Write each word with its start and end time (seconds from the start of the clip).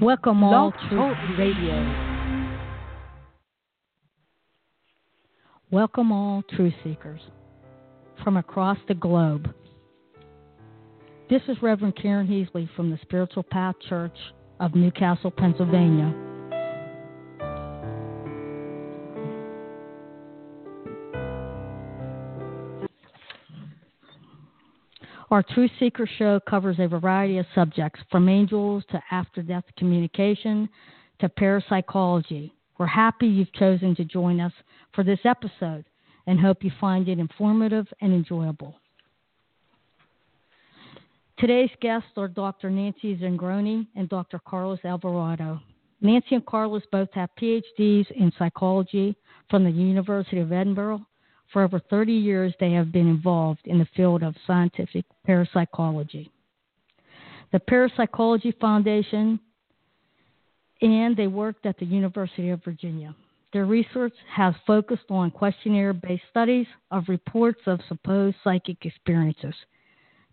Welcome 0.00 0.44
all 0.44 0.70
to 0.90 1.14
Radio. 1.36 2.44
Welcome 5.72 6.12
all 6.12 6.44
truth 6.54 6.74
seekers 6.84 7.20
from 8.22 8.36
across 8.36 8.78
the 8.86 8.94
globe. 8.94 9.52
This 11.28 11.42
is 11.48 11.56
Reverend 11.60 11.96
Karen 12.00 12.28
Heasley 12.28 12.68
from 12.76 12.92
the 12.92 12.98
Spiritual 13.02 13.42
Path 13.42 13.74
Church 13.88 14.16
of 14.60 14.76
Newcastle, 14.76 15.32
Pennsylvania. 15.32 16.27
Our 25.30 25.42
True 25.42 25.68
Seeker 25.78 26.08
show 26.18 26.40
covers 26.48 26.76
a 26.78 26.88
variety 26.88 27.36
of 27.36 27.44
subjects 27.54 28.00
from 28.10 28.30
angels 28.30 28.82
to 28.90 29.02
after 29.10 29.42
death 29.42 29.64
communication 29.76 30.70
to 31.20 31.28
parapsychology. 31.28 32.54
We're 32.78 32.86
happy 32.86 33.26
you've 33.26 33.52
chosen 33.52 33.94
to 33.96 34.04
join 34.04 34.40
us 34.40 34.52
for 34.94 35.04
this 35.04 35.18
episode 35.24 35.84
and 36.26 36.40
hope 36.40 36.64
you 36.64 36.70
find 36.80 37.08
it 37.08 37.18
informative 37.18 37.86
and 38.00 38.14
enjoyable. 38.14 38.74
Today's 41.38 41.70
guests 41.82 42.08
are 42.16 42.28
Dr. 42.28 42.70
Nancy 42.70 43.14
Zingrone 43.16 43.86
and 43.96 44.08
Dr. 44.08 44.38
Carlos 44.38 44.80
Alvarado. 44.82 45.60
Nancy 46.00 46.36
and 46.36 46.46
Carlos 46.46 46.82
both 46.90 47.08
have 47.12 47.28
PhDs 47.40 48.10
in 48.12 48.32
psychology 48.38 49.14
from 49.50 49.64
the 49.64 49.70
University 49.70 50.38
of 50.38 50.52
Edinburgh 50.52 51.04
for 51.52 51.62
over 51.62 51.78
30 51.78 52.12
years, 52.12 52.52
they 52.60 52.72
have 52.72 52.92
been 52.92 53.08
involved 53.08 53.60
in 53.64 53.78
the 53.78 53.88
field 53.96 54.22
of 54.22 54.34
scientific 54.46 55.04
parapsychology. 55.24 56.30
The 57.52 57.60
Parapsychology 57.60 58.52
Foundation, 58.60 59.40
and 60.82 61.16
they 61.16 61.26
worked 61.26 61.64
at 61.64 61.78
the 61.78 61.86
University 61.86 62.50
of 62.50 62.62
Virginia. 62.62 63.14
Their 63.52 63.64
research 63.64 64.12
has 64.30 64.54
focused 64.66 65.10
on 65.10 65.30
questionnaire 65.30 65.94
based 65.94 66.24
studies 66.30 66.66
of 66.90 67.04
reports 67.08 67.60
of 67.66 67.80
supposed 67.88 68.36
psychic 68.44 68.84
experiences. 68.84 69.54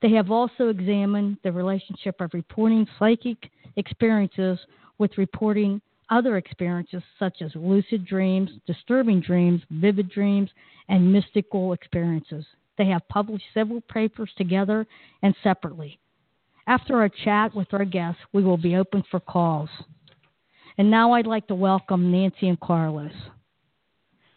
They 0.02 0.12
have 0.12 0.30
also 0.30 0.68
examined 0.68 1.38
the 1.44 1.52
relationship 1.54 2.20
of 2.20 2.34
reporting 2.34 2.86
psychic 3.00 3.38
experiences 3.78 4.60
with 4.98 5.18
reporting 5.18 5.82
other 6.10 6.38
experiences 6.38 7.02
such 7.18 7.42
as 7.42 7.52
lucid 7.56 8.06
dreams, 8.06 8.52
disturbing 8.68 9.22
dreams, 9.22 9.62
vivid 9.72 10.10
dreams, 10.10 10.50
and 10.90 11.12
mystical 11.12 11.74
experiences. 11.74 12.46
They 12.78 12.88
have 12.88 13.08
published 13.10 13.46
several 13.54 13.82
papers 13.82 14.30
together 14.38 14.86
and 15.22 15.34
separately. 15.44 16.00
After 16.68 16.98
our 16.98 17.10
chat 17.10 17.56
with 17.56 17.74
our 17.74 17.86
guests, 17.86 18.22
we 18.34 18.44
will 18.44 18.58
be 18.58 18.76
open 18.76 19.04
for 19.10 19.20
calls. 19.20 19.70
And 20.78 20.92
now 20.92 21.14
I'd 21.14 21.28
like 21.28 21.48
to 21.48 21.56
welcome 21.56 22.12
Nancy 22.12 22.50
and 22.50 22.60
Carlos. 22.60 23.12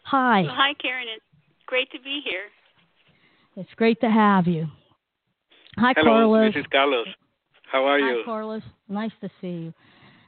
Hi. 0.03 0.41
Well, 0.41 0.51
hi, 0.55 0.73
Karen. 0.81 1.07
It's 1.15 1.25
great 1.65 1.91
to 1.91 1.99
be 1.99 2.21
here. 2.23 2.43
It's 3.55 3.69
great 3.75 3.99
to 4.01 4.09
have 4.09 4.47
you. 4.47 4.67
Hi, 5.77 5.93
Hello, 5.97 6.29
Carlos. 6.29 6.53
this 6.53 6.61
is 6.61 6.67
Carlos. 6.71 7.07
How 7.71 7.85
are 7.85 7.99
Hi, 7.99 8.09
you? 8.09 8.21
Carlos. 8.25 8.63
Nice 8.87 9.11
to 9.21 9.29
see 9.41 9.47
you. 9.47 9.73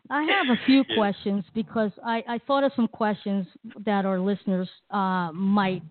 I 0.09 0.23
have 0.23 0.49
a 0.49 0.59
few 0.65 0.83
Yeah. 0.89 0.95
questions 0.97 1.45
because 1.55 1.91
I, 2.05 2.23
I 2.27 2.39
thought 2.45 2.63
of 2.63 2.71
some 2.75 2.87
questions 2.87 3.47
that 3.85 4.05
our 4.05 4.19
listeners 4.19 4.69
uh, 4.89 5.31
might 5.31 5.81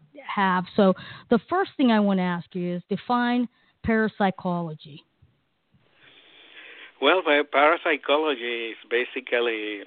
have. 0.40 0.64
So 0.76 0.94
the 1.28 1.40
first 1.48 1.72
thing 1.76 1.90
I 1.92 2.00
want 2.00 2.18
to 2.18 2.28
ask 2.36 2.46
you 2.54 2.76
is 2.76 2.82
define 2.88 3.48
parapsychology. 3.84 5.04
Well, 7.00 7.22
parapsychology 7.52 8.56
is 8.72 8.76
basically 8.90 9.82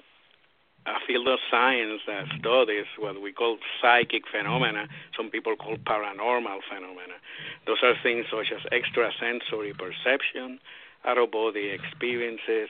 a 0.86 0.96
field 1.06 1.28
of 1.28 1.38
science 1.50 2.00
that 2.06 2.26
studies 2.38 2.84
what 2.98 3.20
we 3.22 3.32
call 3.32 3.56
psychic 3.80 4.24
phenomena. 4.30 4.86
Some 5.16 5.30
people 5.30 5.56
call 5.56 5.76
paranormal 5.76 6.60
phenomena. 6.68 7.16
Those 7.66 7.78
are 7.82 7.94
things 8.02 8.26
such 8.30 8.52
as 8.52 8.62
extrasensory 8.70 9.72
perception, 9.72 10.58
out 11.06 11.18
of 11.18 11.30
body 11.30 11.70
experiences, 11.70 12.68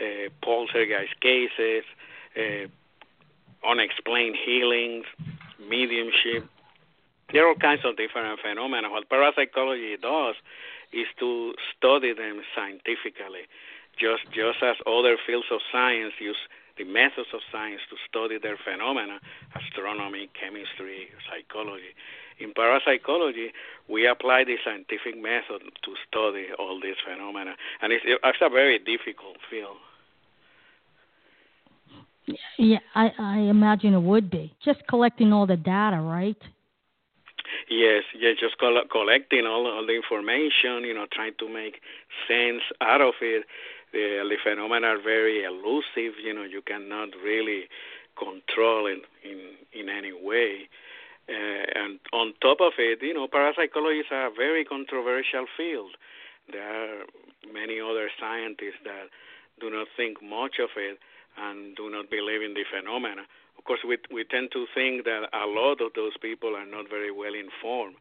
uh, 0.00 0.30
poltergeist 0.42 1.20
cases, 1.20 1.84
uh, 2.36 2.66
unexplained 3.68 4.36
healings, 4.44 5.06
mediumship. 5.68 6.48
There 7.32 7.44
are 7.44 7.48
all 7.48 7.56
kinds 7.56 7.82
of 7.84 7.96
different 7.96 8.40
phenomena. 8.40 8.90
What 8.90 9.08
parapsychology 9.08 9.96
does 10.00 10.36
is 10.92 11.06
to 11.18 11.54
study 11.76 12.12
them 12.14 12.42
scientifically, 12.54 13.48
just 13.98 14.24
just 14.30 14.62
as 14.62 14.76
other 14.86 15.16
fields 15.26 15.46
of 15.50 15.60
science 15.72 16.14
use 16.20 16.38
the 16.76 16.84
methods 16.84 17.28
of 17.32 17.40
science 17.52 17.80
to 17.90 17.96
study 18.08 18.38
their 18.38 18.58
phenomena, 18.58 19.20
astronomy, 19.54 20.28
chemistry, 20.38 21.08
psychology. 21.30 21.94
In 22.40 22.52
parapsychology, 22.52 23.52
we 23.88 24.08
apply 24.08 24.42
the 24.44 24.56
scientific 24.64 25.14
method 25.14 25.62
to 25.84 25.94
study 26.08 26.48
all 26.58 26.80
these 26.82 26.98
phenomena, 27.06 27.54
and 27.80 27.92
it's, 27.92 28.04
it's 28.04 28.38
a 28.40 28.50
very 28.50 28.78
difficult 28.78 29.36
field. 29.48 29.76
Yeah, 32.58 32.78
I, 32.94 33.12
I 33.18 33.38
imagine 33.38 33.94
it 33.94 34.02
would 34.02 34.30
be 34.30 34.52
just 34.64 34.80
collecting 34.88 35.32
all 35.32 35.46
the 35.46 35.56
data, 35.56 35.98
right? 36.00 36.36
Yes, 37.68 38.04
yeah, 38.18 38.32
just 38.38 38.58
col- 38.58 38.84
collecting 38.90 39.46
all, 39.46 39.66
all 39.66 39.86
the 39.86 39.94
information, 39.94 40.84
you 40.84 40.94
know, 40.94 41.06
trying 41.12 41.34
to 41.38 41.48
make 41.48 41.80
sense 42.28 42.62
out 42.80 43.00
of 43.00 43.14
it. 43.20 43.44
The, 43.92 44.26
the 44.28 44.36
phenomena 44.42 44.88
are 44.88 45.02
very 45.02 45.44
elusive, 45.44 46.18
you 46.22 46.34
know, 46.34 46.42
you 46.42 46.62
cannot 46.62 47.10
really 47.22 47.68
control 48.18 48.86
it 48.86 49.02
in 49.22 49.40
in 49.72 49.88
any 49.88 50.12
way. 50.12 50.68
Uh, 51.28 51.64
and 51.74 51.98
on 52.12 52.34
top 52.40 52.60
of 52.60 52.74
it, 52.78 53.00
you 53.02 53.14
know, 53.14 53.26
parapsychology 53.26 54.00
is 54.00 54.06
a 54.10 54.28
very 54.36 54.64
controversial 54.64 55.46
field. 55.56 55.96
There 56.52 56.62
are 56.62 57.04
many 57.52 57.80
other 57.80 58.10
scientists 58.20 58.82
that 58.84 59.08
do 59.60 59.70
not 59.70 59.86
think 59.96 60.22
much 60.22 60.58
of 60.60 60.70
it 60.76 60.98
and 61.38 61.74
do 61.76 61.90
not 61.90 62.10
believe 62.10 62.42
in 62.42 62.54
the 62.54 62.64
phenomena. 62.70 63.22
Of 63.58 63.64
course, 63.64 63.80
we 63.86 63.98
we 64.12 64.24
tend 64.24 64.50
to 64.52 64.66
think 64.74 65.04
that 65.04 65.28
a 65.32 65.46
lot 65.46 65.80
of 65.80 65.92
those 65.94 66.16
people 66.20 66.54
are 66.56 66.66
not 66.66 66.88
very 66.88 67.10
well 67.10 67.34
informed, 67.34 67.96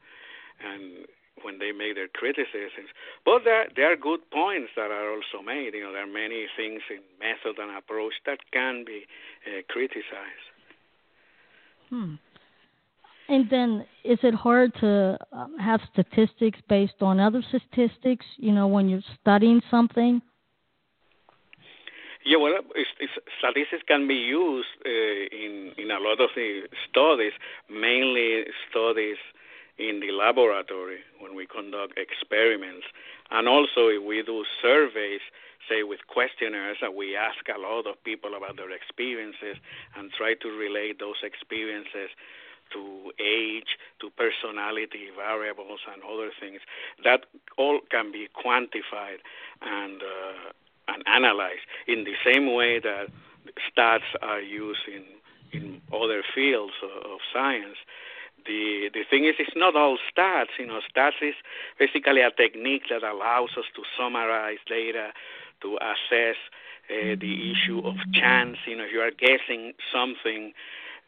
and 0.64 1.06
when 1.42 1.58
they 1.60 1.72
make 1.72 1.96
their 1.96 2.08
criticisms, 2.08 2.90
but 3.26 3.44
there 3.44 3.68
there 3.76 3.92
are 3.92 3.96
good 3.96 4.20
points 4.32 4.72
that 4.76 4.92
are 4.92 5.10
also 5.10 5.44
made. 5.44 5.74
You 5.74 5.84
know, 5.84 5.94
there 5.94 6.04
are 6.04 6.08
many 6.08 6.48
things 6.56 6.82
in 6.90 7.02
method 7.20 7.60
and 7.62 7.76
approach 7.78 8.14
that 8.26 8.40
can 8.52 8.84
be 8.86 9.06
uh, 9.48 9.62
criticized. 9.70 10.48
Hmm. 11.90 12.16
And 13.30 13.50
then, 13.50 13.86
is 14.04 14.20
it 14.22 14.34
hard 14.34 14.74
to 14.82 15.18
um, 15.32 15.58
have 15.58 15.80
statistics 15.94 16.60
based 16.68 17.02
on 17.02 17.20
other 17.20 17.42
statistics? 17.48 18.26
You 18.38 18.52
know, 18.52 18.68
when 18.68 18.90
you're 18.90 19.02
studying 19.22 19.62
something. 19.72 20.22
Yeah, 22.26 22.38
well, 22.38 22.54
it's, 22.76 22.90
it's, 23.00 23.12
statistics 23.38 23.84
can 23.88 24.08
be 24.08 24.16
used 24.16 24.68
uh, 24.86 24.90
in 24.90 25.74
in 25.78 25.92
a 25.92 26.00
lot 26.00 26.22
of 26.22 26.30
the 26.36 26.64
studies, 26.90 27.34
mainly 27.70 28.46
studies 28.70 29.18
in 29.78 30.00
the 30.00 30.12
laboratory 30.12 31.00
when 31.20 31.36
we 31.36 31.46
conduct 31.46 31.98
experiments, 31.98 32.86
and 33.32 33.48
also 33.48 33.88
if 33.90 34.02
we 34.04 34.24
do 34.24 34.46
surveys, 34.62 35.22
say 35.68 35.84
with 35.84 36.00
questionnaires, 36.08 36.78
that 36.80 36.94
we 36.96 37.16
ask 37.16 37.44
a 37.54 37.60
lot 37.60 37.88
of 37.88 38.02
people 38.04 38.36
about 38.36 38.56
their 38.56 38.72
experiences 38.72 39.58
and 39.98 40.12
try 40.12 40.34
to 40.36 40.48
relate 40.50 41.00
those 41.00 41.20
experiences 41.24 42.10
to 42.72 43.12
age, 43.20 43.78
to 44.00 44.10
personality 44.12 45.10
variables, 45.16 45.82
and 45.92 46.02
other 46.04 46.32
things. 46.40 46.62
That 47.04 47.26
all 47.58 47.80
can 47.92 48.12
be 48.12 48.30
quantified 48.34 49.20
and 49.62 50.02
uh, 50.02 50.52
and 50.88 51.04
analyzed 51.08 51.66
in 51.88 52.04
the 52.04 52.16
same 52.26 52.54
way 52.54 52.80
that 52.80 53.08
stats 53.70 54.10
are 54.22 54.42
used 54.42 54.88
in 54.88 55.04
in 55.54 55.82
other 55.94 56.24
fields 56.34 56.74
of, 56.82 57.12
of 57.12 57.20
science. 57.32 57.78
The 58.46 58.90
the 58.94 59.04
thing 59.10 59.26
is, 59.26 59.36
it's 59.40 59.56
not 59.56 59.76
all 59.76 59.98
stats. 60.10 60.58
You 60.60 60.68
know, 60.68 60.82
stats 60.96 61.22
is 61.22 61.36
basically 61.80 62.22
a 62.22 62.32
technique 62.32 62.84
that 62.90 63.04
allows 63.04 63.52
us 63.58 63.66
to 63.76 63.84
summarize 63.98 64.58
data, 64.68 65.14
to 65.62 65.78
assess 65.78 66.38
uh, 66.90 67.16
the 67.20 67.52
issue 67.52 67.80
of 67.86 67.96
chance. 68.14 68.58
You 68.66 68.78
know, 68.78 68.84
if 68.86 68.92
you 68.92 69.00
are 69.00 69.12
guessing 69.12 69.74
something 69.94 70.54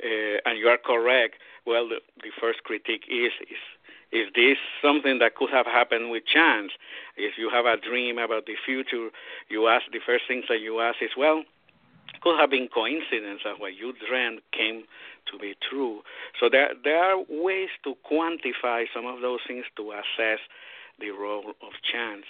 uh, 0.04 0.38
and 0.46 0.58
you 0.58 0.68
are 0.68 0.78
correct, 0.78 1.36
well, 1.66 1.90
the, 1.90 2.00
the 2.22 2.32
first 2.40 2.64
critique 2.64 3.04
is 3.10 3.34
is 3.42 3.64
is 4.16 4.28
this 4.34 4.58
something 4.82 5.20
that 5.20 5.36
could 5.36 5.52
have 5.52 5.66
happened 5.66 6.10
with 6.12 6.24
chance? 6.26 6.72
If 7.18 7.34
you 7.38 7.50
have 7.50 7.66
a 7.66 7.78
dream 7.78 8.18
about 8.18 8.46
the 8.46 8.56
future, 8.66 9.10
you 9.50 9.68
ask 9.68 9.84
the 9.92 10.00
first 10.06 10.24
things 10.28 10.46
that 10.50 10.62
you 10.62 10.80
ask 10.80 10.98
is, 11.02 11.12
well, 11.18 11.44
could 12.22 12.40
have 12.40 12.50
been 12.50 12.70
coincidence 12.74 13.42
that 13.44 13.60
what 13.60 13.76
you 13.76 13.94
dreamed 14.08 14.42
came 14.52 14.84
to 15.32 15.38
be 15.38 15.56
true. 15.70 16.02
So 16.40 16.50
there 16.50 16.72
there 16.84 17.04
are 17.04 17.18
ways 17.28 17.70
to 17.84 17.96
quantify 18.10 18.86
some 18.94 19.06
of 19.06 19.22
those 19.22 19.42
things 19.48 19.66
to 19.78 19.92
assess 19.92 20.40
the 21.00 21.12
role 21.12 21.50
of 21.62 21.74
chance. 21.92 22.26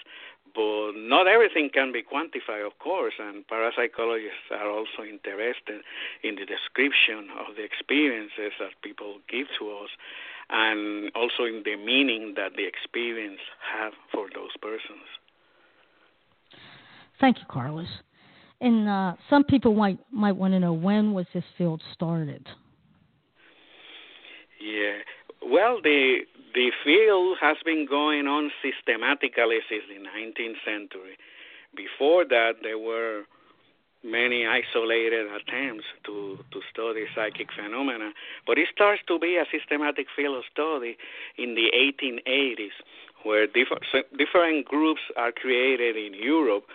but 0.56 0.94
not 0.96 1.28
everything 1.28 1.70
can 1.70 1.92
be 1.92 2.02
quantified, 2.02 2.66
of 2.66 2.80
course, 2.80 3.16
and 3.20 3.46
parapsychologists 3.48 4.50
are 4.52 4.70
also 4.70 5.04
interested 5.04 5.82
in 6.24 6.36
the 6.36 6.46
description 6.46 7.28
of 7.38 7.56
the 7.58 7.64
experiences 7.64 8.54
that 8.60 8.72
people 8.82 9.20
give 9.30 9.48
to 9.60 9.72
us 9.84 9.92
and 10.50 11.12
also 11.16 11.44
in 11.44 11.64
the 11.66 11.76
meaning 11.76 12.34
that 12.36 12.54
the 12.56 12.66
experience 12.66 13.40
have 13.74 13.94
for 14.12 14.28
those 14.34 14.56
persons. 14.62 15.08
Thank 17.20 17.40
you, 17.40 17.46
Carlos. 17.50 17.88
And 18.62 18.88
uh, 18.88 19.14
some 19.30 19.44
people 19.44 19.74
might 19.74 20.00
might 20.12 20.34
want 20.34 20.54
to 20.54 20.60
know 20.60 20.74
when 20.74 21.14
was 21.14 21.26
this 21.34 21.44
field 21.58 21.82
started. 21.94 22.48
Yeah, 24.62 25.00
well, 25.46 25.80
the 25.84 26.20
the 26.54 26.72
field 26.84 27.38
has 27.42 27.58
been 27.66 27.86
going 27.88 28.28
on 28.28 28.50
systematically 28.64 29.60
since 29.70 29.84
the 29.90 30.00
19th 30.00 30.56
century. 30.66 31.18
Before 31.76 32.24
that, 32.26 32.54
there 32.64 32.80
were 32.80 33.24
many 34.06 34.46
isolated 34.46 35.26
attempts 35.34 35.86
to, 36.06 36.38
to 36.52 36.62
study 36.72 37.06
psychic 37.16 37.50
phenomena, 37.52 38.12
but 38.46 38.58
it 38.58 38.68
starts 38.74 39.02
to 39.08 39.18
be 39.20 39.36
a 39.36 39.46
systematic 39.52 40.08
field 40.16 40.38
of 40.38 40.44
study 40.52 40.98
in 41.38 41.56
the 41.56 41.72
1880s, 41.74 42.78
where 43.24 43.48
different, 43.48 43.84
different 44.18 44.66
groups 44.66 45.02
are 45.18 45.32
created 45.32 45.98
in 45.98 46.14
Europe. 46.14 46.66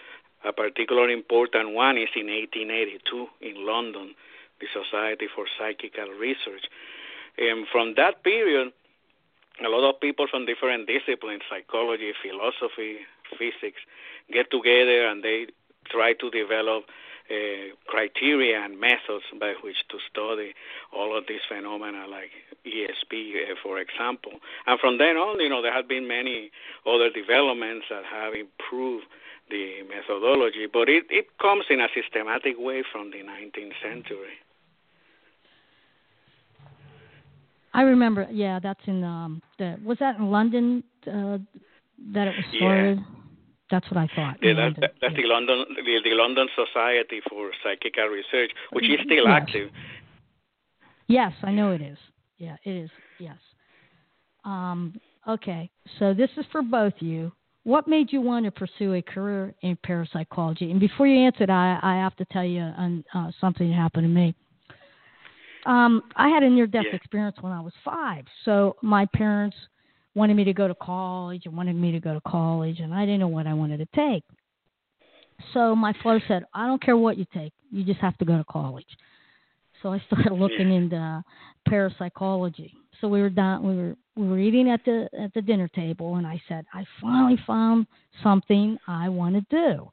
A 0.45 0.53
particularly 0.53 1.13
important 1.13 1.75
one 1.75 1.97
is 1.97 2.09
in 2.17 2.27
1882 2.27 3.29
in 3.41 3.67
London, 3.67 4.15
the 4.59 4.67
Society 4.73 5.27
for 5.35 5.45
Psychical 5.59 6.09
Research. 6.19 6.67
And 7.39 7.67
from 7.71 7.95
that 7.97 8.25
period, 8.25 8.73
a 9.65 9.69
lot 9.69 9.89
of 9.89 10.01
people 10.01 10.27
from 10.31 10.47
different 10.47 10.89
disciplines, 10.89 11.43
psychology, 11.49 12.13
philosophy, 12.23 13.05
physics, 13.39 13.81
get 14.33 14.51
together 14.51 15.07
and 15.07 15.23
they 15.23 15.47
try 15.91 16.15
to 16.15 16.31
develop 16.31 16.85
uh, 17.31 17.75
criteria 17.87 18.59
and 18.61 18.79
methods 18.81 19.25
by 19.39 19.55
which 19.63 19.77
to 19.89 19.99
study 20.11 20.53
all 20.93 21.17
of 21.17 21.25
these 21.29 21.41
phenomena, 21.49 22.07
like 22.09 22.31
ESP, 22.67 23.13
uh, 23.15 23.55
for 23.63 23.79
example. 23.79 24.33
And 24.67 24.79
from 24.81 24.99
then 24.99 25.17
on, 25.17 25.41
you 25.41 25.49
know, 25.49 25.63
there 25.63 25.73
have 25.73 25.89
been 25.89 26.09
many 26.09 26.51
other 26.87 27.09
developments 27.11 27.87
that 27.91 28.05
have 28.05 28.35
improved 28.35 29.07
the 29.49 29.83
methodology, 29.89 30.67
but 30.73 30.89
it, 30.89 31.05
it 31.11 31.27
comes 31.41 31.65
in 31.71 31.81
a 31.81 31.89
systematic 31.95 32.55
way 32.59 32.83
from 32.91 33.11
the 33.11 33.19
19th 33.19 33.75
century. 33.83 34.39
I 37.73 37.83
remember. 37.83 38.27
Yeah, 38.31 38.59
that's 38.61 38.81
in 38.87 39.05
um. 39.05 39.43
The, 39.59 39.77
was 39.85 39.99
that 40.01 40.17
in 40.17 40.31
London 40.31 40.83
uh, 41.07 41.39
that 42.13 42.27
it 42.27 42.35
was 42.37 42.45
started? 42.57 42.99
Yeah. 42.99 43.20
That's 43.71 43.89
what 43.91 43.99
I 43.99 44.09
thought. 44.17 44.37
Yeah, 44.43 44.55
that, 44.55 44.81
that, 44.81 44.95
that's 45.01 45.15
yeah. 45.15 45.23
the 45.23 45.29
London 45.29 45.65
the, 45.77 46.01
the, 46.03 46.15
London 46.15 46.49
Society 46.57 47.21
for 47.29 47.51
Psychical 47.63 48.07
Research, 48.07 48.51
which 48.73 48.85
is 48.85 48.99
still 49.05 49.25
yes. 49.25 49.43
active. 49.43 49.71
Yes, 51.07 51.33
I 51.43 51.53
know 51.53 51.73
it 51.73 51.81
is. 51.81 51.99
Yeah, 52.39 52.57
it 52.65 52.71
is. 52.71 52.91
Yes. 53.19 53.37
Um, 54.45 54.99
okay, 55.29 55.71
so 55.99 56.15
this 56.15 56.31
is 56.37 56.45
for 56.51 56.63
both 56.63 56.95
you. 57.01 57.33
What 57.65 57.87
made 57.87 58.13
you 58.13 58.21
want 58.21 58.47
to 58.47 58.51
pursue 58.51 58.95
a 58.95 59.03
career 59.03 59.55
in 59.63 59.77
parapsychology? 59.85 60.71
And 60.71 60.81
before 60.81 61.07
you 61.07 61.27
answer 61.27 61.47
that, 61.47 61.51
I, 61.51 61.79
I 61.83 61.97
have 61.97 62.17
to 62.17 62.25
tell 62.27 62.45
you 62.45 62.63
um, 62.63 63.05
uh, 63.15 63.31
something 63.41 63.69
that 63.69 63.77
happened 63.77 64.05
to 64.05 64.09
me. 64.09 64.35
Um, 65.67 66.03
I 66.17 66.29
had 66.29 66.43
a 66.43 66.49
near 66.49 66.67
death 66.67 66.87
yeah. 66.89 66.97
experience 66.97 67.37
when 67.41 67.53
I 67.53 67.61
was 67.61 67.75
five. 67.85 68.25
So 68.45 68.77
my 68.83 69.05
parents 69.07 69.57
wanted 70.15 70.35
me 70.35 70.45
to 70.45 70.53
go 70.53 70.69
to 70.69 70.75
college 70.75 71.43
and 71.47 71.57
wanted 71.57 71.77
me 71.77 71.93
to 71.93 72.01
go 72.01 72.15
to 72.15 72.21
college, 72.27 72.81
and 72.81 72.95
I 72.95 73.05
didn't 73.05 73.21
know 73.21 73.29
what 73.29 73.47
I 73.47 73.55
wanted 73.55 73.79
to 73.79 73.89
take. 73.95 74.25
So 75.55 75.75
my 75.75 75.95
father 76.03 76.23
said, 76.29 76.45
I 76.53 76.67
don't 76.67 76.83
care 76.83 76.97
what 76.97 77.17
you 77.17 77.27
take, 77.33 77.53
you 77.71 77.85
just 77.85 78.01
have 78.01 78.17
to 78.19 78.25
go 78.25 78.37
to 78.37 78.45
college. 78.45 78.87
So 79.83 79.93
I 79.93 80.03
started 80.07 80.33
looking 80.33 80.73
into 80.73 81.25
parapsychology. 81.69 82.75
So 83.01 83.09
we 83.09 83.23
were 83.23 83.31
down, 83.31 83.63
we 83.63 83.77
were 83.77 83.97
we 84.17 84.29
were 84.29 84.39
eating 84.39 84.71
at 84.71 84.85
the 84.85 85.09
at 85.19 85.33
the 85.33 85.41
dinner 85.41 85.69
table, 85.69 86.17
and 86.17 86.27
I 86.27 86.41
said, 86.49 86.67
I 86.75 86.85
finally 87.01 87.39
found 87.47 87.87
something 88.23 88.77
I 88.87 89.09
want 89.09 89.37
to 89.37 89.43
do. 89.51 89.91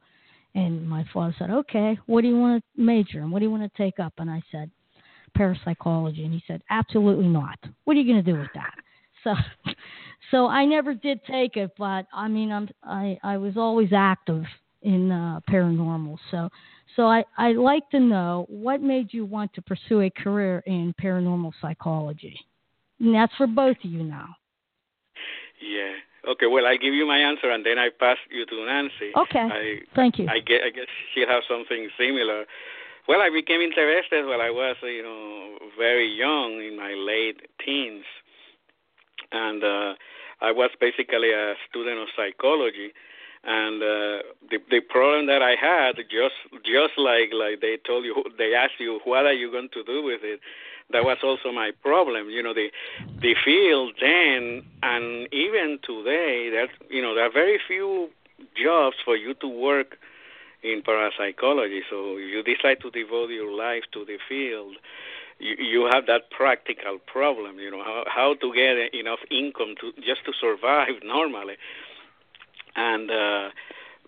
And 0.54 0.86
my 0.86 1.06
father 1.14 1.34
said, 1.38 1.50
Okay, 1.50 1.98
what 2.06 2.20
do 2.20 2.28
you 2.28 2.36
want 2.36 2.62
to 2.62 2.82
major 2.82 3.20
in? 3.20 3.30
What 3.30 3.38
do 3.38 3.46
you 3.46 3.50
want 3.50 3.62
to 3.62 3.82
take 3.82 3.98
up? 3.98 4.12
And 4.18 4.30
I 4.30 4.42
said, 4.52 4.70
parapsychology 5.34 6.24
and 6.24 6.32
he 6.32 6.42
said 6.46 6.62
absolutely 6.70 7.26
not 7.26 7.58
what 7.84 7.96
are 7.96 8.00
you 8.00 8.12
going 8.12 8.24
to 8.24 8.32
do 8.32 8.38
with 8.38 8.48
that 8.54 8.74
so 9.24 9.34
so 10.30 10.46
i 10.46 10.64
never 10.64 10.94
did 10.94 11.20
take 11.24 11.56
it 11.56 11.70
but 11.78 12.06
i 12.12 12.28
mean 12.28 12.50
i'm 12.52 12.68
i 12.84 13.18
i 13.22 13.36
was 13.36 13.56
always 13.56 13.90
active 13.94 14.44
in 14.82 15.10
uh 15.10 15.40
paranormal 15.50 16.16
so 16.30 16.48
so 16.96 17.06
i 17.06 17.24
i 17.36 17.52
like 17.52 17.88
to 17.90 18.00
know 18.00 18.46
what 18.48 18.80
made 18.80 19.12
you 19.12 19.24
want 19.24 19.52
to 19.54 19.62
pursue 19.62 20.02
a 20.02 20.10
career 20.10 20.62
in 20.66 20.94
paranormal 21.00 21.52
psychology 21.60 22.38
and 23.00 23.14
that's 23.14 23.34
for 23.36 23.46
both 23.46 23.76
of 23.84 23.90
you 23.90 24.02
now 24.02 24.28
yeah 25.60 25.92
Okay, 26.26 26.46
well, 26.46 26.66
I 26.66 26.76
give 26.76 26.94
you 26.94 27.06
my 27.06 27.16
answer, 27.16 27.50
and 27.50 27.64
then 27.64 27.78
I 27.78 27.88
pass 27.88 28.18
you 28.30 28.44
to 28.44 28.66
Nancy. 28.66 29.14
Okay. 29.16 29.48
I, 29.48 29.78
Thank 29.94 30.18
you. 30.18 30.26
I 30.28 30.40
guess, 30.40 30.60
I 30.64 30.70
guess 30.70 30.86
she'll 31.14 31.28
have 31.28 31.42
something 31.48 31.88
similar. 31.96 32.44
Well, 33.06 33.22
I 33.22 33.30
became 33.30 33.60
interested 33.60 34.26
when 34.26 34.40
I 34.40 34.50
was, 34.50 34.76
you 34.82 35.02
know, 35.02 35.56
very 35.78 36.06
young 36.06 36.60
in 36.60 36.76
my 36.76 36.92
late 36.92 37.40
teens, 37.64 38.04
and 39.32 39.62
uh, 39.62 39.94
I 40.40 40.52
was 40.52 40.70
basically 40.80 41.32
a 41.32 41.54
student 41.68 41.98
of 41.98 42.08
psychology. 42.16 42.92
And 43.44 43.82
uh, 43.82 44.22
the 44.50 44.58
the 44.68 44.80
problem 44.80 45.26
that 45.26 45.42
I 45.42 45.54
had, 45.54 45.96
just 46.10 46.34
just 46.64 46.98
like 46.98 47.30
like 47.32 47.60
they 47.60 47.78
told 47.86 48.04
you, 48.04 48.24
they 48.38 48.54
asked 48.54 48.80
you, 48.80 49.00
what 49.04 49.26
are 49.26 49.32
you 49.32 49.50
going 49.50 49.68
to 49.74 49.84
do 49.84 50.02
with 50.02 50.20
it? 50.22 50.40
That 50.90 51.04
was 51.04 51.18
also 51.22 51.52
my 51.52 51.70
problem. 51.82 52.30
You 52.30 52.42
know, 52.42 52.54
the 52.54 52.70
the 53.20 53.34
field 53.44 53.94
then 54.00 54.64
and 54.82 55.32
even 55.32 55.78
today, 55.82 56.50
that 56.50 56.68
you 56.90 57.00
know, 57.00 57.14
there 57.14 57.24
are 57.24 57.32
very 57.32 57.60
few 57.64 58.10
jobs 58.56 58.96
for 59.04 59.16
you 59.16 59.34
to 59.34 59.48
work 59.48 59.98
in 60.62 60.82
parapsychology. 60.82 61.82
So 61.88 62.16
if 62.16 62.28
you 62.30 62.42
decide 62.42 62.80
to 62.82 62.90
devote 62.90 63.30
your 63.30 63.52
life 63.52 63.84
to 63.92 64.04
the 64.04 64.18
field, 64.28 64.76
you, 65.38 65.56
you 65.58 65.90
have 65.92 66.06
that 66.06 66.30
practical 66.30 66.98
problem. 67.06 67.58
You 67.58 67.70
know 67.70 67.84
how, 67.84 68.04
how 68.06 68.34
to 68.34 68.54
get 68.54 68.94
enough 68.94 69.20
income 69.30 69.74
to 69.80 69.92
just 70.02 70.24
to 70.26 70.32
survive 70.40 70.94
normally. 71.04 71.56
And 72.76 73.10
uh, 73.10 73.50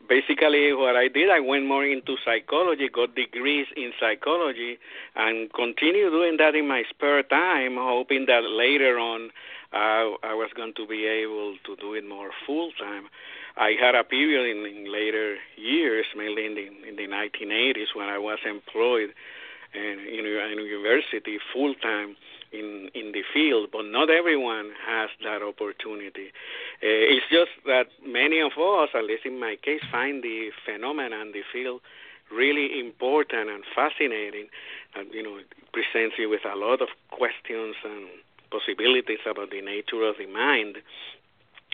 basically, 0.08 0.72
what 0.72 0.96
I 0.96 1.08
did, 1.08 1.30
I 1.30 1.40
went 1.40 1.66
more 1.66 1.84
into 1.84 2.16
psychology, 2.24 2.88
got 2.88 3.14
degrees 3.14 3.66
in 3.76 3.92
psychology, 3.98 4.78
and 5.16 5.52
continue 5.52 6.10
doing 6.10 6.36
that 6.38 6.54
in 6.54 6.68
my 6.68 6.84
spare 6.88 7.22
time, 7.22 7.76
hoping 7.76 8.26
that 8.26 8.44
later 8.44 8.98
on 8.98 9.30
uh, 9.72 10.18
I 10.22 10.34
was 10.34 10.50
going 10.54 10.74
to 10.74 10.86
be 10.86 11.06
able 11.06 11.56
to 11.64 11.76
do 11.76 11.94
it 11.94 12.06
more 12.06 12.30
full 12.46 12.70
time. 12.78 13.08
I 13.56 13.74
had 13.80 13.94
a 13.94 14.04
period 14.04 14.56
in, 14.56 14.64
in 14.64 14.92
later 14.92 15.36
years, 15.56 16.06
mainly 16.16 16.46
in 16.46 16.54
the 16.54 16.66
in 16.88 16.96
the 16.96 17.06
1980s, 17.06 17.94
when 17.94 18.08
I 18.08 18.18
was 18.18 18.38
employed 18.44 19.10
in, 19.74 20.00
in 20.00 20.24
university 20.66 21.38
full 21.52 21.74
time 21.74 22.16
in 22.52 22.90
in 22.94 23.12
the 23.12 23.22
field, 23.32 23.68
but 23.72 23.84
not 23.84 24.10
everyone 24.10 24.72
has 24.86 25.10
that 25.22 25.42
opportunity. 25.42 26.32
Uh, 26.82 27.14
it's 27.14 27.26
just 27.30 27.50
that 27.66 27.88
many 28.04 28.40
of 28.40 28.52
us, 28.58 28.90
at 28.94 29.04
least 29.04 29.24
in 29.24 29.38
my 29.38 29.56
case, 29.62 29.82
find 29.90 30.22
the 30.22 30.50
phenomena 30.64 31.20
and 31.20 31.32
the 31.32 31.42
field 31.52 31.80
really 32.32 32.78
important 32.78 33.50
and 33.50 33.64
fascinating. 33.74 34.46
And 34.94 35.12
you 35.12 35.22
know, 35.22 35.36
it 35.38 35.46
presents 35.72 36.16
you 36.18 36.28
with 36.28 36.44
a 36.44 36.56
lot 36.56 36.82
of 36.82 36.88
questions 37.10 37.76
and 37.84 38.08
possibilities 38.50 39.22
about 39.30 39.50
the 39.50 39.60
nature 39.60 40.02
of 40.02 40.16
the 40.18 40.26
mind 40.26 40.78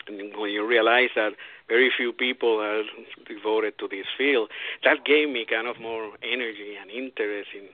and 0.09 0.37
when 0.37 0.51
you 0.51 0.67
realize 0.67 1.11
that 1.17 1.33
very 1.69 1.91
few 1.97 2.13
people 2.13 2.61
are 2.61 2.83
devoted 3.27 3.79
to 3.79 3.89
this 3.89 4.07
field, 4.17 4.51
that 4.85 5.05
gave 5.05 5.29
me 5.29 5.45
kind 5.49 5.67
of 5.67 5.81
more 5.81 6.13
energy 6.23 6.77
and 6.81 6.91
interest 6.91 7.51
in 7.55 7.69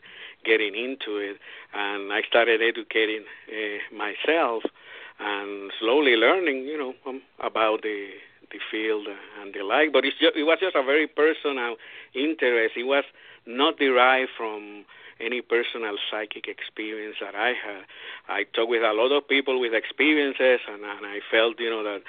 getting 0.45 0.75
into 0.75 1.19
it. 1.19 1.37
And 1.75 2.13
I 2.13 2.23
started 2.23 2.61
educating 2.63 3.25
uh, 3.49 3.95
myself 3.95 4.63
and 5.21 5.71
slowly 5.79 6.17
learning, 6.17 6.65
you 6.65 6.79
know, 6.79 6.95
um, 7.07 7.23
about 7.39 7.83
the 7.83 8.11
the 8.51 8.59
field 8.71 9.07
and 9.41 9.55
the 9.55 9.63
like. 9.63 9.93
But 9.93 10.05
it's 10.05 10.19
just, 10.19 10.37
it 10.37 10.45
was 10.45 10.59
just 10.61 10.77
a 10.77 10.83
very 10.83 11.07
personal 11.07 11.77
interest. 12.15 12.77
It 12.77 12.85
was 12.85 13.05
not 13.47 13.79
derived 13.79 14.31
from 14.37 14.85
any 15.21 15.41
personal 15.41 15.97
psychic 16.11 16.49
experience 16.49 17.17
that 17.21 17.35
I 17.35 17.49
had. 17.49 17.85
I 18.29 18.45
talked 18.45 18.69
with 18.69 18.83
a 18.83 18.93
lot 18.93 19.11
of 19.13 19.27
people 19.27 19.59
with 19.59 19.73
experiences, 19.73 20.61
and, 20.69 20.85
and 20.85 21.07
I 21.07 21.21
felt, 21.31 21.59
you 21.61 21.71
know, 21.71 21.83
that 21.83 22.03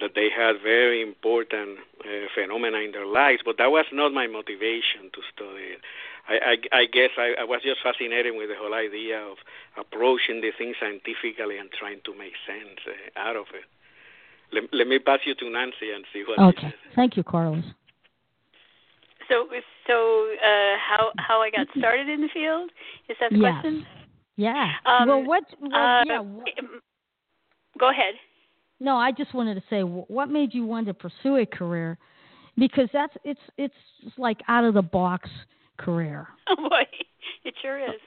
that 0.00 0.12
they 0.14 0.28
had 0.28 0.56
very 0.62 1.00
important 1.00 1.78
uh, 2.00 2.26
phenomena 2.34 2.78
in 2.78 2.92
their 2.92 3.06
lives, 3.06 3.42
but 3.44 3.58
that 3.58 3.70
was 3.70 3.86
not 3.92 4.12
my 4.12 4.26
motivation 4.26 5.10
to 5.12 5.20
study 5.32 5.78
it. 5.78 5.80
I, 6.26 6.56
I, 6.72 6.80
I 6.80 6.84
guess 6.86 7.10
I, 7.18 7.34
I 7.40 7.44
was 7.44 7.60
just 7.62 7.82
fascinated 7.82 8.34
with 8.34 8.48
the 8.48 8.56
whole 8.58 8.74
idea 8.74 9.20
of 9.20 9.36
approaching 9.78 10.40
the 10.40 10.50
thing 10.56 10.74
scientifically 10.80 11.58
and 11.58 11.70
trying 11.70 12.00
to 12.04 12.12
make 12.16 12.32
sense 12.46 12.80
uh, 12.88 13.20
out 13.20 13.36
of 13.36 13.46
it. 13.54 13.64
let, 14.52 14.64
let 14.72 14.86
me 14.86 14.98
pass 14.98 15.20
you 15.24 15.34
to 15.34 15.50
Nancy 15.50 15.90
and 15.94 16.04
see 16.12 16.24
what. 16.26 16.38
Okay. 16.38 16.74
Thank 16.94 17.16
you, 17.16 17.22
Carlos. 17.22 17.64
So, 19.28 19.46
so 19.86 20.28
uh, 20.42 20.76
how 20.78 21.10
how 21.18 21.40
I 21.40 21.50
got 21.50 21.66
started 21.78 22.08
in 22.08 22.20
the 22.20 22.28
field 22.32 22.70
is 23.08 23.16
that 23.20 23.30
the 23.30 23.38
yes. 23.38 23.52
question? 23.60 23.86
Yeah. 24.36 24.72
Um, 24.86 25.08
well, 25.08 25.24
what? 25.24 25.44
Well, 25.60 25.72
uh, 25.74 26.04
yeah. 26.04 26.22
Go 27.78 27.90
ahead. 27.90 28.14
No, 28.84 28.98
I 28.98 29.12
just 29.12 29.32
wanted 29.32 29.54
to 29.54 29.62
say, 29.70 29.80
what 29.80 30.28
made 30.28 30.52
you 30.52 30.66
want 30.66 30.86
to 30.88 30.94
pursue 30.94 31.36
a 31.36 31.46
career? 31.46 31.96
Because 32.58 32.90
that's 32.92 33.14
it's 33.24 33.40
it's 33.56 33.74
like 34.18 34.40
out 34.46 34.64
of 34.64 34.74
the 34.74 34.82
box 34.82 35.30
career. 35.78 36.28
Oh 36.46 36.68
boy, 36.68 36.84
it 37.48 37.54
sure 37.62 37.80
is. 37.80 38.00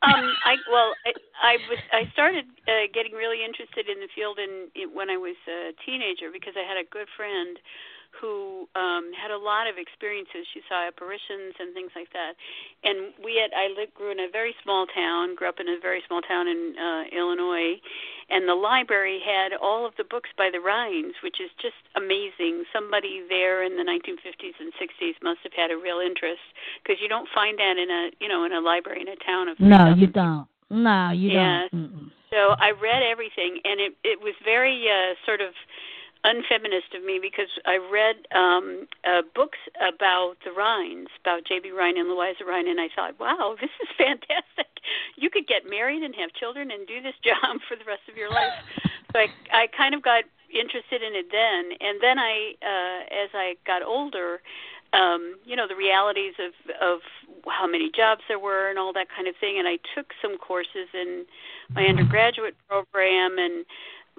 Um, 0.00 0.32
I 0.48 0.56
well, 0.72 0.96
I, 1.04 1.12
I 1.44 1.54
was 1.68 1.78
I 1.92 2.10
started 2.14 2.46
uh, 2.66 2.88
getting 2.94 3.12
really 3.12 3.44
interested 3.44 3.92
in 3.92 4.00
the 4.00 4.08
field 4.16 4.40
in, 4.40 4.72
in 4.72 4.88
when 4.96 5.10
I 5.10 5.18
was 5.18 5.36
a 5.44 5.76
teenager 5.84 6.32
because 6.32 6.54
I 6.56 6.64
had 6.64 6.80
a 6.80 6.88
good 6.88 7.06
friend 7.14 7.60
who 8.20 8.68
um 8.76 9.10
had 9.16 9.30
a 9.30 9.38
lot 9.38 9.66
of 9.66 9.76
experiences 9.76 10.46
she 10.52 10.60
saw 10.68 10.86
apparitions 10.86 11.56
and 11.58 11.72
things 11.74 11.90
like 11.96 12.12
that 12.12 12.36
and 12.84 13.12
we 13.24 13.40
had 13.40 13.50
i 13.56 13.68
lived 13.72 13.94
grew 13.94 14.12
in 14.12 14.20
a 14.20 14.30
very 14.30 14.54
small 14.62 14.86
town 14.94 15.34
grew 15.34 15.48
up 15.48 15.60
in 15.60 15.68
a 15.68 15.78
very 15.80 16.02
small 16.06 16.20
town 16.22 16.46
in 16.48 16.74
uh 16.76 17.04
illinois 17.14 17.76
and 18.32 18.48
the 18.48 18.54
library 18.54 19.20
had 19.20 19.52
all 19.60 19.84
of 19.84 19.92
the 19.98 20.04
books 20.04 20.30
by 20.38 20.48
the 20.50 20.60
Rhines, 20.60 21.12
which 21.22 21.36
is 21.36 21.50
just 21.60 21.76
amazing. 21.96 22.64
Somebody 22.72 23.20
there 23.28 23.62
in 23.62 23.76
the 23.76 23.84
1950s 23.84 24.56
and 24.56 24.72
60s 24.80 25.20
must 25.22 25.40
have 25.44 25.52
had 25.52 25.70
a 25.70 25.76
real 25.76 26.00
interest 26.00 26.40
because 26.80 26.96
you 27.02 27.08
don't 27.08 27.28
find 27.34 27.58
that 27.58 27.76
in 27.76 27.90
a 27.92 28.10
you 28.24 28.28
know 28.28 28.44
in 28.44 28.52
a 28.52 28.60
library 28.60 29.02
in 29.02 29.08
a 29.08 29.20
town 29.20 29.48
of 29.48 29.60
no, 29.60 29.94
you 29.94 30.06
don't. 30.06 30.48
No, 30.70 31.12
you 31.12 31.30
yeah. 31.30 31.68
don't. 31.68 31.92
Mm-mm. 31.92 32.10
So 32.32 32.56
I 32.56 32.72
read 32.72 33.02
everything, 33.04 33.60
and 33.64 33.80
it 33.80 33.92
it 34.02 34.18
was 34.22 34.32
very 34.44 34.88
uh, 34.88 35.12
sort 35.26 35.42
of 35.42 35.52
unfeminist 36.24 36.94
of 36.94 37.04
me 37.04 37.18
because 37.20 37.50
I 37.66 37.78
read 37.78 38.16
um 38.34 38.86
uh 39.04 39.22
books 39.34 39.58
about 39.76 40.34
the 40.44 40.52
Rhines, 40.52 41.08
about 41.20 41.44
J.B. 41.44 41.72
Rhine 41.72 41.98
and 41.98 42.08
Louisa 42.08 42.44
Rhine, 42.44 42.68
and 42.68 42.80
I 42.80 42.88
thought, 42.94 43.18
wow, 43.18 43.56
this 43.60 43.70
is 43.82 43.88
fantastic. 43.98 44.70
You 45.16 45.30
could 45.30 45.46
get 45.46 45.68
married 45.68 46.02
and 46.02 46.14
have 46.14 46.32
children 46.32 46.70
and 46.70 46.86
do 46.86 47.02
this 47.02 47.14
job 47.24 47.58
for 47.68 47.76
the 47.76 47.84
rest 47.84 48.02
of 48.08 48.16
your 48.16 48.30
life. 48.30 48.54
So 49.12 49.18
I 49.18 49.26
I 49.52 49.66
kind 49.76 49.94
of 49.94 50.02
got 50.02 50.24
interested 50.52 51.02
in 51.02 51.14
it 51.14 51.26
then, 51.32 51.76
and 51.80 52.00
then 52.00 52.18
I 52.18 52.54
uh 52.62 53.24
as 53.24 53.30
I 53.34 53.56
got 53.66 53.82
older, 53.82 54.40
um, 54.92 55.36
you 55.44 55.56
know, 55.56 55.66
the 55.66 55.76
realities 55.76 56.34
of 56.38 56.52
of 56.80 57.00
how 57.48 57.66
many 57.66 57.90
jobs 57.90 58.22
there 58.28 58.38
were 58.38 58.70
and 58.70 58.78
all 58.78 58.92
that 58.92 59.08
kind 59.14 59.26
of 59.26 59.34
thing, 59.40 59.58
and 59.58 59.66
I 59.66 59.78
took 59.94 60.12
some 60.20 60.38
courses 60.38 60.88
in 60.94 61.24
my 61.74 61.84
undergraduate 61.86 62.54
program 62.68 63.38
and 63.38 63.64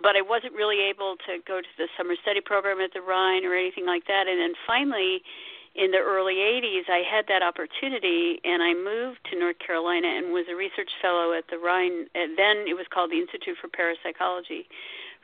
but 0.01 0.15
I 0.15 0.21
wasn't 0.21 0.53
really 0.53 0.81
able 0.89 1.15
to 1.27 1.39
go 1.47 1.61
to 1.61 1.71
the 1.77 1.87
summer 1.97 2.15
study 2.21 2.41
program 2.41 2.79
at 2.81 2.93
the 2.93 3.01
Rhine 3.01 3.45
or 3.45 3.53
anything 3.53 3.85
like 3.85 4.07
that. 4.07 4.27
And 4.27 4.39
then 4.39 4.53
finally, 4.65 5.21
in 5.75 5.91
the 5.91 5.97
early 5.97 6.35
80s, 6.35 6.89
I 6.89 7.01
had 7.01 7.25
that 7.27 7.41
opportunity, 7.41 8.39
and 8.43 8.61
I 8.61 8.73
moved 8.73 9.19
to 9.31 9.39
North 9.39 9.57
Carolina 9.59 10.07
and 10.07 10.33
was 10.33 10.45
a 10.49 10.55
research 10.55 10.91
fellow 11.01 11.33
at 11.33 11.45
the 11.49 11.57
Rhine. 11.57 12.05
And 12.13 12.37
then 12.37 12.65
it 12.69 12.77
was 12.77 12.85
called 12.93 13.11
the 13.11 13.17
Institute 13.19 13.57
for 13.59 13.67
Parapsychology 13.69 14.67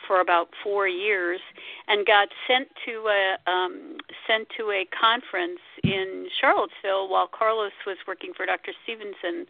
for 0.07 0.21
about 0.21 0.49
four 0.63 0.87
years, 0.87 1.39
and 1.87 2.05
got 2.05 2.29
sent 2.47 2.67
to 2.85 3.07
a 3.07 3.49
um, 3.49 3.97
sent 4.27 4.47
to 4.57 4.71
a 4.71 4.85
conference 4.93 5.59
in 5.83 6.27
Charlottesville 6.39 7.09
while 7.09 7.27
Carlos 7.27 7.71
was 7.85 7.97
working 8.07 8.33
for 8.35 8.45
Dr. 8.45 8.71
Stevenson 8.83 9.45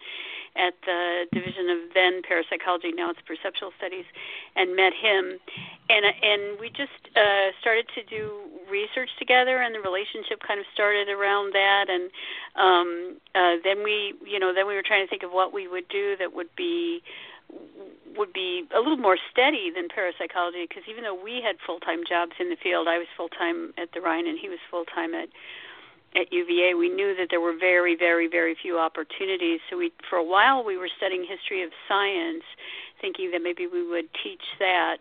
at 0.55 0.73
the 0.85 1.25
division 1.31 1.69
of 1.69 1.93
then 1.93 2.21
parapsychology, 2.27 2.91
now 2.91 3.09
it's 3.09 3.19
perceptual 3.25 3.71
studies, 3.77 4.05
and 4.55 4.75
met 4.75 4.93
him, 4.93 5.37
and 5.89 6.05
and 6.05 6.59
we 6.59 6.69
just 6.69 6.99
uh, 7.15 7.51
started 7.61 7.85
to 7.95 8.03
do 8.03 8.49
research 8.69 9.09
together, 9.17 9.61
and 9.61 9.73
the 9.73 9.81
relationship 9.81 10.39
kind 10.45 10.59
of 10.59 10.65
started 10.73 11.09
around 11.09 11.53
that, 11.53 11.85
and 11.89 12.09
um, 12.55 13.17
uh, 13.35 13.55
then 13.63 13.83
we, 13.83 14.13
you 14.25 14.39
know, 14.39 14.53
then 14.53 14.67
we 14.67 14.75
were 14.75 14.83
trying 14.85 15.05
to 15.05 15.09
think 15.09 15.23
of 15.23 15.31
what 15.31 15.53
we 15.53 15.67
would 15.67 15.87
do 15.89 16.15
that 16.19 16.33
would 16.33 16.53
be 16.55 17.01
would 18.17 18.33
be 18.33 18.67
a 18.75 18.79
little 18.79 18.97
more 18.97 19.17
steady 19.31 19.71
than 19.73 19.87
parapsychology 19.87 20.65
because 20.67 20.83
even 20.89 21.03
though 21.03 21.15
we 21.17 21.41
had 21.43 21.55
full 21.65 21.79
time 21.79 22.01
jobs 22.07 22.33
in 22.39 22.49
the 22.49 22.57
field, 22.61 22.87
I 22.87 22.97
was 22.97 23.07
full 23.15 23.29
time 23.29 23.73
at 23.77 23.89
the 23.93 24.01
Rhine 24.01 24.27
and 24.27 24.37
he 24.37 24.49
was 24.49 24.59
full 24.69 24.85
time 24.85 25.13
at 25.13 25.29
at 26.15 26.33
UVA, 26.33 26.73
we 26.73 26.89
knew 26.89 27.15
that 27.15 27.27
there 27.29 27.41
were 27.41 27.53
very, 27.53 27.95
very, 27.95 28.27
very 28.27 28.55
few 28.59 28.79
opportunities. 28.79 29.59
So 29.69 29.77
we, 29.77 29.91
for 30.09 30.17
a 30.17 30.23
while, 30.23 30.63
we 30.63 30.77
were 30.77 30.89
studying 30.97 31.21
history 31.21 31.61
of 31.61 31.69
science, 31.87 32.43
thinking 33.01 33.31
that 33.31 33.41
maybe 33.41 33.67
we 33.67 33.85
would 33.87 34.07
teach 34.23 34.43
that. 34.59 34.97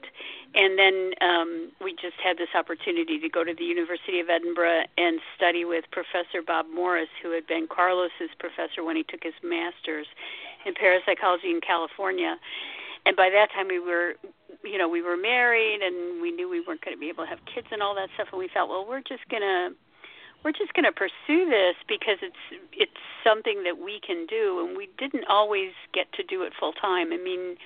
And 0.54 0.78
then 0.78 1.12
um, 1.20 1.72
we 1.82 1.92
just 1.92 2.16
had 2.22 2.38
this 2.38 2.48
opportunity 2.54 3.18
to 3.20 3.28
go 3.28 3.44
to 3.44 3.54
the 3.54 3.64
University 3.64 4.20
of 4.20 4.28
Edinburgh 4.28 4.84
and 4.96 5.20
study 5.36 5.64
with 5.64 5.84
Professor 5.90 6.42
Bob 6.44 6.66
Morris, 6.72 7.08
who 7.22 7.32
had 7.32 7.46
been 7.46 7.68
Carlos's 7.68 8.32
professor 8.38 8.82
when 8.82 8.96
he 8.96 9.02
took 9.02 9.22
his 9.22 9.36
master's 9.42 10.06
in 10.64 10.74
parapsychology 10.74 11.50
in 11.50 11.60
California. 11.60 12.36
And 13.06 13.16
by 13.16 13.30
that 13.30 13.52
time, 13.52 13.68
we 13.68 13.78
were, 13.78 14.14
you 14.64 14.78
know, 14.78 14.88
we 14.88 15.02
were 15.02 15.16
married, 15.16 15.80
and 15.82 16.20
we 16.20 16.30
knew 16.30 16.48
we 16.48 16.60
weren't 16.60 16.84
going 16.84 16.96
to 16.96 17.00
be 17.00 17.08
able 17.08 17.24
to 17.24 17.30
have 17.30 17.38
kids 17.52 17.68
and 17.70 17.82
all 17.82 17.94
that 17.94 18.08
stuff. 18.14 18.28
And 18.32 18.38
we 18.38 18.48
felt, 18.52 18.68
well, 18.68 18.84
we're 18.86 19.00
just 19.00 19.28
gonna 19.30 19.70
we're 20.44 20.52
just 20.52 20.72
going 20.74 20.84
to 20.84 20.92
pursue 20.92 21.50
this 21.50 21.74
because 21.88 22.18
it's 22.22 22.62
it's 22.72 23.02
something 23.24 23.64
that 23.64 23.78
we 23.78 24.00
can 24.06 24.26
do 24.26 24.64
and 24.64 24.76
we 24.76 24.88
didn't 24.98 25.24
always 25.28 25.72
get 25.92 26.12
to 26.12 26.22
do 26.22 26.42
it 26.42 26.52
full 26.58 26.72
time. 26.72 27.12
I 27.12 27.16
mean, 27.16 27.56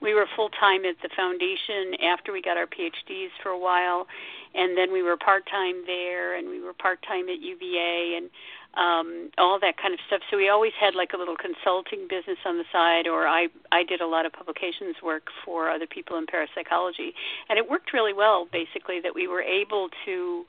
we 0.00 0.14
were 0.14 0.26
full 0.36 0.50
time 0.50 0.84
at 0.84 0.96
the 1.02 1.08
foundation 1.16 1.94
after 2.04 2.32
we 2.32 2.42
got 2.42 2.56
our 2.56 2.66
PhDs 2.66 3.30
for 3.42 3.50
a 3.50 3.58
while 3.58 4.06
and 4.54 4.76
then 4.76 4.92
we 4.92 5.02
were 5.02 5.16
part 5.16 5.46
time 5.50 5.82
there 5.86 6.36
and 6.36 6.48
we 6.48 6.60
were 6.60 6.72
part 6.72 7.04
time 7.06 7.28
at 7.28 7.40
UVA 7.40 8.16
and 8.16 8.30
um 8.76 9.30
all 9.38 9.58
that 9.58 9.78
kind 9.80 9.94
of 9.94 10.00
stuff. 10.06 10.20
So 10.30 10.36
we 10.36 10.48
always 10.48 10.72
had 10.78 10.94
like 10.94 11.12
a 11.14 11.16
little 11.16 11.36
consulting 11.36 12.06
business 12.08 12.38
on 12.44 12.58
the 12.58 12.64
side 12.72 13.06
or 13.06 13.26
I 13.26 13.48
I 13.72 13.84
did 13.84 14.00
a 14.00 14.06
lot 14.06 14.26
of 14.26 14.32
publications 14.32 14.96
work 15.02 15.28
for 15.44 15.70
other 15.70 15.86
people 15.86 16.18
in 16.18 16.26
parapsychology 16.26 17.14
and 17.48 17.58
it 17.58 17.68
worked 17.68 17.92
really 17.92 18.12
well 18.12 18.46
basically 18.52 19.00
that 19.00 19.14
we 19.14 19.26
were 19.26 19.42
able 19.42 19.88
to 20.04 20.44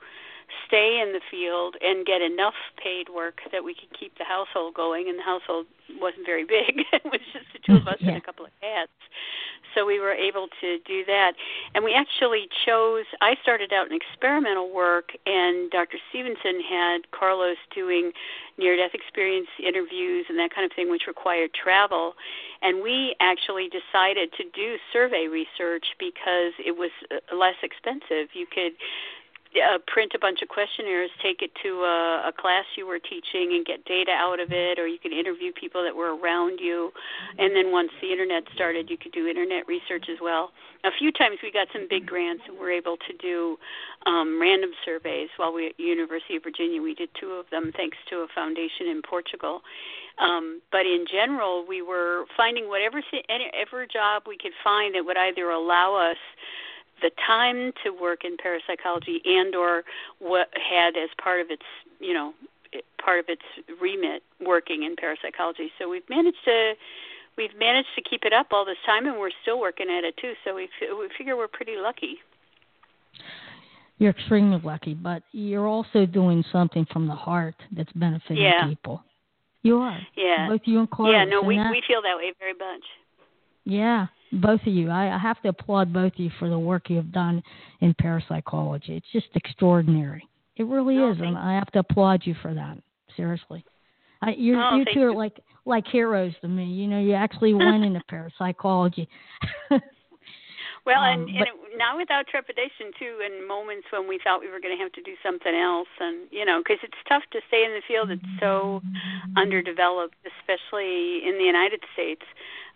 stay 0.66 1.00
in 1.00 1.12
the 1.12 1.20
field 1.30 1.76
and 1.80 2.06
get 2.06 2.22
enough 2.22 2.54
paid 2.82 3.08
work 3.08 3.40
that 3.52 3.64
we 3.64 3.74
could 3.74 3.92
keep 3.98 4.16
the 4.18 4.24
household 4.24 4.74
going. 4.74 5.08
And 5.08 5.18
the 5.18 5.22
household 5.22 5.66
wasn't 6.00 6.26
very 6.26 6.44
big; 6.44 6.84
it 6.92 7.04
was 7.04 7.20
just 7.32 7.46
the 7.52 7.60
two 7.64 7.76
of 7.76 7.88
us 7.88 7.96
yeah. 8.00 8.08
and 8.10 8.16
a 8.18 8.20
couple 8.20 8.44
of 8.44 8.52
cats. 8.60 8.92
So 9.74 9.86
we 9.86 10.00
were 10.00 10.12
able 10.12 10.48
to 10.60 10.78
do 10.86 11.04
that. 11.06 11.32
And 11.74 11.84
we 11.84 11.94
actually 11.94 12.48
chose. 12.66 13.04
I 13.20 13.36
started 13.42 13.72
out 13.72 13.90
in 13.90 13.96
experimental 13.96 14.72
work, 14.72 15.10
and 15.26 15.70
Dr. 15.70 15.98
Stevenson 16.10 16.60
had 16.60 17.10
Carlos 17.10 17.56
doing 17.74 18.12
near-death 18.58 18.90
experience 18.92 19.48
interviews 19.64 20.26
and 20.28 20.38
that 20.38 20.50
kind 20.54 20.64
of 20.64 20.74
thing, 20.74 20.90
which 20.90 21.06
required 21.06 21.50
travel. 21.54 22.14
And 22.62 22.82
we 22.82 23.14
actually 23.20 23.68
decided 23.68 24.32
to 24.32 24.44
do 24.54 24.76
survey 24.92 25.28
research 25.30 25.86
because 25.98 26.52
it 26.58 26.76
was 26.76 26.90
uh, 27.10 27.36
less 27.36 27.54
expensive. 27.62 28.34
You 28.34 28.46
could 28.50 28.72
uh, 29.56 29.78
print 29.86 30.12
a 30.14 30.18
bunch 30.18 30.42
of 30.42 30.48
questionnaires, 30.48 31.10
take 31.22 31.42
it 31.42 31.50
to 31.62 31.82
a, 31.84 32.28
a 32.28 32.32
class 32.32 32.64
you 32.76 32.86
were 32.86 32.98
teaching, 32.98 33.54
and 33.54 33.64
get 33.64 33.84
data 33.84 34.12
out 34.12 34.40
of 34.40 34.52
it, 34.52 34.78
or 34.78 34.86
you 34.86 34.98
could 34.98 35.12
interview 35.12 35.52
people 35.52 35.82
that 35.82 35.94
were 35.94 36.16
around 36.16 36.60
you. 36.60 36.92
And 37.38 37.56
then 37.56 37.72
once 37.72 37.90
the 38.00 38.12
internet 38.12 38.44
started, 38.54 38.90
you 38.90 38.98
could 38.98 39.12
do 39.12 39.26
internet 39.26 39.66
research 39.66 40.06
as 40.10 40.18
well. 40.20 40.52
A 40.84 40.90
few 40.96 41.10
times 41.10 41.38
we 41.42 41.50
got 41.50 41.68
some 41.72 41.86
big 41.88 42.06
grants 42.06 42.44
and 42.46 42.58
were 42.58 42.70
able 42.70 42.96
to 42.96 43.12
do 43.20 43.56
um, 44.06 44.40
random 44.40 44.70
surveys 44.84 45.28
while 45.36 45.52
we 45.52 45.66
at 45.68 45.80
University 45.80 46.36
of 46.36 46.44
Virginia. 46.44 46.80
We 46.80 46.94
did 46.94 47.10
two 47.18 47.32
of 47.32 47.46
them 47.50 47.72
thanks 47.76 47.96
to 48.10 48.16
a 48.18 48.26
foundation 48.34 48.86
in 48.86 49.02
Portugal. 49.02 49.62
Um, 50.18 50.60
but 50.72 50.84
in 50.86 51.04
general, 51.10 51.64
we 51.66 51.80
were 51.80 52.24
finding 52.36 52.68
whatever 52.68 53.00
whatever 53.68 53.86
job 53.86 54.22
we 54.26 54.36
could 54.36 54.52
find 54.62 54.94
that 54.94 55.04
would 55.04 55.16
either 55.16 55.50
allow 55.50 55.94
us 55.94 56.16
the 57.00 57.10
time 57.26 57.72
to 57.84 57.90
work 57.90 58.24
in 58.24 58.36
parapsychology 58.36 59.20
and 59.24 59.54
or 59.54 59.84
what 60.18 60.48
had 60.54 60.96
as 60.96 61.10
part 61.22 61.40
of 61.40 61.50
its 61.50 61.62
you 62.00 62.12
know 62.12 62.32
part 63.02 63.20
of 63.20 63.26
its 63.28 63.42
remit 63.80 64.22
working 64.44 64.82
in 64.82 64.96
parapsychology. 64.96 65.70
So 65.78 65.88
we've 65.88 66.08
managed 66.08 66.38
to 66.44 66.74
we've 67.36 67.56
managed 67.58 67.88
to 67.96 68.02
keep 68.02 68.24
it 68.24 68.32
up 68.32 68.48
all 68.50 68.64
this 68.64 68.76
time 68.84 69.06
and 69.06 69.18
we're 69.18 69.30
still 69.42 69.60
working 69.60 69.86
at 69.90 70.04
it 70.04 70.16
too. 70.16 70.32
So 70.44 70.54
we, 70.54 70.64
f- 70.64 70.96
we 70.98 71.08
figure 71.16 71.36
we're 71.36 71.48
pretty 71.48 71.76
lucky. 71.76 72.18
You're 73.98 74.10
extremely 74.10 74.60
lucky 74.62 74.94
but 74.94 75.22
you're 75.32 75.66
also 75.66 76.06
doing 76.06 76.44
something 76.52 76.86
from 76.92 77.06
the 77.06 77.14
heart 77.14 77.56
that's 77.72 77.92
benefiting 77.92 78.42
yeah. 78.42 78.66
people. 78.68 79.02
You 79.62 79.78
are. 79.78 79.98
Yeah. 80.16 80.48
Both 80.48 80.62
you 80.64 80.80
and 80.80 80.90
Carlos 80.90 81.14
yeah 81.14 81.24
no 81.24 81.42
we 81.42 81.56
we 81.56 81.82
feel 81.86 82.02
that 82.02 82.16
way 82.16 82.32
very 82.38 82.54
much. 82.54 82.84
Yeah 83.64 84.06
both 84.32 84.60
of 84.60 84.72
you. 84.72 84.90
I, 84.90 85.14
I 85.14 85.18
have 85.18 85.40
to 85.42 85.48
applaud 85.48 85.92
both 85.92 86.12
of 86.14 86.18
you 86.18 86.30
for 86.38 86.48
the 86.48 86.58
work 86.58 86.90
you 86.90 86.96
have 86.96 87.12
done 87.12 87.42
in 87.80 87.94
parapsychology. 87.94 88.96
It's 88.96 89.06
just 89.12 89.28
extraordinary. 89.34 90.28
It 90.56 90.64
really 90.66 90.98
Oh, 90.98 91.12
is, 91.12 91.18
and 91.20 91.36
I 91.36 91.54
have 91.54 91.70
to 91.72 91.80
applaud 91.80 92.22
you 92.24 92.34
for 92.42 92.52
that. 92.54 92.78
Seriously, 93.16 93.64
I, 94.22 94.30
you 94.30 94.56
Oh, 94.58 94.76
you 94.76 94.84
two 94.92 95.02
are 95.02 95.14
like 95.14 95.38
like 95.64 95.86
heroes 95.86 96.32
to 96.40 96.48
me. 96.48 96.64
You 96.64 96.88
know, 96.88 97.00
you 97.00 97.14
actually 97.14 97.54
went 97.54 97.84
into 97.84 98.00
parapsychology. 98.08 99.08
Well, 100.88 101.04
um, 101.04 101.28
and, 101.28 101.36
and 101.36 101.44
it, 101.44 101.76
now 101.76 102.00
without 102.00 102.26
trepidation 102.28 102.96
too, 102.98 103.20
in 103.20 103.46
moments 103.46 103.84
when 103.92 104.08
we 104.08 104.18
thought 104.24 104.40
we 104.40 104.48
were 104.48 104.58
going 104.58 104.72
to 104.72 104.82
have 104.82 104.92
to 104.96 105.02
do 105.02 105.12
something 105.20 105.52
else, 105.52 105.92
and 106.00 106.24
you 106.30 106.46
know, 106.48 106.64
because 106.64 106.80
it's 106.82 106.96
tough 107.06 107.24
to 107.32 107.44
stay 107.48 107.68
in 107.68 107.76
the 107.76 107.84
field 107.86 108.08
It's 108.08 108.24
so 108.40 108.80
underdeveloped, 109.36 110.16
especially 110.24 111.28
in 111.28 111.36
the 111.36 111.44
United 111.44 111.84
States. 111.92 112.24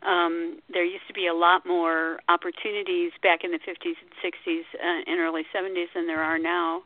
Um, 0.06 0.58
there 0.72 0.84
used 0.84 1.06
to 1.08 1.14
be 1.14 1.26
a 1.26 1.34
lot 1.34 1.66
more 1.66 2.20
opportunities 2.28 3.12
back 3.22 3.44
in 3.44 3.52
the 3.52 3.58
50s 3.58 3.96
and 4.00 4.12
60s 4.22 4.62
uh, 4.74 5.02
and 5.06 5.20
early 5.20 5.42
70s 5.54 5.86
than 5.94 6.06
there 6.06 6.22
are 6.22 6.38
now. 6.38 6.82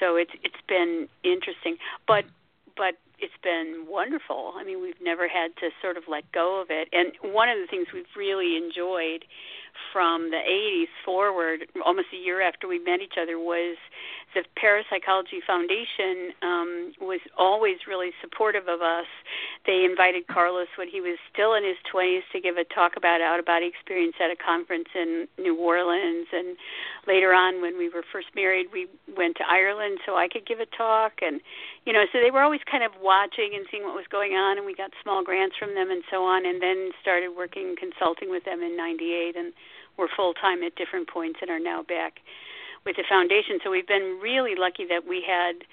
So 0.00 0.16
it's 0.16 0.32
it's 0.42 0.60
been 0.68 1.08
interesting, 1.24 1.78
but 2.06 2.24
but 2.76 2.94
it's 3.18 3.36
been 3.42 3.86
wonderful. 3.88 4.52
I 4.56 4.64
mean, 4.64 4.82
we've 4.82 5.00
never 5.00 5.26
had 5.26 5.56
to 5.60 5.70
sort 5.80 5.96
of 5.96 6.04
let 6.08 6.30
go 6.32 6.60
of 6.60 6.68
it. 6.70 6.88
And 6.92 7.12
one 7.34 7.48
of 7.48 7.56
the 7.58 7.66
things 7.66 7.86
we've 7.92 8.04
really 8.16 8.56
enjoyed 8.56 9.24
from 9.92 10.30
the 10.30 10.40
80s 10.42 10.92
forward, 11.04 11.66
almost 11.84 12.08
a 12.12 12.16
year 12.16 12.40
after 12.40 12.68
we 12.68 12.78
met 12.78 13.00
each 13.00 13.14
other, 13.20 13.38
was 13.38 13.76
the 14.36 14.44
Parapsychology 14.60 15.40
Foundation 15.46 16.36
um, 16.42 16.92
was 17.00 17.20
always 17.38 17.88
really 17.88 18.10
supportive 18.20 18.68
of 18.68 18.82
us. 18.82 19.08
They 19.64 19.88
invited 19.88 20.28
Carlos 20.28 20.68
when 20.76 20.88
he 20.88 21.00
was 21.00 21.16
still 21.32 21.54
in 21.54 21.64
his 21.64 21.80
20s 21.88 22.20
to 22.32 22.40
give 22.40 22.60
a 22.60 22.64
talk 22.68 23.00
about 23.00 23.24
out 23.24 23.40
of 23.40 23.46
body 23.46 23.64
experience 23.64 24.14
at 24.20 24.28
a 24.28 24.36
conference 24.36 24.92
in 24.94 25.26
New 25.38 25.56
Orleans. 25.56 26.28
And 26.36 26.56
later 27.08 27.32
on, 27.32 27.62
when 27.62 27.78
we 27.78 27.88
were 27.88 28.04
first 28.12 28.28
married, 28.36 28.68
we 28.72 28.86
went 29.16 29.40
to 29.40 29.44
Ireland 29.48 30.04
so 30.04 30.16
I 30.16 30.28
could 30.28 30.44
give 30.44 30.60
a 30.60 30.68
talk. 30.68 31.24
And, 31.24 31.40
you 31.88 31.92
know, 31.96 32.04
so 32.12 32.20
they 32.20 32.30
were 32.30 32.42
always 32.42 32.64
kind 32.70 32.84
of 32.84 32.92
watching 33.00 33.56
and 33.56 33.64
seeing 33.70 33.84
what 33.84 33.96
was 33.96 34.10
going 34.12 34.36
on. 34.36 34.58
And 34.58 34.66
we 34.66 34.74
got 34.74 34.92
small 35.02 35.24
grants 35.24 35.56
from 35.56 35.72
them 35.74 35.90
and 35.90 36.04
so 36.10 36.24
on. 36.28 36.44
And 36.44 36.60
then 36.60 36.92
started 37.00 37.32
working 37.32 37.74
consulting 37.80 38.28
with 38.28 38.44
them 38.44 38.60
in 38.60 38.76
98. 38.76 39.32
And 39.32 39.56
we're 39.96 40.08
full 40.14 40.34
time 40.34 40.62
at 40.62 40.76
different 40.76 41.08
points 41.08 41.38
and 41.42 41.50
are 41.50 41.60
now 41.60 41.82
back 41.82 42.20
with 42.84 42.96
the 42.96 43.04
foundation. 43.08 43.58
So 43.62 43.70
we've 43.70 43.86
been 43.86 44.18
really 44.22 44.54
lucky 44.56 44.86
that 44.86 45.06
we 45.06 45.22
had 45.26 45.64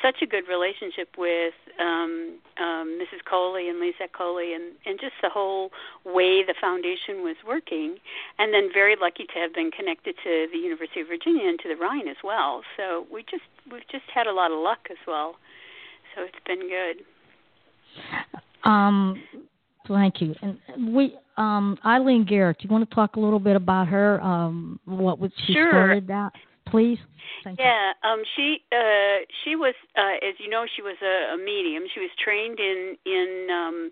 such 0.00 0.22
a 0.22 0.26
good 0.26 0.48
relationship 0.48 1.08
with 1.18 1.54
um, 1.78 2.38
um, 2.58 2.98
Mrs. 3.00 3.24
Coly 3.28 3.68
and 3.68 3.80
Lisa 3.80 4.08
Coly, 4.12 4.54
and, 4.54 4.72
and 4.86 4.98
just 4.98 5.12
the 5.22 5.28
whole 5.28 5.70
way 6.04 6.42
the 6.42 6.54
foundation 6.58 7.22
was 7.22 7.36
working. 7.46 7.96
And 8.38 8.52
then 8.52 8.70
very 8.72 8.96
lucky 9.00 9.24
to 9.24 9.38
have 9.40 9.54
been 9.54 9.70
connected 9.70 10.14
to 10.24 10.46
the 10.52 10.58
University 10.58 11.00
of 11.00 11.08
Virginia 11.08 11.48
and 11.48 11.58
to 11.60 11.68
the 11.68 11.76
Rhine 11.76 12.08
as 12.08 12.16
well. 12.22 12.62
So 12.76 13.06
we 13.12 13.22
just 13.22 13.44
we've 13.70 13.86
just 13.90 14.04
had 14.12 14.26
a 14.26 14.32
lot 14.32 14.50
of 14.50 14.58
luck 14.58 14.88
as 14.90 14.98
well. 15.06 15.36
So 16.14 16.22
it's 16.22 16.34
been 16.46 16.68
good. 16.68 17.04
Um, 18.64 19.22
thank 19.86 20.20
you. 20.20 20.34
And 20.40 20.94
we 20.94 21.16
um, 21.36 21.78
Eileen 21.84 22.24
Garrett, 22.24 22.58
do 22.58 22.68
you 22.68 22.72
want 22.72 22.88
to 22.88 22.94
talk 22.94 23.16
a 23.16 23.20
little 23.20 23.40
bit 23.40 23.56
about 23.56 23.88
her? 23.88 24.20
Um, 24.20 24.78
what 24.84 25.18
was 25.18 25.30
she 25.46 25.52
sure. 25.52 25.70
started 25.70 26.06
that, 26.08 26.32
please? 26.66 26.98
Thank 27.42 27.58
yeah, 27.58 27.92
um, 28.02 28.22
she 28.36 28.62
uh, 28.72 29.24
she 29.42 29.56
was, 29.56 29.74
uh, 29.96 30.26
as 30.26 30.34
you 30.38 30.48
know, 30.48 30.64
she 30.76 30.82
was 30.82 30.96
a, 31.02 31.34
a 31.34 31.36
medium. 31.36 31.84
She 31.92 32.00
was 32.00 32.10
trained 32.22 32.58
in 32.60 32.96
in 33.04 33.48
um, 33.50 33.90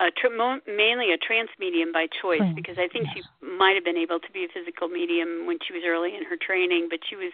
a 0.00 0.10
tr- 0.14 0.30
mainly 0.70 1.10
a 1.10 1.18
trance 1.18 1.50
medium 1.58 1.90
by 1.90 2.06
choice 2.22 2.38
trance, 2.38 2.54
because 2.54 2.78
I 2.78 2.86
think 2.86 3.06
yes. 3.10 3.18
she 3.18 3.22
might 3.42 3.74
have 3.74 3.84
been 3.84 3.98
able 3.98 4.20
to 4.20 4.30
be 4.30 4.46
a 4.46 4.50
physical 4.52 4.86
medium 4.86 5.46
when 5.46 5.58
she 5.66 5.74
was 5.74 5.82
early 5.86 6.14
in 6.14 6.22
her 6.24 6.38
training. 6.38 6.86
But 6.90 7.00
she 7.08 7.16
was 7.16 7.32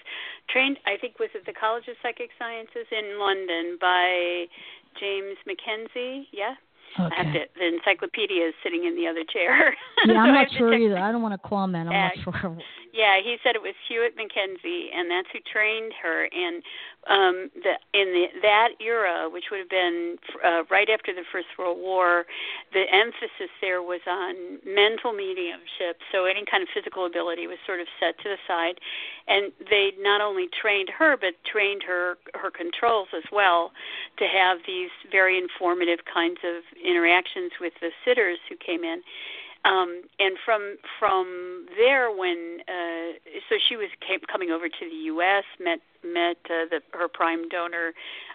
trained, 0.48 0.78
I 0.86 0.96
think, 0.96 1.18
was 1.18 1.28
at 1.34 1.44
the 1.44 1.52
College 1.52 1.88
of 1.88 1.96
Psychic 2.00 2.30
Sciences 2.38 2.88
in 2.88 3.20
London 3.20 3.76
by 3.80 4.48
James 4.96 5.36
McKenzie. 5.44 6.24
Yeah. 6.32 6.56
Okay. 6.98 7.14
I 7.18 7.24
have 7.24 7.32
to, 7.32 7.40
the 7.58 7.66
encyclopedia 7.66 8.48
is 8.48 8.54
sitting 8.62 8.84
in 8.84 8.94
the 8.94 9.06
other 9.06 9.24
chair. 9.32 9.74
Yeah, 10.06 10.14
I'm 10.14 10.28
so 10.28 10.32
not 10.32 10.46
sure 10.56 10.74
either. 10.74 10.98
I 10.98 11.10
don't 11.10 11.22
want 11.22 11.40
to 11.40 11.48
comment. 11.48 11.88
I'm 11.88 12.12
not 12.24 12.40
sure. 12.40 12.58
Yeah, 12.94 13.18
he 13.18 13.38
said 13.42 13.56
it 13.56 13.62
was 13.62 13.74
Hewat 13.90 14.14
McKenzie, 14.14 14.94
and 14.94 15.10
that's 15.10 15.26
who 15.34 15.40
trained 15.42 15.92
her. 16.00 16.30
And 16.30 16.62
um, 17.10 17.50
the 17.58 17.74
in 17.90 18.14
the 18.14 18.26
that 18.40 18.78
era, 18.78 19.28
which 19.28 19.50
would 19.50 19.58
have 19.58 19.68
been 19.68 20.14
uh, 20.46 20.62
right 20.70 20.88
after 20.88 21.12
the 21.12 21.26
First 21.32 21.48
World 21.58 21.78
War, 21.82 22.24
the 22.72 22.86
emphasis 22.94 23.50
there 23.60 23.82
was 23.82 23.98
on 24.06 24.62
mental 24.62 25.12
mediumship. 25.12 25.98
So 26.14 26.26
any 26.26 26.44
kind 26.46 26.62
of 26.62 26.68
physical 26.70 27.04
ability 27.04 27.48
was 27.50 27.58
sort 27.66 27.80
of 27.80 27.90
set 27.98 28.14
to 28.22 28.30
the 28.30 28.38
side, 28.46 28.78
and 29.26 29.50
they 29.68 29.90
not 29.98 30.20
only 30.20 30.46
trained 30.54 30.88
her, 30.94 31.18
but 31.18 31.34
trained 31.50 31.82
her 31.82 32.14
her 32.38 32.52
controls 32.54 33.08
as 33.10 33.26
well 33.34 33.72
to 34.22 34.24
have 34.30 34.58
these 34.70 34.94
very 35.10 35.36
informative 35.36 36.06
kinds 36.06 36.38
of 36.46 36.62
interactions 36.78 37.58
with 37.60 37.72
the 37.82 37.90
sitters 38.06 38.38
who 38.48 38.54
came 38.54 38.84
in 38.86 39.02
um, 39.64 40.02
and 40.18 40.36
from 40.44 40.76
from 40.98 41.66
there, 41.76 42.14
when 42.14 42.60
uh, 42.68 43.16
so 43.48 43.56
she 43.68 43.76
was 43.76 43.88
came, 44.06 44.20
coming 44.30 44.50
over 44.50 44.68
to 44.68 44.84
the 44.84 45.00
U.S., 45.16 45.44
met 45.58 45.80
met 46.04 46.36
uh, 46.52 46.68
the 46.68 46.80
her 46.92 47.08
prime 47.08 47.48
donor, 47.48 47.92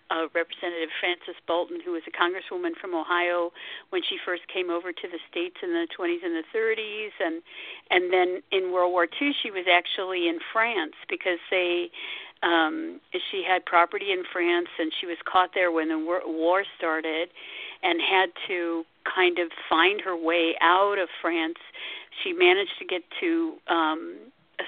uh, 0.09 0.25
Representative 0.33 0.89
Frances 0.99 1.37
Bolton, 1.45 1.79
who 1.85 1.93
was 1.93 2.01
a 2.09 2.13
congresswoman 2.17 2.73
from 2.81 2.95
Ohio 2.95 3.51
when 3.91 4.01
she 4.01 4.17
first 4.25 4.41
came 4.51 4.71
over 4.71 4.91
to 4.91 5.05
the 5.05 5.21
states 5.29 5.57
in 5.61 5.69
the 5.69 5.85
20s 5.93 6.25
and 6.25 6.33
the 6.33 6.47
30s, 6.49 7.13
and 7.21 7.43
and 7.91 8.11
then 8.11 8.41
in 8.51 8.73
World 8.73 8.91
War 8.91 9.05
II, 9.05 9.31
she 9.43 9.51
was 9.51 9.65
actually 9.69 10.27
in 10.27 10.39
France 10.51 10.97
because 11.07 11.37
they 11.51 11.91
um, 12.41 12.99
she 13.29 13.43
had 13.47 13.65
property 13.65 14.11
in 14.11 14.23
France, 14.31 14.69
and 14.79 14.91
she 14.99 15.05
was 15.05 15.17
caught 15.31 15.51
there 15.53 15.71
when 15.71 15.89
the 15.89 15.99
war, 15.99 16.21
war 16.25 16.63
started, 16.77 17.29
and 17.83 18.01
had 18.01 18.29
to 18.47 18.83
kind 19.13 19.39
of 19.39 19.49
find 19.69 20.01
her 20.01 20.15
way 20.15 20.55
out 20.61 20.97
of 20.99 21.09
France. 21.21 21.57
She 22.23 22.33
managed 22.33 22.77
to 22.79 22.85
get 22.85 23.03
to 23.19 23.53
um, 23.67 24.17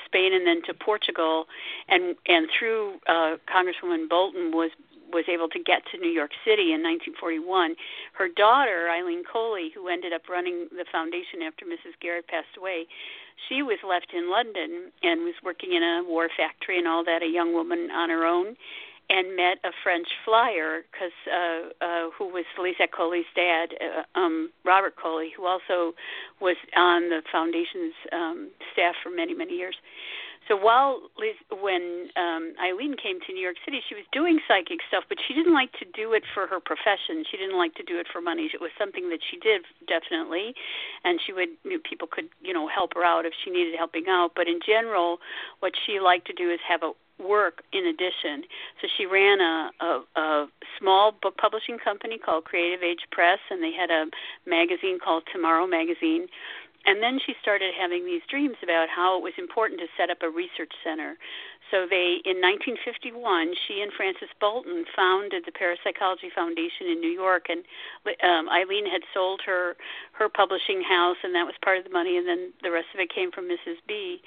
Spain 0.06 0.34
and 0.34 0.46
then 0.48 0.62
to 0.68 0.74
Portugal, 0.74 1.46
and 1.90 2.16
and 2.28 2.48
through 2.58 3.00
uh, 3.08 3.38
Congresswoman 3.48 4.10
Bolton 4.10 4.52
was 4.52 4.72
was 5.12 5.26
able 5.28 5.50
to 5.50 5.60
get 5.60 5.84
to 5.92 6.00
New 6.00 6.10
York 6.10 6.32
City 6.46 6.72
in 6.72 6.80
1941. 6.80 7.76
Her 8.14 8.30
daughter 8.30 8.88
Eileen 8.90 9.24
Coly, 9.28 9.68
who 9.76 9.90
ended 9.90 10.14
up 10.14 10.30
running 10.30 10.68
the 10.72 10.86
foundation 10.90 11.44
after 11.44 11.66
Mrs. 11.66 12.00
Garrett 12.00 12.28
passed 12.28 12.56
away, 12.58 12.88
she 13.50 13.62
was 13.62 13.78
left 13.84 14.14
in 14.16 14.32
London 14.32 14.92
and 15.04 15.28
was 15.28 15.36
working 15.44 15.74
in 15.74 15.84
a 15.84 16.04
war 16.08 16.30
factory 16.36 16.78
and 16.78 16.88
all 16.88 17.04
that, 17.04 17.22
a 17.22 17.28
young 17.28 17.54
woman 17.54 17.92
on 17.92 18.10
her 18.10 18.26
own 18.26 18.56
and 19.12 19.36
met 19.36 19.58
a 19.64 19.72
French 19.84 20.08
flyer 20.24 20.84
because 20.92 21.12
uh, 21.28 21.86
uh, 21.86 22.10
who 22.18 22.32
was 22.32 22.46
Lisa 22.58 22.88
Coly's 22.88 23.28
dad, 23.36 23.76
uh, 23.82 24.20
um, 24.20 24.50
Robert 24.64 24.96
Coly, 24.96 25.30
who 25.36 25.46
also 25.46 25.94
was 26.40 26.56
on 26.76 27.10
the 27.10 27.22
foundation's 27.32 27.94
um, 28.14 28.50
staff 28.72 28.96
for 29.04 29.10
many 29.10 29.34
many 29.34 29.54
years. 29.54 29.76
So 30.48 30.58
while 30.58 31.12
Liz, 31.20 31.36
when 31.62 32.10
um, 32.18 32.54
Eileen 32.60 32.96
came 32.98 33.20
to 33.28 33.34
New 33.34 33.42
York 33.42 33.58
City, 33.64 33.80
she 33.88 33.94
was 33.94 34.04
doing 34.12 34.40
psychic 34.48 34.80
stuff, 34.88 35.04
but 35.08 35.18
she 35.28 35.34
didn't 35.34 35.54
like 35.54 35.72
to 35.74 35.86
do 35.94 36.14
it 36.14 36.24
for 36.34 36.48
her 36.48 36.60
profession. 36.60 37.24
She 37.30 37.38
didn't 37.38 37.58
like 37.58 37.76
to 37.76 37.84
do 37.84 38.00
it 38.00 38.08
for 38.12 38.22
money. 38.22 38.50
It 38.52 38.60
was 38.60 38.72
something 38.80 39.10
that 39.10 39.20
she 39.30 39.38
did 39.38 39.62
definitely, 39.88 40.56
and 41.04 41.20
she 41.24 41.32
would 41.32 41.50
you 41.64 41.78
know, 41.78 41.84
people 41.88 42.08
could 42.08 42.30
you 42.42 42.54
know 42.54 42.68
help 42.68 42.96
her 42.96 43.04
out 43.04 43.26
if 43.26 43.34
she 43.44 43.52
needed 43.52 43.76
helping 43.78 44.06
out. 44.10 44.32
But 44.36 44.48
in 44.48 44.60
general, 44.66 45.20
what 45.60 45.74
she 45.86 46.00
liked 46.00 46.26
to 46.28 46.34
do 46.34 46.50
is 46.50 46.60
have 46.68 46.82
a 46.82 46.94
work 47.22 47.64
in 47.74 47.86
addition. 47.86 48.44
So 48.82 48.88
she 48.98 49.06
ran 49.06 49.40
a, 49.42 49.72
a, 49.80 50.02
a 50.16 50.48
small 50.80 51.14
book 51.22 51.38
publishing 51.38 51.78
company 51.78 52.18
called 52.18 52.46
Creative 52.46 52.82
Age 52.84 53.08
Press, 53.12 53.40
and 53.50 53.64
they 53.64 53.72
had 53.72 53.90
a 53.90 54.06
magazine 54.46 55.00
called 55.00 55.24
Tomorrow 55.32 55.68
Magazine. 55.68 56.28
And 56.86 57.02
then 57.02 57.20
she 57.24 57.34
started 57.42 57.74
having 57.78 58.06
these 58.06 58.26
dreams 58.28 58.58
about 58.64 58.90
how 58.90 59.18
it 59.18 59.22
was 59.22 59.34
important 59.38 59.80
to 59.82 59.88
set 59.98 60.10
up 60.10 60.24
a 60.24 60.30
research 60.30 60.74
center. 60.84 61.14
So 61.70 61.86
they, 61.86 62.26
in 62.26 62.42
1951, 62.42 63.14
she 63.68 63.82
and 63.82 63.94
Frances 63.94 64.34
Bolton 64.42 64.84
founded 64.96 65.46
the 65.46 65.54
Parapsychology 65.54 66.34
Foundation 66.34 66.90
in 66.90 67.00
New 67.00 67.14
York, 67.14 67.48
and 67.54 67.64
um, 68.26 68.50
Eileen 68.50 68.90
had 68.90 69.06
sold 69.14 69.42
her 69.46 69.78
her 70.18 70.28
publishing 70.28 70.82
house, 70.82 71.22
and 71.24 71.36
that 71.36 71.46
was 71.46 71.56
part 71.64 71.78
of 71.78 71.86
the 71.86 71.94
money, 71.94 72.18
and 72.18 72.28
then 72.28 72.52
the 72.64 72.72
rest 72.72 72.90
of 72.94 73.00
it 73.00 73.14
came 73.14 73.32
from 73.32 73.46
Mrs. 73.46 73.78
B 73.88 74.22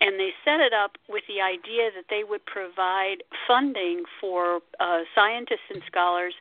and 0.00 0.20
they 0.20 0.30
set 0.44 0.60
it 0.60 0.72
up 0.72 0.98
with 1.08 1.24
the 1.28 1.40
idea 1.40 1.90
that 1.94 2.06
they 2.10 2.22
would 2.22 2.44
provide 2.44 3.22
funding 3.46 4.04
for 4.20 4.60
uh, 4.80 5.02
scientists 5.14 5.68
and 5.72 5.82
scholars 5.86 6.34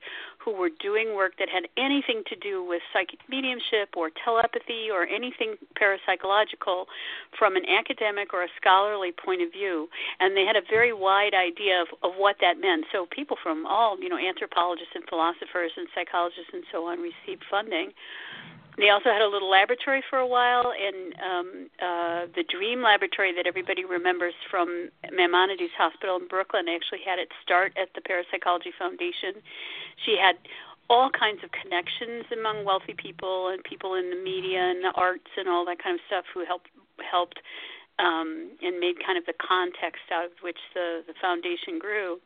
who 0.46 0.54
were 0.54 0.70
doing 0.80 1.16
work 1.16 1.34
that 1.40 1.50
had 1.50 1.64
anything 1.76 2.22
to 2.28 2.36
do 2.36 2.64
with 2.64 2.82
psychic 2.94 3.20
mediumship 3.28 3.98
or 3.98 4.12
telepathy 4.24 4.92
or 4.94 5.08
anything 5.08 5.56
parapsychological 5.74 6.86
from 7.38 7.56
an 7.56 7.66
academic 7.66 8.32
or 8.32 8.44
a 8.44 8.48
scholarly 8.62 9.12
point 9.12 9.42
of 9.42 9.52
view. 9.52 9.88
And 10.20 10.38
they 10.38 10.46
had 10.46 10.56
a 10.56 10.62
very 10.70 10.94
wide 10.94 11.34
idea 11.34 11.82
of, 11.82 11.88
of 12.04 12.14
what 12.18 12.36
that 12.42 12.60
meant. 12.60 12.86
So 12.92 13.08
people 13.10 13.38
from 13.42 13.66
all, 13.66 13.98
you 14.00 14.10
know, 14.10 14.20
anthropologists 14.20 14.94
and 14.94 15.04
philosophers 15.10 15.72
and 15.78 15.88
psychologists 15.96 16.52
and 16.54 16.64
so 16.72 16.86
on 16.86 17.00
received 17.00 17.44
funding. 17.50 17.92
They 18.78 18.90
also 18.90 19.08
had 19.10 19.22
a 19.22 19.28
little 19.28 19.50
laboratory 19.50 20.04
for 20.10 20.20
a 20.20 20.28
while, 20.28 20.74
and 20.76 21.16
um, 21.24 21.70
uh, 21.80 22.22
the 22.36 22.44
Dream 22.44 22.82
Laboratory 22.82 23.34
that 23.34 23.48
everybody 23.48 23.86
remembers 23.86 24.34
from 24.52 24.90
Maimonides 25.12 25.72
Hospital 25.78 26.18
in 26.18 26.28
Brooklyn 26.28 26.68
actually 26.68 27.00
had 27.06 27.18
its 27.18 27.32
start 27.42 27.72
at 27.80 27.88
the 27.96 28.02
Parapsychology 28.02 28.74
Foundation. 28.78 29.40
She 30.04 30.18
had 30.20 30.36
all 30.90 31.10
kinds 31.10 31.40
of 31.44 31.50
connections 31.52 32.26
among 32.32 32.66
wealthy 32.66 32.94
people 32.94 33.50
and 33.50 33.64
people 33.64 33.96
in 33.96 34.10
the 34.10 34.22
media 34.22 34.60
and 34.60 34.84
the 34.84 34.92
arts 34.96 35.32
and 35.38 35.48
all 35.48 35.66
that 35.66 35.82
kind 35.82 35.96
of 35.96 36.02
stuff 36.08 36.26
who 36.34 36.46
helped 36.46 36.70
helped 37.00 37.40
um, 38.00 38.52
and 38.62 38.80
made 38.80 38.96
kind 39.04 39.18
of 39.18 39.26
the 39.26 39.34
context 39.40 40.04
out 40.12 40.26
of 40.26 40.32
which 40.42 40.60
the 40.74 41.02
the 41.08 41.14
foundation 41.22 41.80
grew. 41.80 42.20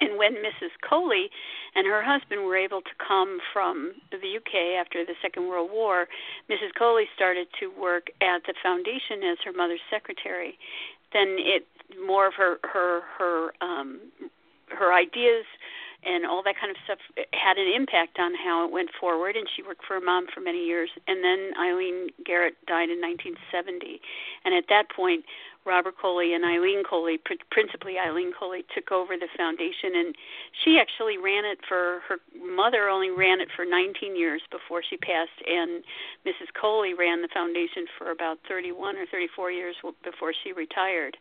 And 0.00 0.18
when 0.18 0.34
Mrs. 0.34 0.74
Coly 0.88 1.30
and 1.74 1.86
her 1.86 2.02
husband 2.02 2.44
were 2.44 2.56
able 2.56 2.80
to 2.80 2.94
come 3.06 3.38
from 3.52 3.94
the 4.10 4.36
UK 4.36 4.78
after 4.80 5.04
the 5.04 5.14
Second 5.22 5.48
World 5.48 5.70
War, 5.72 6.06
Mrs. 6.50 6.74
Coly 6.78 7.04
started 7.14 7.46
to 7.60 7.68
work 7.68 8.08
at 8.20 8.42
the 8.46 8.54
foundation 8.62 9.22
as 9.22 9.38
her 9.44 9.52
mother's 9.52 9.84
secretary. 9.90 10.58
Then 11.12 11.36
it 11.38 11.66
more 12.04 12.26
of 12.26 12.34
her 12.34 12.58
her 12.64 13.02
her 13.18 13.52
um, 13.60 14.00
her 14.68 14.92
ideas 14.92 15.44
and 16.04 16.26
all 16.26 16.42
that 16.42 16.54
kind 16.60 16.70
of 16.70 16.76
stuff 16.84 16.98
had 17.32 17.56
an 17.56 17.72
impact 17.74 18.18
on 18.18 18.32
how 18.34 18.64
it 18.66 18.72
went 18.72 18.90
forward. 19.00 19.36
And 19.36 19.48
she 19.48 19.62
worked 19.62 19.84
for 19.86 19.94
her 19.94 20.04
mom 20.04 20.26
for 20.32 20.40
many 20.40 20.64
years. 20.64 20.90
And 21.08 21.24
then 21.24 21.52
Eileen 21.58 22.08
Garrett 22.24 22.54
died 22.66 22.90
in 22.90 23.00
1970. 23.00 24.00
And 24.44 24.54
at 24.54 24.64
that 24.68 24.90
point, 24.94 25.24
Robert 25.66 25.94
Coly 26.00 26.34
and 26.34 26.44
Eileen 26.44 26.82
Coly, 26.84 27.18
principally 27.50 27.98
Eileen 27.98 28.32
Coly, 28.38 28.64
took 28.74 28.92
over 28.92 29.16
the 29.16 29.28
foundation, 29.36 29.96
and 29.96 30.14
she 30.64 30.78
actually 30.78 31.16
ran 31.16 31.44
it 31.44 31.58
for 31.66 32.00
her 32.08 32.18
mother. 32.36 32.88
Only 32.88 33.10
ran 33.10 33.40
it 33.40 33.48
for 33.56 33.64
19 33.64 34.16
years 34.16 34.42
before 34.50 34.82
she 34.88 34.96
passed, 34.96 35.40
and 35.46 35.82
Mrs. 36.26 36.52
Coly 36.60 36.92
ran 36.94 37.22
the 37.22 37.32
foundation 37.32 37.86
for 37.98 38.10
about 38.10 38.38
31 38.48 38.96
or 38.96 39.06
34 39.06 39.50
years 39.52 39.76
before 40.04 40.32
she 40.44 40.52
retired. 40.52 41.16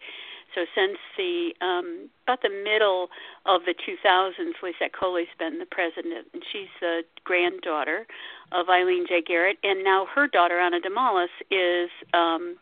So 0.55 0.65
since 0.75 0.97
the 1.17 1.53
um, 1.61 2.09
about 2.27 2.41
the 2.41 2.49
middle 2.49 3.09
of 3.45 3.61
the 3.65 3.73
2000s, 3.73 4.53
Lisette 4.61 4.93
Coly's 4.93 5.27
been 5.39 5.59
the 5.59 5.65
president, 5.65 6.27
and 6.33 6.43
she's 6.51 6.69
the 6.79 7.01
granddaughter 7.23 8.05
of 8.51 8.69
Eileen 8.69 9.05
J. 9.07 9.21
Garrett, 9.25 9.57
and 9.63 9.83
now 9.83 10.05
her 10.13 10.27
daughter 10.27 10.59
Anna 10.59 10.79
Damalis 10.79 11.33
is 11.49 11.89
um, 12.13 12.55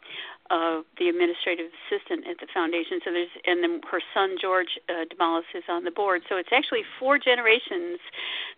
uh, 0.52 0.82
the 1.00 1.08
administrative 1.08 1.72
assistant 1.88 2.28
at 2.28 2.38
the 2.40 2.48
foundation. 2.54 3.00
So 3.06 3.12
there's 3.12 3.32
and 3.46 3.64
then 3.64 3.80
her 3.90 4.02
son 4.14 4.36
George 4.40 4.78
uh, 4.90 5.06
Damalis 5.08 5.48
is 5.56 5.64
on 5.70 5.86
the 5.86 5.92
board. 5.92 6.24
So 6.28 6.36
it's 6.36 6.52
actually 6.52 6.84
four 7.00 7.18
generations 7.18 8.00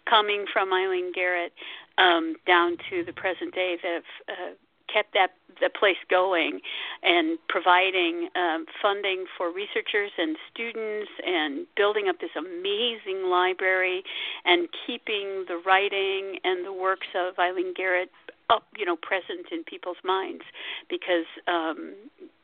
coming 0.09 0.45
from 0.51 0.73
Eileen 0.73 1.11
Garrett 1.13 1.53
um, 1.99 2.35
down 2.47 2.77
to 2.89 3.05
the 3.05 3.13
present 3.13 3.53
day 3.53 3.77
that 3.83 3.93
have 3.93 4.09
uh, 4.27 4.53
kept 4.91 5.13
that 5.13 5.33
the 5.61 5.69
place 5.69 6.01
going 6.09 6.59
and 7.03 7.37
providing 7.47 8.29
um, 8.35 8.65
funding 8.81 9.25
for 9.37 9.53
researchers 9.53 10.11
and 10.17 10.35
students 10.51 11.11
and 11.25 11.67
building 11.77 12.09
up 12.09 12.19
this 12.19 12.33
amazing 12.35 13.29
library 13.29 14.03
and 14.45 14.67
keeping 14.85 15.45
the 15.47 15.61
writing 15.63 16.39
and 16.43 16.65
the 16.65 16.73
works 16.73 17.07
of 17.15 17.37
Eileen 17.37 17.73
Garrett 17.75 18.09
up, 18.49 18.65
you 18.77 18.85
know, 18.85 18.95
present 18.95 19.47
in 19.51 19.63
people's 19.63 19.97
minds 20.03 20.43
because 20.89 21.25
um, 21.47 21.93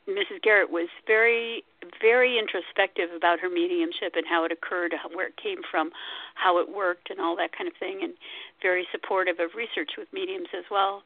Mrs. 0.07 0.41
Garrett 0.41 0.71
was 0.71 0.89
very, 1.05 1.63
very 2.01 2.39
introspective 2.39 3.09
about 3.15 3.39
her 3.39 3.49
mediumship 3.49 4.15
and 4.15 4.25
how 4.27 4.43
it 4.43 4.51
occurred, 4.51 4.93
where 5.13 5.27
it 5.27 5.37
came 5.37 5.61
from, 5.69 5.91
how 6.35 6.57
it 6.59 6.73
worked, 6.73 7.09
and 7.09 7.19
all 7.19 7.35
that 7.35 7.51
kind 7.55 7.67
of 7.67 7.75
thing, 7.77 7.99
and 8.01 8.13
very 8.61 8.87
supportive 8.91 9.39
of 9.39 9.51
research 9.55 9.91
with 9.97 10.07
mediums 10.11 10.47
as 10.57 10.65
well. 10.71 11.03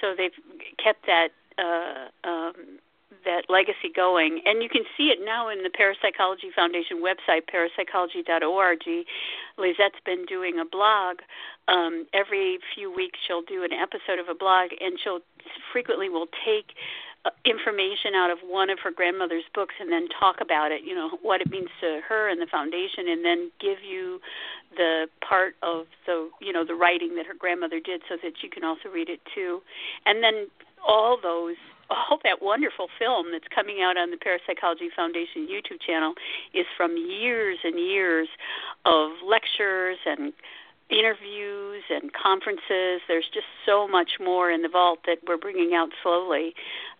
So 0.00 0.14
they've 0.16 0.36
kept 0.82 1.06
that 1.06 1.28
uh, 1.58 2.28
um, 2.28 2.78
that 3.24 3.48
legacy 3.48 3.90
going. 3.94 4.42
And 4.44 4.62
you 4.62 4.68
can 4.68 4.82
see 4.96 5.08
it 5.08 5.18
now 5.24 5.48
in 5.48 5.62
the 5.62 5.70
Parapsychology 5.70 6.50
Foundation 6.54 7.02
website, 7.02 7.42
parapsychology.org. 7.48 8.84
Lisette's 9.58 10.02
been 10.04 10.24
doing 10.26 10.58
a 10.58 10.64
blog. 10.64 11.18
Um, 11.68 12.06
every 12.12 12.58
few 12.74 12.94
weeks, 12.94 13.18
she'll 13.26 13.42
do 13.42 13.64
an 13.64 13.72
episode 13.72 14.18
of 14.18 14.28
a 14.28 14.34
blog, 14.34 14.70
and 14.80 14.98
she'll 15.02 15.20
frequently 15.72 16.08
will 16.08 16.28
take 16.44 16.74
uh, 17.26 17.30
information 17.44 18.14
out 18.14 18.30
of 18.30 18.38
one 18.46 18.70
of 18.70 18.78
her 18.78 18.92
grandmother's 18.92 19.44
books 19.52 19.74
and 19.80 19.90
then 19.90 20.06
talk 20.20 20.36
about 20.40 20.70
it, 20.70 20.82
you 20.84 20.94
know, 20.94 21.18
what 21.22 21.40
it 21.40 21.50
means 21.50 21.68
to 21.80 22.00
her 22.08 22.28
and 22.28 22.40
the 22.40 22.46
foundation 22.46 23.08
and 23.08 23.24
then 23.24 23.50
give 23.60 23.78
you 23.82 24.20
the 24.76 25.08
part 25.26 25.54
of 25.62 25.86
the, 26.06 26.30
you 26.40 26.52
know, 26.52 26.64
the 26.64 26.74
writing 26.74 27.16
that 27.16 27.26
her 27.26 27.34
grandmother 27.34 27.80
did 27.80 28.02
so 28.08 28.16
that 28.22 28.34
you 28.42 28.48
can 28.48 28.62
also 28.62 28.88
read 28.92 29.08
it 29.08 29.20
too. 29.34 29.60
And 30.04 30.22
then 30.22 30.46
all 30.86 31.18
those 31.20 31.56
all 31.90 32.18
that 32.24 32.42
wonderful 32.42 32.88
film 32.98 33.32
that's 33.32 33.48
coming 33.54 33.82
out 33.82 33.96
on 33.96 34.10
the 34.10 34.16
Parapsychology 34.16 34.90
Foundation 34.94 35.46
YouTube 35.46 35.80
channel 35.84 36.14
is 36.54 36.66
from 36.76 36.96
years 36.96 37.58
and 37.64 37.78
years 37.78 38.28
of 38.84 39.10
lectures 39.24 39.98
and 40.06 40.32
interviews 40.90 41.82
and 41.90 42.12
conferences. 42.12 43.02
There's 43.08 43.28
just 43.32 43.46
so 43.64 43.88
much 43.88 44.18
more 44.20 44.50
in 44.50 44.62
the 44.62 44.68
vault 44.68 45.00
that 45.06 45.18
we're 45.26 45.36
bringing 45.36 45.74
out 45.74 45.90
slowly. 46.02 46.54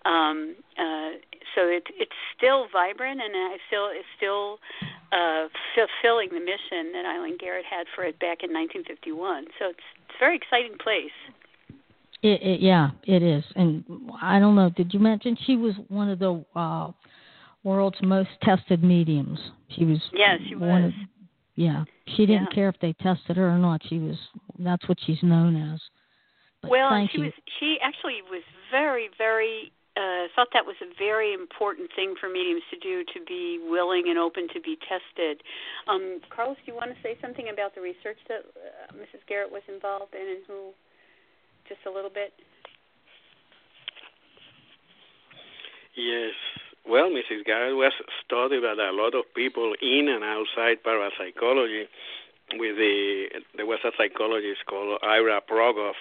Um, 0.05 0.57
uh, 0.79 1.19
so 1.55 1.69
it, 1.69 1.87
it's 1.97 2.19
still 2.37 2.67
vibrant, 2.73 3.21
and 3.21 3.35
I 3.35 3.57
feel 3.71 3.89
it's 3.91 4.07
still 4.17 4.59
uh, 5.13 5.49
fulfilling 5.75 6.31
the 6.31 6.41
mission 6.41 6.93
that 6.93 7.07
Eileen 7.07 7.39
Garrett 7.39 7.65
had 7.65 7.87
for 7.95 8.05
it 8.05 8.19
back 8.19 8.43
in 8.43 8.53
1951. 8.53 9.47
So 9.59 9.71
it's, 9.71 9.87
it's 10.09 10.17
a 10.17 10.19
very 10.19 10.37
exciting 10.37 10.77
place. 10.79 11.15
It, 12.27 12.43
it, 12.43 12.61
yeah, 12.61 12.91
it 13.05 13.23
is. 13.23 13.45
And 13.55 13.85
I 14.21 14.41
don't 14.41 14.57
know. 14.57 14.69
Did 14.69 14.93
you 14.93 14.99
mention 14.99 15.37
she 15.47 15.55
was 15.55 15.75
one 15.87 16.11
of 16.11 16.19
the 16.19 16.45
uh, 16.57 16.91
world's 17.63 17.99
most 18.03 18.31
tested 18.43 18.83
mediums? 18.83 19.39
She 19.69 19.85
was. 19.85 20.01
Yes, 20.13 20.41
she 20.49 20.57
was. 20.57 20.87
Of, 20.87 20.93
yeah, 21.55 21.85
she 22.17 22.27
didn't 22.27 22.49
yeah. 22.51 22.55
care 22.55 22.69
if 22.69 22.75
they 22.81 22.95
tested 22.95 23.37
her 23.37 23.49
or 23.49 23.59
not. 23.59 23.81
She 23.89 24.01
was. 24.01 24.17
That's 24.59 24.89
what 24.89 24.99
she's 25.07 25.23
known 25.23 25.55
as. 25.55 25.81
But 26.63 26.73
well, 26.73 27.09
she 27.13 27.19
you. 27.19 27.25
was. 27.27 27.33
She 27.61 27.79
actually 27.81 28.23
was 28.29 28.43
very, 28.73 29.09
very. 29.17 29.71
Uh, 29.97 30.27
thought 30.35 30.49
that 30.53 30.67
was 30.67 30.77
a 30.83 30.93
very 30.99 31.33
important 31.33 31.89
thing 31.95 32.15
for 32.21 32.29
mediums 32.29 32.61
to 32.69 32.77
do 32.81 33.03
to 33.15 33.25
be 33.25 33.59
willing 33.71 34.11
and 34.11 34.19
open 34.19 34.49
to 34.53 34.61
be 34.61 34.77
tested. 34.85 35.41
Um, 35.87 36.21
Carlos, 36.29 36.59
do 36.67 36.73
you 36.73 36.75
want 36.75 36.91
to 36.91 36.99
say 37.03 37.17
something 37.23 37.49
about 37.49 37.75
the 37.75 37.81
research 37.81 38.19
that 38.29 38.45
uh, 38.53 38.93
Mrs. 38.93 39.25
Garrett 39.27 39.51
was 39.51 39.63
involved 39.73 40.13
in 40.13 40.21
and 40.21 40.45
who 40.47 40.75
just 41.69 41.81
a 41.87 41.91
little 41.91 42.11
bit? 42.11 42.33
Yes. 45.97 46.35
Well, 46.89 47.11
Mrs. 47.11 47.45
Garrett 47.45 47.75
was 47.75 47.93
studied 48.25 48.63
by 48.63 48.77
a 48.79 48.93
lot 48.93 49.15
of 49.15 49.25
people 49.35 49.75
in 49.81 50.09
and 50.09 50.23
outside 50.23 50.85
parapsychology. 50.85 51.89
With 52.53 52.77
the 52.77 53.27
there 53.57 53.67
was 53.67 53.81
a 53.85 53.91
psychologist 53.99 54.67
called 54.71 55.01
Ira 55.03 55.41
Progoff, 55.51 55.99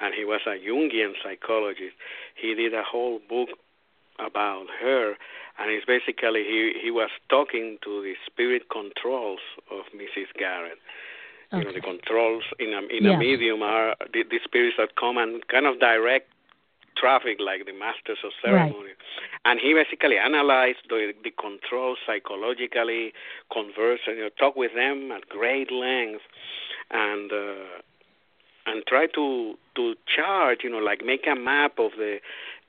and 0.00 0.14
he 0.14 0.24
was 0.24 0.40
a 0.46 0.54
Jungian 0.54 1.14
psychologist. 1.24 1.96
He 2.36 2.54
did 2.54 2.72
a 2.72 2.84
whole 2.84 3.18
book 3.28 3.48
about 4.20 4.66
her, 4.80 5.14
and 5.58 5.70
it's 5.72 5.84
basically 5.84 6.44
he 6.44 6.74
he 6.80 6.92
was 6.92 7.10
talking 7.28 7.78
to 7.82 8.00
the 8.02 8.14
spirit 8.30 8.70
controls 8.70 9.40
of 9.72 9.86
Mrs. 9.90 10.30
Garrett 10.38 10.78
Okay. 11.52 11.58
You 11.58 11.64
know, 11.64 11.72
the 11.72 11.80
controls 11.80 12.44
in 12.58 12.72
a 12.72 12.80
in 12.96 13.04
yeah. 13.04 13.14
a 13.14 13.18
medium 13.18 13.62
are 13.62 13.94
the, 14.12 14.24
the 14.24 14.40
spirits 14.44 14.76
that 14.78 14.96
come 14.96 15.18
and 15.18 15.46
kind 15.48 15.66
of 15.66 15.78
direct 15.80 16.28
traffic 16.96 17.38
like 17.40 17.66
the 17.66 17.72
masters 17.72 18.18
of 18.24 18.32
ceremony. 18.42 18.74
Right. 18.74 19.44
And 19.44 19.60
he 19.60 19.74
basically 19.74 20.18
analyzed 20.18 20.84
the 20.88 21.12
the 21.22 21.30
controls 21.30 21.98
psychologically, 22.06 23.12
converse 23.52 24.00
and 24.06 24.16
you 24.16 24.24
know, 24.24 24.30
talk 24.38 24.56
with 24.56 24.74
them 24.74 25.12
at 25.12 25.28
great 25.28 25.70
length, 25.70 26.22
and 26.90 27.32
uh, 27.32 27.80
and 28.66 28.84
try 28.86 29.06
to 29.14 29.54
to 29.76 29.94
chart, 30.06 30.64
you 30.64 30.70
know, 30.70 30.78
like 30.78 31.04
make 31.04 31.26
a 31.26 31.34
map 31.34 31.78
of 31.78 31.92
the 31.96 32.18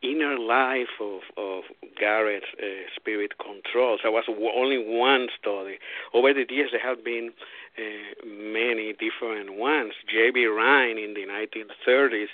inner 0.04 0.38
life 0.38 1.00
of 1.00 1.22
of 1.38 1.63
Garrett's 1.98 2.46
uh, 2.62 2.66
spirit 2.96 3.34
controls. 3.38 4.02
There 4.04 4.12
was 4.12 4.26
only 4.28 4.78
one 4.78 5.28
study. 5.39 5.80
Over 6.13 6.34
the 6.34 6.46
years, 6.50 6.72
there 6.72 6.82
have 6.82 7.04
been 7.04 7.32
uh, 7.78 8.26
many 8.26 8.94
different 8.94 9.56
ones. 9.56 9.94
J.B. 10.12 10.46
Rhine 10.46 10.98
in 10.98 11.13
the 11.13 11.26
1930s 11.26 12.28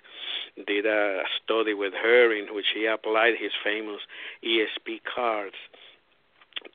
did 0.65 0.85
a 0.85 1.23
study 1.43 1.73
with 1.73 1.93
her 1.93 2.33
in 2.35 2.53
which 2.53 2.67
he 2.73 2.85
applied 2.85 3.35
his 3.39 3.51
famous 3.63 4.01
ESP 4.43 5.01
cards 5.03 5.55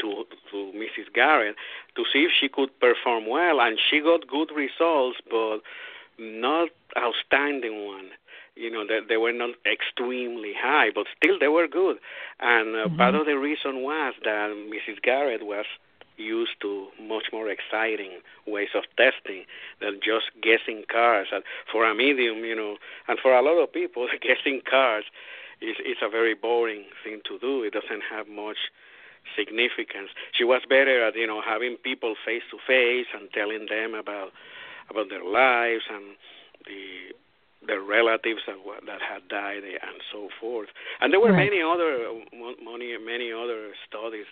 to 0.00 0.24
to 0.50 0.72
Mrs. 0.74 1.12
Garrett 1.12 1.56
to 1.96 2.04
see 2.12 2.20
if 2.20 2.30
she 2.38 2.48
could 2.48 2.70
perform 2.80 3.26
well, 3.28 3.60
and 3.60 3.78
she 3.90 4.00
got 4.00 4.26
good 4.28 4.50
results, 4.54 5.18
but 5.28 5.58
not 6.18 6.68
outstanding 6.96 7.86
one 7.86 8.10
you 8.56 8.70
know 8.70 8.86
that 8.86 9.08
they 9.08 9.16
were 9.16 9.32
not 9.32 9.50
extremely 9.66 10.52
high, 10.56 10.90
but 10.94 11.06
still 11.16 11.38
they 11.38 11.48
were 11.48 11.68
good. 11.68 11.98
And 12.40 12.76
uh, 12.76 12.86
mm-hmm. 12.86 12.96
part 12.96 13.14
of 13.14 13.26
the 13.26 13.38
reason 13.38 13.82
was 13.82 14.14
that 14.24 14.50
Mrs. 14.50 15.02
Garrett 15.02 15.44
was 15.44 15.66
used 16.16 16.60
to 16.60 16.88
much 17.00 17.24
more 17.32 17.48
exciting 17.48 18.20
ways 18.46 18.68
of 18.74 18.84
testing 18.96 19.44
than 19.80 19.98
just 20.02 20.30
guessing 20.40 20.84
cards. 20.90 21.30
And 21.32 21.42
for 21.70 21.84
a 21.84 21.94
medium, 21.94 22.44
you 22.44 22.54
know, 22.54 22.76
and 23.08 23.18
for 23.18 23.34
a 23.34 23.42
lot 23.42 23.60
of 23.60 23.72
people, 23.72 24.06
guessing 24.22 24.60
cards 24.68 25.06
is 25.60 25.76
is 25.84 25.98
a 26.02 26.08
very 26.08 26.34
boring 26.34 26.84
thing 27.02 27.20
to 27.28 27.38
do. 27.38 27.62
It 27.62 27.72
doesn't 27.72 28.02
have 28.10 28.28
much 28.28 28.70
significance. 29.36 30.10
She 30.32 30.44
was 30.44 30.62
better 30.68 31.04
at 31.06 31.16
you 31.16 31.26
know 31.26 31.40
having 31.42 31.76
people 31.76 32.14
face 32.24 32.42
to 32.50 32.58
face 32.66 33.06
and 33.14 33.28
telling 33.32 33.66
them 33.68 33.94
about 33.94 34.32
about 34.90 35.08
their 35.08 35.24
lives 35.24 35.84
and 35.90 36.16
the 36.66 37.14
their 37.66 37.82
relatives 37.82 38.40
that 38.46 38.56
that 38.86 39.00
had 39.00 39.28
died 39.28 39.64
and 39.64 39.98
so 40.12 40.28
forth. 40.40 40.68
And 41.00 41.12
there 41.12 41.20
were 41.20 41.32
right. 41.32 41.50
many 41.50 41.62
other 41.62 42.08
many 42.62 42.96
many 42.98 43.32
other 43.32 43.72
studies 43.86 44.26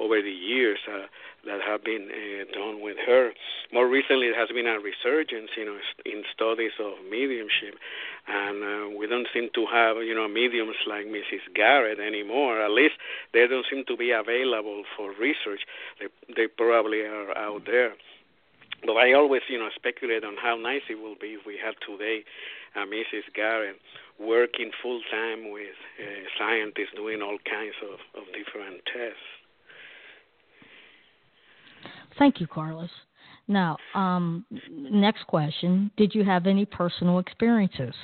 over 0.00 0.20
the 0.20 0.30
years 0.30 0.78
uh, 0.88 1.06
that 1.46 1.60
have 1.60 1.84
been 1.84 2.08
uh, 2.10 2.44
done 2.52 2.80
with 2.80 2.96
her. 3.06 3.32
More 3.72 3.88
recently, 3.88 4.28
there 4.30 4.40
has 4.40 4.48
been 4.48 4.66
a 4.66 4.78
resurgence, 4.80 5.50
you 5.56 5.64
know, 5.64 5.78
in 6.04 6.24
studies 6.34 6.72
of 6.80 6.94
mediumship, 7.08 7.78
and 8.26 8.58
uh, 8.62 8.98
we 8.98 9.06
don't 9.06 9.28
seem 9.32 9.48
to 9.54 9.66
have 9.70 9.96
you 9.98 10.14
know 10.14 10.28
mediums 10.28 10.76
like 10.86 11.06
Mrs. 11.06 11.44
Garrett 11.54 11.98
anymore. 12.00 12.60
At 12.62 12.70
least 12.70 12.94
they 13.32 13.46
don't 13.46 13.66
seem 13.70 13.84
to 13.86 13.96
be 13.96 14.10
available 14.10 14.84
for 14.96 15.12
research. 15.18 15.62
They 16.00 16.08
they 16.34 16.46
probably 16.48 17.02
are 17.02 17.36
out 17.36 17.66
there. 17.66 17.94
But 18.86 18.94
I 18.94 19.14
always, 19.14 19.42
you 19.48 19.58
know, 19.58 19.68
speculate 19.74 20.24
on 20.24 20.36
how 20.36 20.56
nice 20.56 20.82
it 20.90 20.96
will 20.96 21.16
be 21.20 21.28
if 21.28 21.46
we 21.46 21.58
have 21.64 21.74
today 21.86 22.24
uh, 22.76 22.80
Mrs. 22.80 23.32
Garrett 23.34 23.76
working 24.18 24.70
full 24.82 25.00
time 25.10 25.50
with 25.50 25.74
uh, 26.00 26.28
scientists 26.38 26.94
doing 26.96 27.22
all 27.22 27.38
kinds 27.48 27.74
of, 27.82 27.98
of 28.20 28.26
different 28.28 28.82
tests. 28.86 29.18
Thank 32.18 32.40
you, 32.40 32.46
Carlos. 32.46 32.90
Now, 33.48 33.76
um, 33.94 34.46
next 34.70 35.26
question: 35.26 35.90
Did 35.96 36.14
you 36.14 36.24
have 36.24 36.46
any 36.46 36.64
personal 36.64 37.18
experiences? 37.18 37.94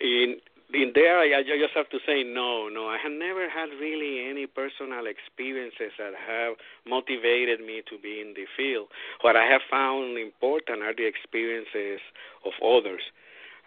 In 0.00 0.36
in 0.74 0.92
there, 0.94 1.18
I, 1.18 1.40
I 1.40 1.42
just 1.42 1.74
have 1.74 1.88
to 1.90 1.98
say 2.06 2.24
no, 2.24 2.68
no. 2.68 2.88
I 2.88 2.98
have 3.02 3.12
never 3.12 3.48
had 3.48 3.70
really 3.80 4.28
any 4.28 4.46
personal 4.46 5.06
experiences 5.06 5.92
that 5.98 6.12
have 6.16 6.56
motivated 6.86 7.60
me 7.60 7.82
to 7.90 7.98
be 7.98 8.20
in 8.20 8.34
the 8.34 8.46
field. 8.56 8.88
What 9.20 9.36
I 9.36 9.44
have 9.44 9.60
found 9.70 10.18
important 10.18 10.82
are 10.82 10.94
the 10.94 11.06
experiences 11.06 12.00
of 12.44 12.52
others. 12.64 13.02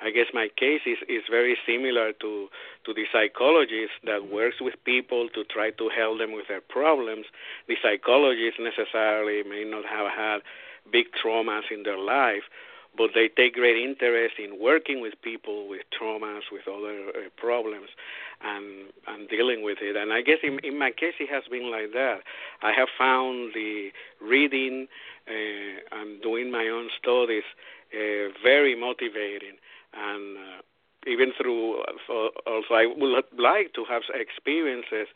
I 0.02 0.12
guess 0.12 0.28
my 0.34 0.50
case 0.58 0.82
is, 0.86 0.98
is 1.08 1.24
very 1.30 1.58
similar 1.66 2.12
to, 2.12 2.48
to 2.86 2.94
the 2.94 3.06
psychologist 3.14 3.96
that 4.04 4.28
works 4.28 4.58
with 4.60 4.76
people 4.84 5.30
to 5.34 5.44
try 5.46 5.72
to 5.72 5.90
help 5.90 6.20
them 6.20 6.34
with 6.34 6.48
their 6.50 6.62
problems. 6.62 7.26
The 7.68 7.76
psychologist 7.82 8.60
necessarily 8.60 9.44
may 9.48 9.64
not 9.64 9.86
have 9.86 10.12
had 10.12 10.40
big 10.92 11.08
traumas 11.16 11.72
in 11.72 11.84
their 11.84 11.98
life, 11.98 12.44
but 12.98 13.12
they 13.14 13.28
take 13.28 13.56
great 13.56 13.78
interest 13.78 14.36
in 14.40 14.60
working 14.60 15.02
with 15.02 15.14
people 15.22 15.68
with 15.68 15.82
traumas, 16.00 16.42
with 16.52 16.68
other 16.68 17.10
uh, 17.10 17.30
problems, 17.38 17.90
and 18.44 18.92
and 19.08 19.30
dealing 19.30 19.64
with 19.64 19.80
it. 19.82 19.96
And 19.96 20.14
I 20.14 20.22
guess 20.22 20.40
in, 20.44 20.60
in 20.60 20.78
my 20.78 20.92
case, 20.92 21.16
it 21.20 21.30
has 21.30 21.44
been 21.50 21.72
like 21.72 21.92
that. 21.94 22.20
I 22.62 22.72
have 22.72 22.90
found 22.98 23.54
the 23.54 23.92
reading 24.22 24.88
uh, 25.28 25.98
and 26.00 26.22
doing 26.22 26.52
my 26.52 26.68
own 26.68 26.90
studies 27.02 27.44
uh, 27.94 28.30
very 28.44 28.76
motivating, 28.76 29.58
and 29.94 30.38
uh, 30.38 30.62
even 31.08 31.32
through 31.40 31.82
uh, 31.82 32.30
also 32.48 32.74
I 32.74 32.86
would 32.88 33.24
like 33.38 33.74
to 33.74 33.86
have 33.90 34.04
experiences. 34.14 35.08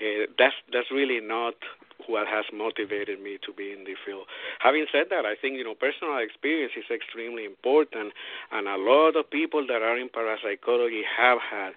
Uh, 0.00 0.26
that's 0.38 0.54
that's 0.72 0.90
really 0.90 1.20
not 1.20 1.54
what 2.06 2.26
has 2.26 2.44
motivated 2.52 3.20
me 3.20 3.38
to 3.44 3.52
be 3.52 3.72
in 3.72 3.84
the 3.84 3.94
field. 4.04 4.26
Having 4.60 4.86
said 4.92 5.06
that, 5.10 5.24
I 5.24 5.34
think 5.34 5.56
you 5.56 5.64
know 5.64 5.74
personal 5.74 6.18
experience 6.18 6.72
is 6.76 6.88
extremely 6.90 7.44
important, 7.44 8.12
and 8.52 8.68
a 8.68 8.76
lot 8.76 9.16
of 9.16 9.28
people 9.30 9.66
that 9.66 9.82
are 9.82 9.96
in 9.96 10.08
parapsychology 10.08 11.02
have 11.04 11.38
had 11.38 11.72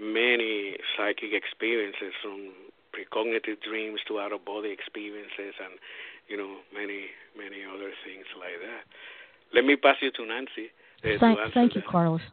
many 0.00 0.76
psychic 0.96 1.32
experiences 1.32 2.12
from 2.20 2.52
precognitive 2.92 3.60
dreams 3.60 4.00
to 4.08 4.20
out 4.20 4.32
of 4.32 4.44
body 4.44 4.72
experiences 4.72 5.52
and 5.60 5.76
you 6.28 6.36
know 6.36 6.60
many 6.72 7.12
many 7.36 7.64
other 7.64 7.92
things 8.04 8.26
like 8.40 8.60
that. 8.60 8.84
Let 9.54 9.64
me 9.64 9.76
pass 9.76 9.96
you 10.00 10.10
to 10.10 10.26
Nancy. 10.26 10.72
Uh, 11.04 11.20
thank, 11.20 11.38
to 11.38 11.50
thank 11.52 11.74
you, 11.74 11.82
that. 11.82 11.90
Carlos. 11.90 12.24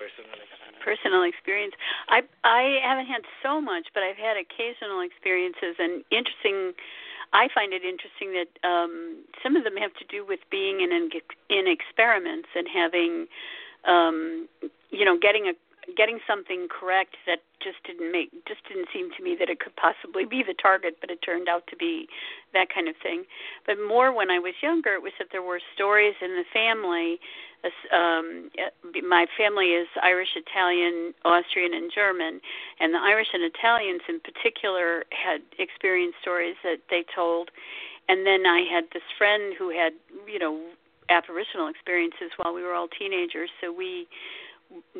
Personal 0.00 0.32
personal 0.80 1.22
experience. 1.22 1.74
I 2.08 2.22
I 2.44 2.80
haven't 2.82 3.06
had 3.06 3.22
so 3.42 3.60
much, 3.60 3.88
but 3.94 4.02
I've 4.02 4.16
had 4.18 4.36
occasional 4.36 5.00
experiences 5.00 5.76
and 5.78 6.04
interesting. 6.10 6.72
I 7.32 7.46
find 7.54 7.72
it 7.72 7.84
interesting 7.86 8.34
that 8.34 8.50
um, 8.66 9.22
some 9.42 9.54
of 9.54 9.62
them 9.62 9.76
have 9.76 9.94
to 10.02 10.06
do 10.10 10.26
with 10.26 10.40
being 10.50 10.80
in 10.80 10.90
in 11.48 11.64
experiments 11.70 12.48
and 12.56 12.66
having, 12.66 13.26
um, 13.86 14.48
you 14.90 15.04
know, 15.04 15.16
getting 15.20 15.46
a 15.46 15.54
getting 15.96 16.18
something 16.26 16.68
correct 16.68 17.16
that 17.26 17.40
just 17.62 17.82
didn't 17.84 18.12
make 18.12 18.30
just 18.46 18.60
didn't 18.68 18.88
seem 18.92 19.10
to 19.16 19.22
me 19.22 19.36
that 19.38 19.48
it 19.48 19.60
could 19.60 19.74
possibly 19.76 20.24
be 20.24 20.42
the 20.46 20.54
target, 20.54 20.96
but 21.00 21.10
it 21.10 21.18
turned 21.24 21.48
out 21.48 21.66
to 21.68 21.76
be 21.76 22.06
that 22.52 22.68
kind 22.72 22.88
of 22.88 22.94
thing. 23.02 23.24
But 23.66 23.76
more 23.76 24.12
when 24.12 24.30
I 24.30 24.38
was 24.38 24.54
younger, 24.62 24.94
it 24.94 25.02
was 25.02 25.12
that 25.18 25.28
there 25.32 25.42
were 25.42 25.60
stories 25.74 26.14
in 26.20 26.36
the 26.36 26.44
family. 26.52 27.20
Um, 27.92 28.50
my 29.06 29.26
family 29.36 29.76
is 29.76 29.88
Irish, 30.02 30.36
Italian, 30.36 31.12
Austrian, 31.24 31.74
and 31.74 31.90
German, 31.94 32.40
and 32.80 32.94
the 32.94 32.98
Irish 32.98 33.28
and 33.32 33.42
Italians 33.44 34.00
in 34.08 34.20
particular 34.20 35.04
had 35.10 35.42
experienced 35.58 36.18
stories 36.22 36.56
that 36.62 36.78
they 36.88 37.04
told. 37.14 37.50
And 38.08 38.26
then 38.26 38.46
I 38.46 38.64
had 38.70 38.84
this 38.92 39.04
friend 39.18 39.54
who 39.58 39.70
had, 39.70 39.92
you 40.26 40.38
know, 40.38 40.60
apparitional 41.10 41.68
experiences 41.68 42.30
while 42.36 42.54
we 42.54 42.62
were 42.62 42.74
all 42.74 42.88
teenagers. 42.88 43.50
So 43.60 43.72
we 43.72 44.08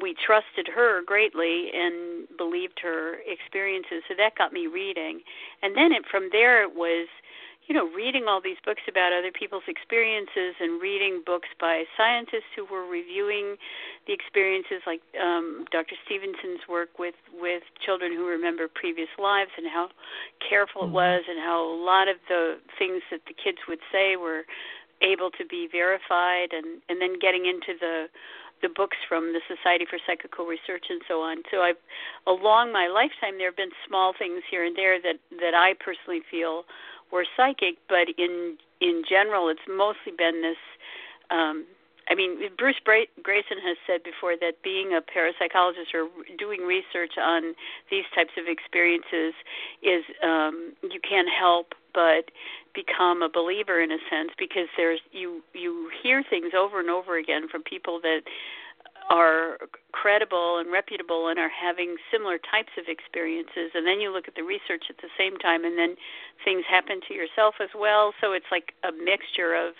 we 0.00 0.14
trusted 0.26 0.66
her 0.66 1.00
greatly 1.06 1.70
and 1.72 2.26
believed 2.36 2.80
her 2.82 3.18
experiences 3.24 4.02
so 4.08 4.14
that 4.18 4.34
got 4.36 4.52
me 4.52 4.66
reading 4.66 5.20
and 5.62 5.76
then 5.76 5.92
it, 5.92 6.02
from 6.10 6.28
there 6.32 6.64
it 6.64 6.74
was 6.74 7.06
you 7.66 7.74
know 7.74 7.86
reading 7.94 8.24
all 8.28 8.40
these 8.40 8.58
books 8.64 8.82
about 8.88 9.12
other 9.12 9.30
people's 9.30 9.66
experiences 9.68 10.56
and 10.60 10.80
reading 10.80 11.22
books 11.24 11.48
by 11.60 11.84
scientists 11.96 12.50
who 12.56 12.64
were 12.64 12.86
reviewing 12.86 13.56
the 14.06 14.12
experiences 14.12 14.82
like 14.86 15.00
um 15.20 15.66
Dr. 15.70 15.94
Stevenson's 16.06 16.66
work 16.68 16.98
with 16.98 17.14
with 17.32 17.62
children 17.84 18.12
who 18.12 18.26
remember 18.26 18.68
previous 18.68 19.10
lives 19.18 19.50
and 19.56 19.66
how 19.66 19.88
careful 20.42 20.82
it 20.82 20.84
mm-hmm. 20.86 21.02
was 21.04 21.22
and 21.28 21.38
how 21.38 21.62
a 21.62 21.78
lot 21.84 22.08
of 22.08 22.16
the 22.28 22.58
things 22.78 23.02
that 23.10 23.20
the 23.26 23.34
kids 23.34 23.58
would 23.68 23.82
say 23.92 24.16
were 24.16 24.44
able 25.02 25.30
to 25.32 25.44
be 25.46 25.68
verified 25.70 26.52
and 26.52 26.80
and 26.88 27.00
then 27.00 27.18
getting 27.20 27.46
into 27.46 27.78
the 27.78 28.06
the 28.62 28.68
books 28.68 28.96
from 29.08 29.32
the 29.32 29.40
Society 29.48 29.86
for 29.88 29.98
Psychical 30.06 30.44
Research 30.44 30.84
and 30.90 31.00
so 31.08 31.20
on. 31.20 31.42
So 31.50 31.62
I've 31.62 31.80
along 32.26 32.72
my 32.72 32.88
lifetime 32.88 33.38
there 33.38 33.48
have 33.48 33.56
been 33.56 33.72
small 33.86 34.12
things 34.16 34.42
here 34.50 34.64
and 34.64 34.76
there 34.76 35.00
that 35.00 35.16
that 35.40 35.54
I 35.54 35.74
personally 35.80 36.20
feel 36.30 36.64
were 37.12 37.24
psychic, 37.36 37.76
but 37.88 38.08
in 38.18 38.56
in 38.80 39.02
general 39.08 39.48
it's 39.48 39.66
mostly 39.68 40.12
been 40.16 40.42
this 40.42 40.60
um 41.30 41.66
I 42.10 42.16
mean, 42.16 42.40
Bruce 42.58 42.80
Greyson 42.84 43.62
has 43.62 43.76
said 43.86 44.02
before 44.02 44.34
that 44.40 44.62
being 44.64 44.92
a 44.92 45.00
parapsychologist 45.00 45.94
or 45.94 46.08
doing 46.36 46.62
research 46.62 47.12
on 47.16 47.54
these 47.88 48.04
types 48.16 48.32
of 48.36 48.46
experiences 48.48 49.32
is 49.80 50.02
um, 50.24 50.72
you 50.82 50.98
can't 51.08 51.28
help 51.30 51.72
but 51.94 52.30
become 52.74 53.22
a 53.22 53.28
believer 53.28 53.80
in 53.80 53.92
a 53.92 53.98
sense 54.10 54.30
because 54.38 54.66
there's 54.76 55.00
you 55.12 55.42
you 55.54 55.90
hear 56.02 56.22
things 56.28 56.52
over 56.56 56.80
and 56.80 56.90
over 56.90 57.16
again 57.16 57.48
from 57.48 57.62
people 57.62 58.00
that 58.02 58.22
are 59.10 59.58
credible 59.90 60.58
and 60.58 60.70
reputable 60.70 61.28
and 61.28 61.38
are 61.38 61.50
having 61.50 61.96
similar 62.12 62.38
types 62.38 62.70
of 62.78 62.84
experiences 62.86 63.74
and 63.74 63.84
then 63.84 64.00
you 64.00 64.14
look 64.14 64.28
at 64.28 64.36
the 64.36 64.46
research 64.46 64.86
at 64.88 64.96
the 65.02 65.10
same 65.18 65.36
time 65.38 65.64
and 65.64 65.76
then 65.76 65.96
things 66.44 66.62
happen 66.70 67.00
to 67.08 67.12
yourself 67.12 67.56
as 67.60 67.70
well. 67.74 68.14
So 68.20 68.32
it's 68.32 68.46
like 68.50 68.72
a 68.86 68.92
mixture 68.94 69.54
of 69.54 69.74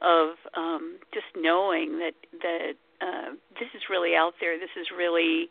of 0.00 0.36
um 0.54 1.00
just 1.12 1.26
knowing 1.34 1.98
that 1.98 2.14
that 2.44 2.74
uh 3.00 3.32
this 3.58 3.72
is 3.74 3.88
really 3.88 4.14
out 4.14 4.34
there. 4.38 4.60
This 4.60 4.76
is 4.78 4.88
really 4.94 5.48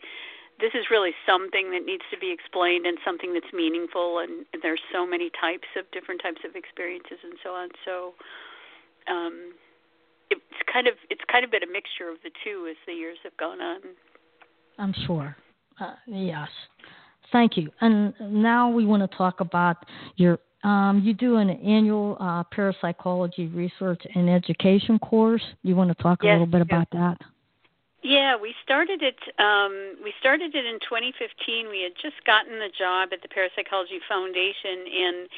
this 0.61 0.77
is 0.77 0.85
really 0.93 1.13
something 1.25 1.71
that 1.71 1.85
needs 1.85 2.05
to 2.13 2.17
be 2.17 2.31
explained 2.31 2.85
and 2.85 2.97
something 3.05 3.33
that's 3.33 3.53
meaningful 3.53 4.19
and, 4.19 4.45
and 4.53 4.61
there's 4.61 4.81
so 4.93 5.05
many 5.05 5.29
types 5.41 5.67
of 5.75 5.89
different 5.89 6.21
types 6.21 6.41
of 6.45 6.55
experiences 6.55 7.17
and 7.25 7.33
so 7.41 7.49
on. 7.57 7.69
So 7.83 8.13
um 9.09 9.57
it's 10.29 10.41
kind 10.71 10.87
of 10.87 10.93
it's 11.09 11.21
kind 11.31 11.43
of 11.43 11.51
been 11.51 11.63
a 11.63 11.71
mixture 11.71 12.09
of 12.09 12.17
the 12.23 12.31
two 12.43 12.67
as 12.69 12.77
the 12.85 12.93
years 12.93 13.17
have 13.23 13.35
gone 13.37 13.61
on 13.61 13.79
i'm 14.79 14.93
sure 15.05 15.35
uh, 15.79 15.93
yes 16.07 16.49
thank 17.31 17.57
you 17.57 17.69
and 17.81 18.13
now 18.21 18.69
we 18.69 18.85
want 18.85 19.09
to 19.09 19.17
talk 19.17 19.39
about 19.39 19.77
your 20.15 20.39
um, 20.63 21.01
you 21.03 21.13
do 21.13 21.37
an 21.37 21.49
annual 21.49 22.17
uh, 22.19 22.43
parapsychology 22.51 23.47
research 23.47 24.01
and 24.15 24.29
education 24.29 24.99
course. 24.99 25.43
You 25.63 25.75
want 25.75 25.95
to 25.95 26.03
talk 26.03 26.19
yes, 26.23 26.29
a 26.29 26.33
little 26.33 26.47
bit 26.47 26.61
about 26.61 26.87
that? 26.91 27.17
Yeah, 28.03 28.35
we 28.39 28.53
started 28.63 29.01
it. 29.01 29.17
Um, 29.39 29.97
we 30.03 30.13
started 30.19 30.55
it 30.55 30.65
in 30.65 30.79
2015. 30.79 31.69
We 31.69 31.83
had 31.83 31.93
just 32.01 32.23
gotten 32.25 32.59
the 32.59 32.71
job 32.77 33.09
at 33.11 33.21
the 33.21 33.27
Parapsychology 33.27 33.99
Foundation, 34.07 34.87
and 34.87 35.29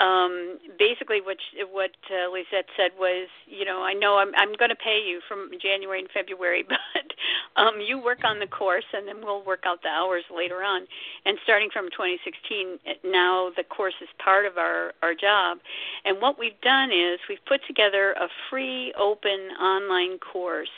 um, 0.00 0.58
basically 0.78 1.20
what 1.20 1.38
what 1.70 1.92
uh, 2.10 2.30
Lisette 2.30 2.68
said 2.76 2.90
was, 2.98 3.28
you 3.46 3.64
know, 3.64 3.82
I 3.82 3.92
know 3.92 4.18
I'm 4.18 4.32
I'm 4.36 4.52
going 4.54 4.70
to 4.70 4.76
pay 4.76 5.00
you 5.06 5.20
from 5.28 5.50
January 5.60 6.00
and 6.00 6.10
February, 6.10 6.64
but 6.68 7.60
um, 7.60 7.80
you 7.80 8.02
work 8.02 8.24
on 8.24 8.38
the 8.38 8.46
course, 8.46 8.84
and 8.92 9.06
then 9.06 9.24
we'll 9.24 9.44
work 9.44 9.64
out 9.66 9.82
the 9.82 9.88
hours 9.88 10.24
later 10.34 10.62
on. 10.62 10.86
And 11.24 11.38
starting 11.44 11.70
from 11.72 11.86
2016, 11.90 12.78
now 13.04 13.50
the 13.56 13.64
course 13.64 13.94
is 14.00 14.08
part 14.22 14.46
of 14.46 14.58
our 14.58 14.92
our 15.02 15.14
job. 15.14 15.58
And 16.04 16.20
what 16.20 16.38
we've 16.38 16.60
done 16.62 16.90
is 16.90 17.20
we've 17.28 17.44
put 17.46 17.60
together 17.66 18.12
a 18.12 18.28
free, 18.50 18.92
open 18.98 19.50
online 19.60 20.18
course 20.18 20.68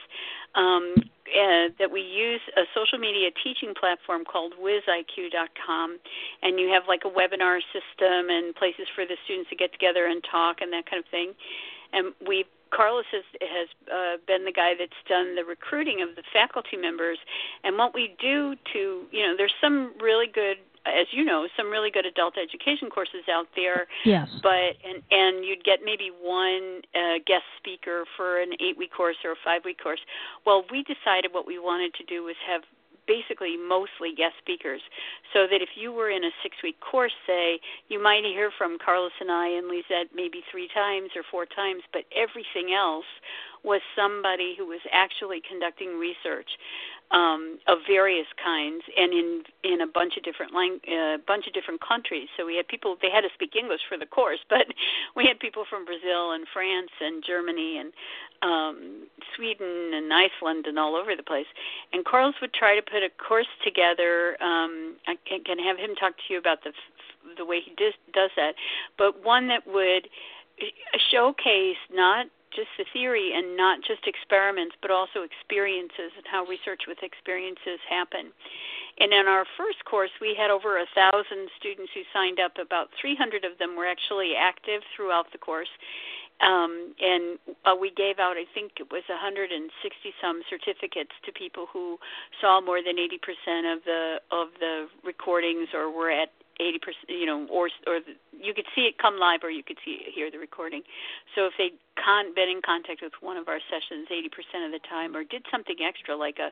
um, 0.55 0.95
uh, 1.29 1.73
that 1.79 1.91
we 1.91 2.01
use 2.01 2.41
a 2.57 2.63
social 2.75 2.99
media 2.99 3.31
teaching 3.43 3.75
platform 3.75 4.25
called 4.25 4.53
wiziq.com, 4.61 5.99
and 6.43 6.61
you 6.61 6.69
have 6.69 6.85
like 6.87 7.03
a 7.05 7.11
webinar 7.11 7.61
system 7.73 8.29
and 8.29 8.55
places 8.55 8.87
for 8.95 9.05
the 9.07 9.17
students 9.25 9.51
to 9.51 9.57
get 9.57 9.73
together 9.73 10.07
and 10.07 10.23
talk 10.31 10.61
and 10.61 10.73
that 10.73 10.85
kind 10.89 11.03
of 11.03 11.09
thing. 11.11 11.33
And 11.93 12.13
we 12.27 12.45
Carlos 12.75 13.07
has 13.13 13.25
has 13.41 13.69
uh, 13.87 14.17
been 14.27 14.45
the 14.45 14.53
guy 14.53 14.75
that's 14.79 14.99
done 15.09 15.37
the 15.37 15.45
recruiting 15.45 16.03
of 16.03 16.17
the 16.17 16.23
faculty 16.33 16.77
members, 16.77 17.19
and 17.63 17.79
what 17.79 17.95
we 17.95 18.15
do 18.21 18.57
to 18.73 19.07
you 19.11 19.23
know 19.23 19.35
there's 19.37 19.55
some 19.61 19.95
really 20.01 20.27
good 20.27 20.59
as 20.87 21.07
you 21.13 21.25
know, 21.25 21.49
some 21.57 21.71
really 21.71 21.91
good 21.91 22.07
adult 22.07 22.35
education 22.37 22.91
courses 22.91 23.25
out 23.31 23.49
there. 23.57 23.87
Yes. 24.05 24.29
But 24.43 24.77
and 24.85 25.03
and 25.11 25.45
you'd 25.45 25.65
get 25.65 25.81
maybe 25.85 26.11
one 26.11 26.83
uh, 26.95 27.19
guest 27.27 27.45
speaker 27.59 28.05
for 28.17 28.41
an 28.41 28.53
eight 28.61 28.77
week 28.77 28.93
course 28.93 29.17
or 29.25 29.33
a 29.33 29.41
five 29.45 29.65
week 29.65 29.83
course. 29.83 30.01
Well, 30.47 30.65
we 30.71 30.85
decided 30.85 31.33
what 31.33 31.47
we 31.47 31.59
wanted 31.59 31.95
to 31.95 32.05
do 32.05 32.25
was 32.25 32.37
have 32.47 32.63
basically 33.07 33.57
mostly 33.57 34.15
guest 34.17 34.35
speakers 34.41 34.81
so 35.33 35.47
that 35.51 35.61
if 35.61 35.77
you 35.77 35.93
were 35.93 36.11
in 36.11 36.25
a 36.25 36.31
six 36.43 36.57
week 36.63 36.81
course 36.81 37.13
say 37.27 37.61
you 37.89 38.03
might 38.03 38.25
hear 38.25 38.51
from 38.57 38.79
carlos 38.79 39.13
and 39.21 39.31
i 39.31 39.49
and 39.49 39.69
lisette 39.69 40.09
maybe 40.15 40.41
three 40.51 40.69
times 40.73 41.11
or 41.15 41.23
four 41.31 41.45
times 41.47 41.83
but 41.93 42.05
everything 42.17 42.75
else 42.75 43.05
was 43.63 43.81
somebody 43.97 44.55
who 44.57 44.67
was 44.67 44.81
actually 44.93 45.41
conducting 45.41 45.99
research 45.99 46.49
um, 47.11 47.59
of 47.69 47.79
various 47.87 48.27
kinds 48.43 48.83
and 48.97 49.13
in 49.13 49.43
in 49.63 49.81
a 49.81 49.87
bunch 49.87 50.17
of 50.17 50.23
different 50.25 50.53
lang- 50.53 50.81
uh, 50.89 51.19
bunch 51.27 51.47
of 51.47 51.53
different 51.53 51.81
countries. 51.81 52.29
So 52.37 52.47
we 52.47 52.57
had 52.57 52.67
people 52.67 52.97
they 53.01 53.11
had 53.11 53.23
to 53.23 53.29
speak 53.35 53.55
English 53.57 53.83
for 53.89 53.99
the 53.99 54.07
course, 54.07 54.41
but 54.49 54.67
we 55.15 55.27
had 55.27 55.39
people 55.39 55.65
from 55.69 55.85
Brazil 55.85 56.33
and 56.33 56.47
France 56.53 56.91
and 57.01 57.23
Germany 57.25 57.79
and 57.79 57.93
um, 58.43 59.07
Sweden 59.37 59.93
and 59.95 60.13
Iceland 60.13 60.67
and 60.67 60.79
all 60.79 60.97
over 60.97 61.15
the 61.17 61.23
place. 61.23 61.47
And 61.93 62.05
Carlos 62.05 62.35
would 62.41 62.53
try 62.53 62.75
to 62.75 62.83
put 62.83 63.03
a 63.03 63.11
course 63.23 63.51
together. 63.63 64.37
Um, 64.43 64.97
I 65.07 65.17
can, 65.27 65.45
can 65.45 65.59
have 65.59 65.79
him 65.79 65.95
talk 65.95 66.15
to 66.17 66.33
you 66.33 66.39
about 66.39 66.65
the 66.65 66.73
the 67.37 67.45
way 67.45 67.61
he 67.61 67.75
does 67.77 67.95
does 68.13 68.31
that, 68.37 68.55
but 68.99 69.25
one 69.25 69.49
that 69.49 69.67
would 69.67 70.09
showcase 71.11 71.77
not 71.93 72.27
just 72.55 72.71
the 72.79 72.87
theory 72.93 73.33
and 73.35 73.57
not 73.57 73.83
just 73.83 74.07
experiments, 74.07 74.75
but 74.81 74.91
also 74.91 75.23
experiences 75.23 76.15
and 76.17 76.27
how 76.31 76.45
research 76.47 76.87
with 76.87 76.99
experiences 77.03 77.83
happen. 77.89 78.33
And 78.99 79.13
in 79.13 79.27
our 79.27 79.45
first 79.59 79.85
course, 79.85 80.11
we 80.21 80.35
had 80.39 80.51
over 80.51 80.79
a 80.79 80.87
thousand 80.95 81.51
students 81.59 81.91
who 81.95 82.03
signed 82.13 82.39
up. 82.39 82.53
About 82.59 82.89
300 83.01 83.45
of 83.45 83.59
them 83.59 83.75
were 83.77 83.87
actually 83.87 84.35
active 84.39 84.83
throughout 84.95 85.27
the 85.33 85.39
course. 85.39 85.71
Um, 86.41 86.95
and 87.01 87.39
uh, 87.65 87.75
we 87.79 87.91
gave 87.95 88.19
out, 88.19 88.37
I 88.37 88.47
think 88.55 88.73
it 88.79 88.91
was 88.91 89.03
160 89.07 89.71
some 90.21 90.43
certificates 90.51 91.15
to 91.27 91.33
people 91.33 91.67
who 91.73 91.99
saw 92.41 92.61
more 92.61 92.83
than 92.83 92.97
80% 92.97 93.73
of 93.73 93.85
the 93.85 94.19
of 94.31 94.49
the 94.59 94.87
recordings 95.05 95.69
or 95.73 95.95
were 95.95 96.11
at 96.11 96.31
eighty 96.61 96.79
percent, 96.79 97.09
you 97.09 97.27
know, 97.27 97.47
or 97.51 97.69
or 97.87 98.01
the, 98.01 98.15
you 98.33 98.55
could 98.55 98.67
see 98.75 98.83
it 98.83 98.99
come 98.99 99.19
live, 99.19 99.41
or 99.43 99.51
you 99.51 99.63
could 99.63 99.79
see 99.85 100.01
hear 100.15 100.31
the 100.31 100.39
recording. 100.39 100.83
So 101.35 101.47
if 101.47 101.55
they'd 101.59 101.79
con- 101.99 102.35
been 102.35 102.49
in 102.49 102.63
contact 102.63 103.03
with 103.03 103.13
one 103.21 103.37
of 103.37 103.49
our 103.49 103.59
sessions 103.71 104.09
eighty 104.11 104.29
percent 104.29 104.65
of 104.67 104.73
the 104.73 104.83
time, 104.89 105.17
or 105.17 105.25
did 105.25 105.45
something 105.51 105.77
extra 105.83 106.17
like 106.17 106.39
a 106.39 106.51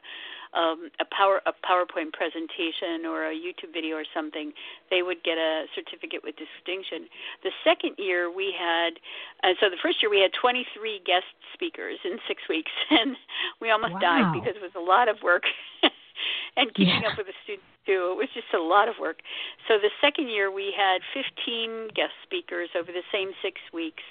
um, 0.58 0.90
a 1.00 1.06
power 1.08 1.40
a 1.46 1.52
PowerPoint 1.64 2.12
presentation 2.12 3.06
or 3.06 3.30
a 3.30 3.34
YouTube 3.34 3.72
video 3.72 3.96
or 3.96 4.04
something, 4.14 4.52
they 4.90 5.02
would 5.02 5.22
get 5.24 5.38
a 5.38 5.66
certificate 5.74 6.20
with 6.22 6.36
distinction. 6.36 7.08
The 7.42 7.52
second 7.64 7.96
year 7.98 8.30
we 8.30 8.52
had, 8.52 9.00
uh, 9.42 9.54
so 9.60 9.70
the 9.70 9.80
first 9.80 10.02
year 10.02 10.10
we 10.10 10.20
had 10.20 10.32
twenty 10.36 10.66
three 10.76 11.00
guest 11.04 11.30
speakers 11.54 11.98
in 12.04 12.18
six 12.28 12.42
weeks, 12.48 12.72
and 12.90 13.16
we 13.60 13.70
almost 13.70 13.94
wow. 13.94 14.00
died 14.00 14.28
because 14.34 14.56
it 14.56 14.62
was 14.62 14.76
a 14.76 14.82
lot 14.82 15.08
of 15.08 15.16
work. 15.22 15.44
and 16.56 16.68
keeping 16.74 17.02
yeah. 17.02 17.08
up 17.08 17.16
with 17.16 17.26
the 17.26 17.36
students 17.44 17.71
too. 17.86 18.14
It 18.14 18.18
was 18.18 18.28
just 18.34 18.52
a 18.54 18.62
lot 18.62 18.88
of 18.88 18.96
work. 19.00 19.20
So 19.68 19.78
the 19.78 19.90
second 20.00 20.28
year 20.28 20.50
we 20.50 20.72
had 20.76 21.02
15 21.14 21.88
guest 21.94 22.14
speakers 22.22 22.70
over 22.78 22.92
the 22.92 23.06
same 23.12 23.32
six 23.42 23.60
weeks, 23.72 24.02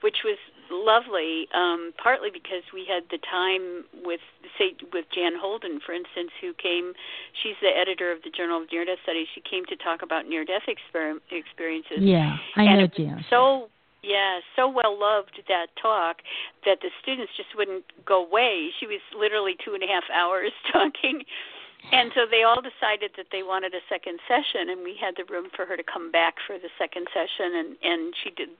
which 0.00 0.24
was 0.24 0.38
lovely. 0.70 1.48
Um, 1.54 1.92
partly 1.96 2.30
because 2.30 2.62
we 2.72 2.86
had 2.88 3.04
the 3.10 3.18
time 3.18 3.84
with 4.04 4.20
say 4.58 4.74
with 4.92 5.06
Jan 5.14 5.34
Holden, 5.38 5.80
for 5.84 5.92
instance, 5.92 6.30
who 6.40 6.52
came. 6.54 6.92
She's 7.42 7.56
the 7.60 7.72
editor 7.72 8.12
of 8.12 8.22
the 8.22 8.30
Journal 8.30 8.62
of 8.62 8.72
Near 8.72 8.84
Death 8.84 9.02
Studies. 9.02 9.28
She 9.34 9.42
came 9.42 9.64
to 9.66 9.76
talk 9.76 10.02
about 10.02 10.28
near 10.28 10.44
death 10.44 10.66
exper- 10.68 11.20
experiences. 11.30 12.00
Yeah, 12.00 12.36
I 12.56 12.64
and 12.64 12.80
know 12.80 12.88
Jan. 12.88 13.24
So 13.30 13.68
yeah, 14.02 14.40
so 14.56 14.68
well 14.68 14.98
loved 14.98 15.42
that 15.48 15.68
talk 15.80 16.18
that 16.64 16.78
the 16.80 16.90
students 17.02 17.32
just 17.36 17.50
wouldn't 17.56 17.84
go 18.06 18.24
away. 18.24 18.70
She 18.78 18.86
was 18.86 19.00
literally 19.16 19.56
two 19.64 19.74
and 19.74 19.82
a 19.82 19.86
half 19.86 20.04
hours 20.14 20.52
talking 20.72 21.24
and 21.92 22.12
so 22.14 22.26
they 22.30 22.42
all 22.42 22.60
decided 22.60 23.12
that 23.16 23.26
they 23.32 23.42
wanted 23.42 23.74
a 23.74 23.80
second 23.88 24.20
session, 24.28 24.68
and 24.68 24.82
we 24.82 24.96
had 25.00 25.14
the 25.16 25.24
room 25.32 25.48
for 25.54 25.64
her 25.64 25.76
to 25.76 25.82
come 25.82 26.10
back 26.10 26.36
for 26.46 26.58
the 26.58 26.68
second 26.78 27.08
session, 27.12 27.54
and 27.54 27.76
and 27.82 28.14
she 28.22 28.30
did 28.30 28.50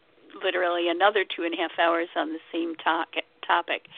literally 0.42 0.88
another 0.88 1.24
two 1.24 1.42
and 1.42 1.54
a 1.54 1.57
half 1.57 1.72
hours 1.78 2.09
on 2.16 2.33
the 2.33 2.40
same 2.52 2.74
talk, 2.76 3.09
topic. 3.46 3.88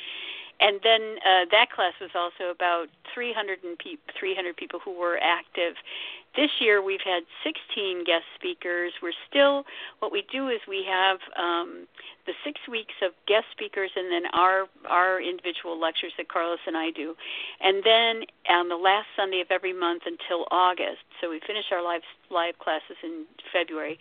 And 0.61 0.79
then 0.85 1.17
uh, 1.25 1.45
that 1.51 1.71
class 1.71 1.95
was 2.01 2.11
also 2.15 2.51
about 2.51 2.89
300, 3.15 3.65
and 3.65 3.79
pe- 3.79 3.97
300 4.19 4.57
people 4.57 4.79
who 4.85 4.93
were 4.93 5.19
active. 5.23 5.75
This 6.37 6.51
year 6.61 6.83
we've 6.83 7.03
had 7.05 7.25
16 7.43 8.05
guest 8.05 8.25
speakers. 8.37 8.93
We're 9.03 9.17
still, 9.29 9.65
what 9.99 10.13
we 10.13 10.23
do 10.31 10.49
is 10.49 10.61
we 10.69 10.85
have 10.87 11.19
um, 11.37 11.89
the 12.27 12.33
six 12.45 12.61
weeks 12.71 12.95
of 13.03 13.13
guest 13.27 13.47
speakers 13.51 13.91
and 13.97 14.13
then 14.13 14.31
our, 14.33 14.67
our 14.89 15.21
individual 15.21 15.81
lectures 15.81 16.13
that 16.19 16.29
Carlos 16.29 16.61
and 16.67 16.77
I 16.77 16.91
do. 16.91 17.17
And 17.61 17.83
then 17.83 18.23
on 18.49 18.69
the 18.69 18.77
last 18.77 19.09
Sunday 19.17 19.41
of 19.41 19.49
every 19.51 19.73
month 19.73 20.03
until 20.07 20.47
August, 20.51 21.03
so 21.21 21.31
we 21.31 21.41
finish 21.47 21.73
our 21.73 21.83
live, 21.83 22.03
live 22.31 22.59
classes 22.59 22.97
in 23.03 23.25
February 23.53 23.99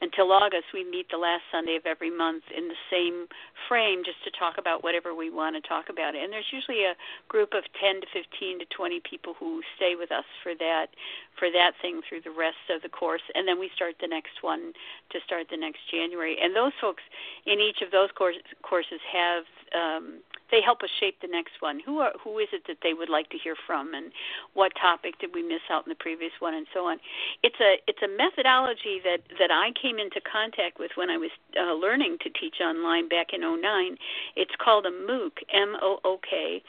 until 0.00 0.30
August, 0.30 0.70
we 0.72 0.84
meet 0.84 1.10
the 1.10 1.18
last 1.18 1.42
Sunday 1.50 1.74
of 1.74 1.86
every 1.86 2.10
month 2.10 2.44
in 2.54 2.68
the 2.68 2.80
same 2.90 3.26
frame 3.66 4.02
just 4.06 4.22
to 4.22 4.30
talk 4.38 4.54
about 4.58 4.82
whatever 4.82 5.14
we 5.14 5.30
want 5.30 5.58
to 5.58 5.62
talk 5.66 5.90
about. 5.90 6.14
And 6.14 6.32
there's 6.32 6.48
usually 6.52 6.86
a 6.86 6.94
group 7.26 7.50
of 7.54 7.66
10 7.82 8.00
to 8.02 8.06
15 8.14 8.62
to 8.62 8.66
20 8.70 9.02
people 9.02 9.34
who 9.34 9.60
stay 9.74 9.98
with 9.98 10.12
us 10.12 10.26
for 10.42 10.54
that 10.54 10.94
for 11.38 11.50
that 11.50 11.78
thing 11.82 12.02
through 12.06 12.22
the 12.22 12.34
rest 12.34 12.58
of 12.70 12.82
the 12.82 12.90
course, 12.90 13.22
and 13.34 13.46
then 13.46 13.58
we 13.58 13.70
start 13.74 13.94
the 14.02 14.10
next 14.10 14.42
one 14.42 14.74
to 15.10 15.18
start 15.22 15.46
the 15.50 15.56
next 15.56 15.78
January. 15.90 16.34
And 16.34 16.54
those 16.54 16.74
folks 16.80 17.02
in 17.46 17.62
each 17.62 17.78
of 17.82 17.90
those 17.94 18.10
course, 18.18 18.34
courses 18.62 18.98
have 19.06 19.46
um, 19.74 20.20
they 20.50 20.60
help 20.62 20.82
us 20.82 20.90
shape 20.98 21.20
the 21.20 21.28
next 21.28 21.60
one. 21.60 21.80
Who 21.84 21.98
are 21.98 22.12
who 22.22 22.38
is 22.38 22.48
it 22.52 22.62
that 22.68 22.78
they 22.82 22.94
would 22.94 23.08
like 23.08 23.28
to 23.30 23.38
hear 23.38 23.54
from, 23.66 23.94
and 23.94 24.12
what 24.54 24.72
topic 24.80 25.18
did 25.20 25.30
we 25.34 25.42
miss 25.42 25.60
out 25.70 25.86
in 25.86 25.90
the 25.90 26.00
previous 26.00 26.32
one, 26.40 26.54
and 26.54 26.66
so 26.72 26.86
on. 26.86 26.98
It's 27.42 27.60
a 27.60 27.76
it's 27.86 28.02
a 28.02 28.08
methodology 28.08 29.00
that 29.04 29.20
that 29.38 29.50
I 29.50 29.72
came 29.80 29.98
into 29.98 30.20
contact 30.20 30.78
with 30.78 30.92
when 30.96 31.10
I 31.10 31.16
was 31.16 31.30
uh, 31.58 31.74
learning 31.74 32.18
to 32.22 32.30
teach 32.30 32.60
online 32.60 33.08
back 33.08 33.28
in 33.32 33.40
'09. 33.40 33.96
It's 34.36 34.54
called 34.62 34.86
a 34.86 34.90
MOOC, 34.90 35.44
M 35.52 35.76
O 35.82 36.00
O 36.04 36.18
K 36.28 36.62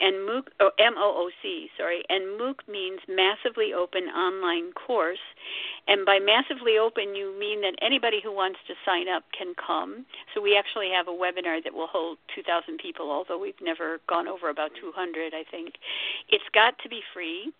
and 0.00 0.26
MOOC, 0.26 0.44
oh, 0.60 0.70
M-O-O-C, 0.78 1.68
sorry, 1.76 2.02
and 2.08 2.40
MOOC 2.40 2.66
means 2.68 3.00
massively 3.06 3.72
open 3.74 4.04
online 4.04 4.72
course. 4.72 5.20
And 5.86 6.06
by 6.06 6.18
massively 6.18 6.78
open, 6.78 7.14
you 7.14 7.36
mean 7.38 7.60
that 7.60 7.76
anybody 7.82 8.20
who 8.22 8.32
wants 8.32 8.58
to 8.68 8.74
sign 8.84 9.08
up 9.08 9.24
can 9.36 9.54
come. 9.54 10.06
So 10.34 10.40
we 10.40 10.56
actually 10.56 10.90
have 10.96 11.08
a 11.08 11.16
webinar 11.16 11.62
that 11.62 11.74
will 11.74 11.88
hold 11.88 12.18
2,000 12.42 12.78
people, 12.78 13.10
although 13.10 13.38
we've 13.38 13.60
never 13.60 14.00
gone 14.08 14.28
over 14.28 14.48
about 14.48 14.70
200, 14.80 15.34
I 15.34 15.44
think. 15.50 15.74
It's 16.28 16.44
got 16.54 16.78
to 16.82 16.88
be 16.88 17.00
free 17.12 17.52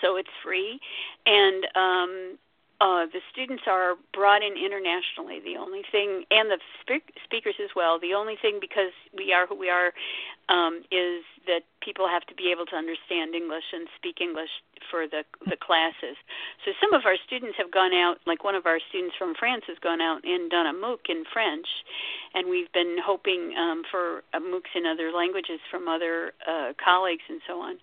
so 0.00 0.16
it's 0.16 0.30
free 0.42 0.80
and 1.26 1.66
um 1.74 2.38
uh, 2.80 3.06
the 3.06 3.20
students 3.30 3.64
are 3.66 3.94
brought 4.12 4.42
in 4.42 4.54
internationally. 4.58 5.40
The 5.40 5.56
only 5.56 5.82
thing, 5.90 6.24
and 6.30 6.50
the 6.50 6.58
spe- 6.80 7.14
speakers 7.22 7.54
as 7.62 7.70
well. 7.76 7.98
The 8.00 8.14
only 8.14 8.36
thing, 8.40 8.58
because 8.60 8.92
we 9.16 9.32
are 9.32 9.46
who 9.46 9.56
we 9.56 9.70
are, 9.70 9.92
um, 10.48 10.82
is 10.90 11.22
that 11.46 11.62
people 11.80 12.08
have 12.08 12.24
to 12.26 12.34
be 12.34 12.50
able 12.50 12.66
to 12.66 12.76
understand 12.76 13.34
English 13.34 13.64
and 13.72 13.86
speak 13.96 14.20
English 14.20 14.50
for 14.90 15.06
the 15.06 15.24
the 15.46 15.56
classes. 15.56 16.16
So 16.64 16.72
some 16.80 16.92
of 16.92 17.06
our 17.06 17.16
students 17.26 17.56
have 17.58 17.70
gone 17.70 17.92
out, 17.92 18.18
like 18.26 18.44
one 18.44 18.54
of 18.54 18.66
our 18.66 18.80
students 18.88 19.14
from 19.16 19.34
France 19.38 19.64
has 19.68 19.78
gone 19.78 20.00
out 20.00 20.24
and 20.24 20.50
done 20.50 20.66
a 20.66 20.74
MOOC 20.74 21.08
in 21.08 21.24
French, 21.32 21.66
and 22.34 22.48
we've 22.48 22.72
been 22.72 22.96
hoping 23.00 23.54
um, 23.56 23.82
for 23.90 24.24
uh, 24.34 24.40
MOOCs 24.40 24.72
in 24.74 24.84
other 24.84 25.12
languages 25.12 25.60
from 25.70 25.88
other 25.88 26.32
uh, 26.48 26.72
colleagues 26.82 27.24
and 27.28 27.40
so 27.46 27.60
on. 27.60 27.76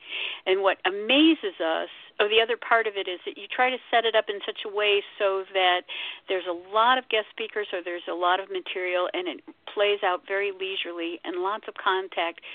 And 0.46 0.62
what 0.62 0.78
amazes 0.86 1.58
us 1.64 1.90
oh, 2.22 2.30
the 2.30 2.38
other 2.38 2.56
part 2.56 2.86
of 2.86 2.94
it 2.96 3.10
is 3.10 3.20
that 3.26 3.38
you 3.38 3.50
try 3.50 3.74
to 3.74 3.82
set 3.90 4.06
it 4.06 4.14
up 4.14 4.30
in 4.30 4.38
such 4.46 4.62
a 4.66 4.70
way 4.70 5.02
so 5.18 5.44
that 5.54 5.82
there's 6.30 6.46
a 6.46 6.54
lot 6.70 7.02
of 7.02 7.10
guest 7.10 7.26
speakers 7.34 7.66
or 7.74 7.82
there's 7.82 8.06
a 8.06 8.14
lot 8.14 8.40
of 8.40 8.54
material 8.54 9.10
and 9.14 9.28
it 9.28 9.42
plays 9.74 10.00
out 10.06 10.22
very 10.28 10.54
leisurely 10.54 11.20
and 11.26 11.42
lots 11.42 11.66
of 11.68 11.74
contact 11.74 12.46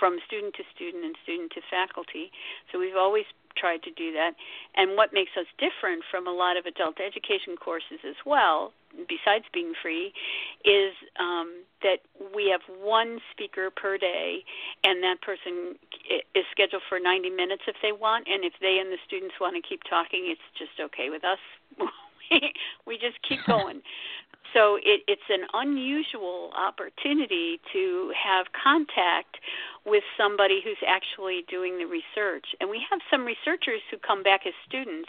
from 0.00 0.16
student 0.26 0.56
to 0.56 0.64
student 0.74 1.04
and 1.04 1.14
student 1.22 1.52
to 1.52 1.60
faculty. 1.68 2.32
So 2.72 2.80
we've 2.80 2.96
always 2.96 3.28
tried 3.56 3.82
to 3.84 3.90
do 3.92 4.12
that. 4.12 4.32
And 4.76 4.96
what 4.96 5.12
makes 5.12 5.32
us 5.38 5.46
different 5.58 6.02
from 6.10 6.26
a 6.26 6.32
lot 6.32 6.56
of 6.56 6.66
adult 6.66 6.98
education 7.00 7.56
courses 7.56 8.00
as 8.06 8.16
well, 8.24 8.72
besides 9.08 9.44
being 9.52 9.72
free, 9.82 10.12
is 10.64 10.94
um, 11.18 11.64
that 11.82 12.00
we 12.34 12.50
have 12.50 12.62
one 12.80 13.18
speaker 13.32 13.70
per 13.70 13.98
day, 13.98 14.44
and 14.84 15.02
that 15.02 15.20
person 15.22 15.76
is 16.34 16.44
scheduled 16.50 16.82
for 16.88 16.98
90 16.98 17.30
minutes 17.30 17.62
if 17.66 17.76
they 17.82 17.92
want. 17.92 18.26
And 18.28 18.44
if 18.44 18.54
they 18.60 18.78
and 18.80 18.90
the 18.92 18.98
students 19.06 19.34
want 19.40 19.56
to 19.56 19.62
keep 19.62 19.82
talking, 19.88 20.26
it's 20.30 20.46
just 20.58 20.78
okay 20.78 21.10
with 21.10 21.24
us. 21.24 21.40
we 22.86 22.98
just 22.98 23.18
keep 23.26 23.40
going. 23.46 23.82
So 24.54 24.76
it, 24.76 25.02
it's 25.06 25.28
an 25.28 25.46
unusual 25.54 26.50
opportunity 26.56 27.60
to 27.72 28.12
have 28.16 28.46
contact 28.52 29.36
with 29.86 30.04
somebody 30.16 30.60
who's 30.62 30.80
actually 30.86 31.44
doing 31.48 31.78
the 31.78 31.86
research. 31.86 32.46
And 32.60 32.68
we 32.68 32.84
have 32.90 33.00
some 33.10 33.24
researchers 33.24 33.80
who 33.90 33.96
come 33.96 34.22
back 34.22 34.46
as 34.46 34.52
students 34.68 35.08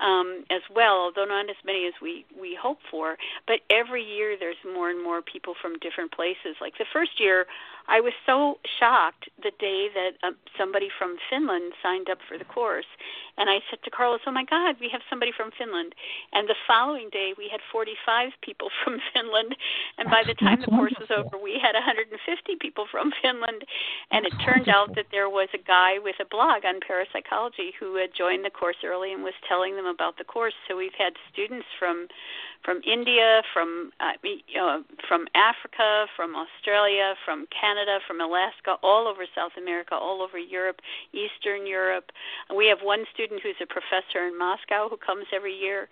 um, 0.00 0.44
as 0.50 0.62
well, 0.74 1.10
although 1.10 1.24
not 1.24 1.50
as 1.50 1.56
many 1.64 1.86
as 1.86 1.94
we, 2.00 2.24
we 2.38 2.56
hope 2.60 2.78
for. 2.90 3.16
But 3.46 3.60
every 3.70 4.02
year 4.02 4.36
there's 4.38 4.56
more 4.64 4.90
and 4.90 5.02
more 5.02 5.22
people 5.22 5.54
from 5.60 5.78
different 5.78 6.12
places. 6.12 6.56
Like 6.60 6.78
the 6.78 6.86
first 6.92 7.18
year, 7.18 7.46
I 7.86 8.00
was 8.00 8.12
so 8.24 8.58
shocked 8.78 9.28
the 9.42 9.52
day 9.58 9.88
that 9.94 10.12
uh, 10.22 10.32
somebody 10.58 10.88
from 10.96 11.16
Finland 11.28 11.72
signed 11.82 12.08
up 12.08 12.18
for 12.28 12.38
the 12.38 12.44
course. 12.44 12.88
And 13.36 13.50
I 13.50 13.60
said 13.68 13.82
to 13.84 13.90
Carlos, 13.90 14.20
Oh 14.26 14.32
my 14.32 14.44
God, 14.44 14.76
we 14.80 14.88
have 14.90 15.02
somebody 15.10 15.32
from 15.36 15.50
Finland. 15.56 15.94
And 16.32 16.48
the 16.48 16.54
following 16.66 17.10
day, 17.10 17.34
we 17.36 17.48
had 17.50 17.60
45 17.70 18.30
people 18.42 18.70
from 18.84 18.98
Finland. 19.12 19.54
And 19.98 20.10
by 20.10 20.22
the 20.26 20.34
time 20.34 20.60
the 20.60 20.72
course 20.72 20.94
was 20.98 21.10
over, 21.10 21.38
we 21.38 21.58
had 21.60 21.74
150 21.74 22.10
people 22.60 22.86
from 22.90 23.12
Finland. 23.22 23.64
And 24.10 24.26
it 24.26 24.32
turned 24.44 24.68
out 24.68 24.94
that 24.96 25.06
there 25.10 25.28
was 25.28 25.48
a 25.54 25.62
guy 25.62 25.98
with 26.02 26.16
a 26.20 26.24
blog 26.24 26.64
on 26.64 26.80
parapsychology 26.80 27.72
who 27.78 27.96
had 27.96 28.10
joined 28.16 28.44
the 28.44 28.50
course 28.50 28.76
early 28.84 29.12
and 29.12 29.22
was 29.22 29.34
telling 29.48 29.76
them 29.76 29.86
about 29.86 30.18
the 30.18 30.24
course. 30.24 30.54
So 30.68 30.76
we've 30.76 30.96
had 30.96 31.14
students 31.32 31.66
from 31.78 32.08
from 32.64 32.80
India, 32.90 33.42
from 33.52 33.92
uh, 34.00 34.12
you 34.22 34.56
know, 34.56 34.82
from 35.06 35.26
Africa, 35.34 36.06
from 36.16 36.34
Australia, 36.34 37.14
from 37.24 37.46
Canada, 37.52 37.98
from 38.06 38.20
Alaska, 38.20 38.76
all 38.82 39.06
over 39.06 39.26
South 39.34 39.52
America, 39.58 39.94
all 39.94 40.22
over 40.22 40.38
Europe, 40.38 40.80
Eastern 41.12 41.66
Europe. 41.66 42.10
We 42.54 42.66
have 42.66 42.78
one 42.82 43.04
student 43.12 43.42
who's 43.42 43.60
a 43.60 43.66
professor 43.66 44.26
in 44.26 44.38
Moscow 44.38 44.88
who 44.88 44.96
comes 44.96 45.26
every 45.32 45.54
year, 45.54 45.88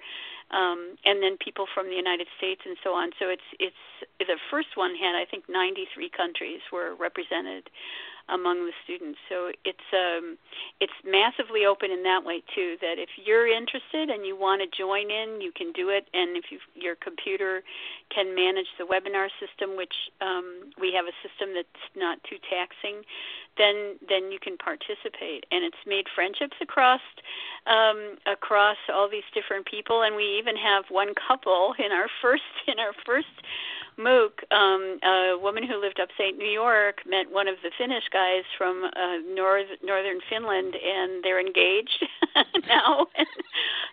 um, 0.53 0.97
and 1.05 1.23
then 1.23 1.37
people 1.41 1.67
from 1.75 1.89
the 1.89 1.97
United 1.97 2.29
States 2.37 2.63
and 2.65 2.77
so 2.85 2.93
on. 2.93 3.11
So 3.19 3.29
it's 3.29 3.49
it's 3.59 3.85
the 4.21 4.39
first 4.51 4.77
one 4.77 4.95
had 4.95 5.17
I 5.17 5.25
think 5.25 5.49
93 5.49 6.11
countries 6.11 6.61
were 6.73 6.95
represented 6.95 7.69
among 8.29 8.65
the 8.67 8.73
students. 8.85 9.19
So 9.29 9.51
it's 9.65 9.89
um, 9.93 10.39
it's 10.81 10.93
massively 11.05 11.67
open 11.67 11.91
in 11.91 12.03
that 12.05 12.25
way 12.25 12.43
too. 12.55 12.77
That 12.81 12.99
if 12.99 13.11
you're 13.17 13.47
interested 13.47 14.11
and 14.11 14.25
you 14.27 14.37
want 14.37 14.63
to 14.63 14.69
join 14.69 15.11
in, 15.11 15.41
you 15.41 15.53
can 15.53 15.73
do 15.73 15.89
it. 15.89 16.07
And 16.15 16.37
if 16.37 16.51
you, 16.51 16.59
your 16.75 16.95
computer 16.97 17.63
can 18.15 18.35
manage 18.35 18.69
the 18.79 18.85
webinar 18.85 19.29
system, 19.41 19.77
which 19.77 19.95
um, 20.21 20.71
we 20.81 20.93
have 20.93 21.07
a 21.07 21.17
system 21.27 21.55
that's 21.55 21.85
not 21.97 22.23
too 22.25 22.37
taxing, 22.49 23.03
then 23.59 23.97
then 24.09 24.31
you 24.31 24.39
can 24.41 24.57
participate. 24.57 25.45
And 25.51 25.65
it's 25.65 25.83
made 25.87 26.07
friendships 26.15 26.57
across 26.61 27.03
um, 27.67 28.19
across 28.27 28.79
all 28.93 29.09
these 29.09 29.27
different 29.35 29.67
people. 29.67 30.03
And 30.03 30.17
we 30.17 30.39
even 30.39 30.57
have 30.57 30.85
one 30.89 31.15
couple 31.15 31.75
in 31.79 31.93
our 31.93 32.09
first 32.23 32.43
in 32.67 32.79
our 32.79 32.93
first 33.05 33.35
MOOC, 33.99 34.33
um, 34.51 34.99
a 35.05 35.37
woman 35.41 35.63
who 35.67 35.81
lived 35.81 36.01
upstate 36.01 36.39
New 36.39 36.49
York 36.49 37.05
met 37.07 37.31
one 37.31 37.47
of 37.47 37.57
the 37.63 37.71
Finnish 37.77 38.05
guys 38.13 38.45
from 38.57 38.85
uh, 38.85 39.19
north, 39.35 39.69
northern 39.85 40.21
Finland, 40.31 40.75
and 40.75 41.23
they're 41.23 41.41
engaged 41.41 42.01
now, 42.69 43.07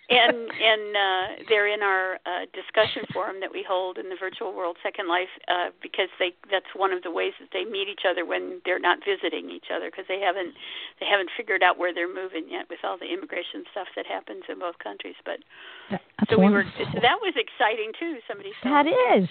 and 0.10 0.38
and 0.48 0.96
uh, 0.96 1.26
they're 1.50 1.68
in 1.68 1.84
our 1.84 2.16
uh, 2.26 2.48
discussion 2.56 3.04
forum 3.12 3.38
that 3.42 3.52
we 3.52 3.64
hold 3.68 3.98
in 3.98 4.08
the 4.08 4.16
Virtual 4.16 4.56
World 4.56 4.78
Second 4.82 5.10
Life 5.10 5.32
uh, 5.48 5.76
because 5.82 6.10
they 6.18 6.32
that's 6.50 6.72
one 6.76 6.94
of 6.94 7.04
the 7.04 7.12
ways 7.12 7.34
that 7.40 7.50
they 7.52 7.66
meet 7.70 7.90
each 7.92 8.08
other 8.10 8.26
when 8.26 8.62
they're 8.64 8.80
not 8.80 9.00
visiting 9.04 9.52
each 9.52 9.68
other 9.68 9.92
because 9.92 10.06
they 10.08 10.20
haven't 10.20 10.56
they 11.00 11.06
haven't 11.06 11.30
figured 11.36 11.62
out 11.62 11.78
where 11.78 11.94
they're 11.94 12.12
moving 12.12 12.48
yet 12.48 12.66
with 12.70 12.80
all 12.84 12.98
the 12.98 13.12
immigration 13.12 13.68
stuff 13.72 13.88
that 13.96 14.08
happens 14.08 14.44
in 14.48 14.60
both 14.60 14.80
countries. 14.80 15.20
But 15.26 15.44
that's 15.92 16.04
so 16.32 16.40
we 16.40 16.48
wonderful. 16.48 16.72
were 16.80 16.92
so 16.96 17.00
that 17.04 17.20
was 17.20 17.36
exciting 17.36 17.92
too. 18.00 18.24
Somebody 18.28 18.56
said 18.64 18.72
that 18.72 18.88
is 18.88 19.28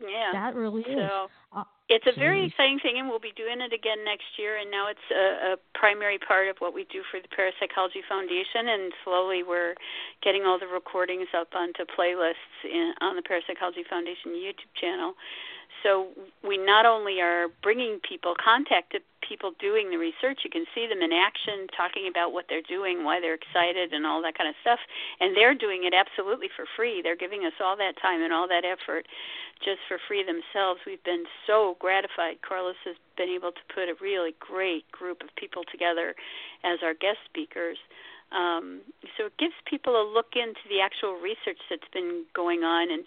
yeah. 0.00 0.32
That 0.32 0.54
really 0.54 0.82
is. 0.82 0.98
So 0.98 1.28
uh, 1.54 1.64
it's 1.88 2.06
a 2.06 2.18
very 2.18 2.44
exciting 2.46 2.78
thing, 2.80 2.98
and 2.98 3.08
we'll 3.08 3.20
be 3.20 3.32
doing 3.36 3.60
it 3.60 3.72
again 3.72 4.04
next 4.04 4.38
year. 4.38 4.56
And 4.56 4.70
now 4.70 4.88
it's 4.88 5.08
a, 5.12 5.54
a 5.54 5.56
primary 5.74 6.18
part 6.18 6.48
of 6.48 6.56
what 6.58 6.74
we 6.74 6.84
do 6.90 7.02
for 7.10 7.20
the 7.20 7.28
Parapsychology 7.28 8.02
Foundation. 8.08 8.68
And 8.68 8.92
slowly 9.04 9.42
we're 9.42 9.74
getting 10.22 10.44
all 10.44 10.58
the 10.58 10.66
recordings 10.66 11.28
up 11.36 11.48
onto 11.54 11.84
playlists 11.84 12.64
in, 12.64 12.94
on 13.00 13.16
the 13.16 13.22
Parapsychology 13.22 13.84
Foundation 13.88 14.32
YouTube 14.32 14.72
channel. 14.80 15.14
So 15.82 16.08
we 16.46 16.56
not 16.56 16.86
only 16.86 17.20
are 17.20 17.48
bringing 17.62 18.00
people, 18.08 18.34
contact 18.42 18.74
contacted 18.74 19.02
people 19.26 19.52
doing 19.58 19.90
the 19.90 19.96
research, 19.96 20.40
you 20.44 20.50
can 20.50 20.64
see 20.74 20.86
them 20.86 21.00
in 21.00 21.12
action, 21.12 21.66
talking 21.74 22.08
about 22.08 22.32
what 22.32 22.44
they're 22.48 22.64
doing, 22.66 23.04
why 23.04 23.20
they're 23.20 23.34
excited, 23.34 23.92
and 23.92 24.04
all 24.04 24.20
that 24.22 24.36
kind 24.36 24.48
of 24.48 24.54
stuff. 24.60 24.78
And 25.20 25.36
they're 25.36 25.54
doing 25.54 25.84
it 25.84 25.94
absolutely 25.94 26.48
for 26.54 26.66
free. 26.76 27.00
They're 27.02 27.16
giving 27.16 27.44
us 27.44 27.54
all 27.60 27.76
that 27.76 27.94
time 28.00 28.20
and 28.22 28.32
all 28.32 28.46
that 28.48 28.64
effort 28.64 29.06
just 29.64 29.80
for 29.88 29.98
free 30.06 30.22
themselves. 30.22 30.80
We've 30.86 31.02
been 31.04 31.24
so 31.46 31.76
gratified. 31.80 32.42
Carlos 32.46 32.76
has 32.84 32.96
been 33.16 33.30
able 33.30 33.52
to 33.52 33.64
put 33.72 33.88
a 33.88 33.96
really 34.00 34.34
great 34.40 34.90
group 34.92 35.22
of 35.22 35.28
people 35.36 35.64
together 35.70 36.14
as 36.64 36.80
our 36.82 36.92
guest 36.92 37.18
speakers. 37.24 37.78
Um, 38.32 38.80
so 39.16 39.26
it 39.26 39.36
gives 39.38 39.54
people 39.64 39.94
a 39.94 40.04
look 40.04 40.34
into 40.34 40.60
the 40.68 40.80
actual 40.80 41.14
research 41.14 41.60
that's 41.70 41.88
been 41.92 42.24
going 42.34 42.64
on, 42.64 42.90
and 42.90 43.04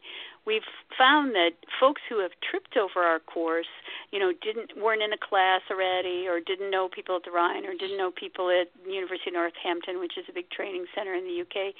we've 0.47 0.65
found 0.97 1.35
that 1.35 1.51
folks 1.79 2.01
who 2.09 2.19
have 2.21 2.31
tripped 2.39 2.77
over 2.77 3.05
our 3.05 3.19
course, 3.19 3.67
you 4.11 4.19
know, 4.19 4.31
didn't 4.31 4.71
weren't 4.79 5.03
in 5.03 5.11
a 5.11 5.17
class 5.17 5.61
already, 5.69 6.25
or 6.25 6.39
didn't 6.39 6.71
know 6.71 6.87
people 6.87 7.17
at 7.17 7.25
the 7.25 7.31
Rhine, 7.31 7.65
or 7.65 7.73
didn't 7.73 7.97
know 7.97 8.09
people 8.09 8.49
at 8.49 8.71
University 8.89 9.29
of 9.29 9.35
Northampton, 9.35 9.99
which 9.99 10.17
is 10.17 10.25
a 10.29 10.33
big 10.33 10.49
training 10.49 10.85
center 10.95 11.13
in 11.13 11.25
the 11.25 11.41
UK. 11.41 11.75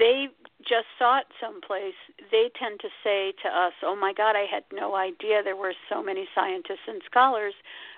They 0.00 0.26
just 0.66 0.90
saw 0.98 1.18
it 1.18 1.26
someplace. 1.40 1.94
They 2.32 2.50
tend 2.58 2.80
to 2.80 2.88
say 3.04 3.32
to 3.44 3.48
us, 3.48 3.72
"Oh 3.82 3.94
my 3.94 4.12
God, 4.12 4.34
I 4.34 4.46
had 4.50 4.64
no 4.72 4.96
idea 4.96 5.42
there 5.42 5.54
were 5.54 5.74
so 5.88 6.02
many 6.02 6.28
scientists 6.34 6.88
and 6.88 7.00
scholars 7.06 7.54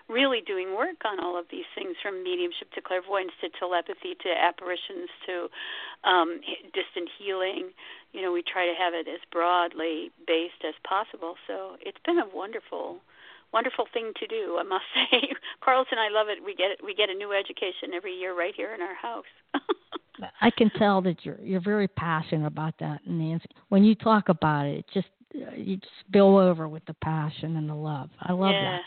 really 0.09 0.41
doing 0.47 0.75
work 0.75 1.03
on 1.05 1.21
all 1.21 1.39
of 1.39 1.47
these 1.51 1.69
things 1.75 1.97
from 2.03 2.23
mediumship 2.23 2.73
to 2.73 2.81
clairvoyance 2.81 3.33
to 3.41 3.49
telepathy 3.59 4.15
to 4.23 4.31
apparitions 4.31 5.09
to 5.27 5.49
um, 6.09 6.41
distant 6.75 7.09
healing. 7.19 7.71
You 8.13 8.23
know, 8.23 8.33
we 8.33 8.43
try 8.43 8.67
to 8.67 8.75
have 8.75 8.95
it 8.95 9.09
as 9.09 9.21
broadly 9.31 10.11
based 10.27 10.63
as 10.67 10.75
possible. 10.87 11.35
So 11.47 11.77
it's 11.81 12.01
been 12.05 12.19
a 12.19 12.29
wonderful 12.35 13.01
wonderful 13.53 13.85
thing 13.93 14.13
to 14.19 14.27
do, 14.27 14.57
I 14.59 14.63
must 14.63 14.85
say. 14.95 15.29
Carlos 15.63 15.87
and 15.91 16.01
I 16.01 16.09
love 16.09 16.29
it. 16.29 16.45
We 16.45 16.55
get 16.55 16.83
we 16.85 16.95
get 16.95 17.11
a 17.11 17.15
new 17.15 17.33
education 17.33 17.95
every 17.95 18.15
year 18.15 18.37
right 18.37 18.55
here 18.55 18.75
in 18.75 18.81
our 18.81 18.95
house. 18.95 19.31
I 20.41 20.51
can 20.51 20.71
tell 20.79 21.01
that 21.03 21.25
you're 21.25 21.41
you're 21.43 21.61
very 21.61 21.89
passionate 21.89 22.47
about 22.47 22.75
that, 22.81 23.01
Nancy. 23.07 23.49
When 23.69 23.85
you 23.85 23.95
talk 23.95 24.29
about 24.29 24.67
it, 24.67 24.79
it 24.79 24.85
just 24.93 25.09
you 25.57 25.77
just 25.77 25.93
spill 26.07 26.37
over 26.37 26.69
with 26.69 26.85
the 26.87 26.95
passion 26.95 27.57
and 27.57 27.69
the 27.69 27.75
love. 27.75 28.11
I 28.21 28.33
love 28.33 28.53
yeah. 28.53 28.79
that. 28.79 28.81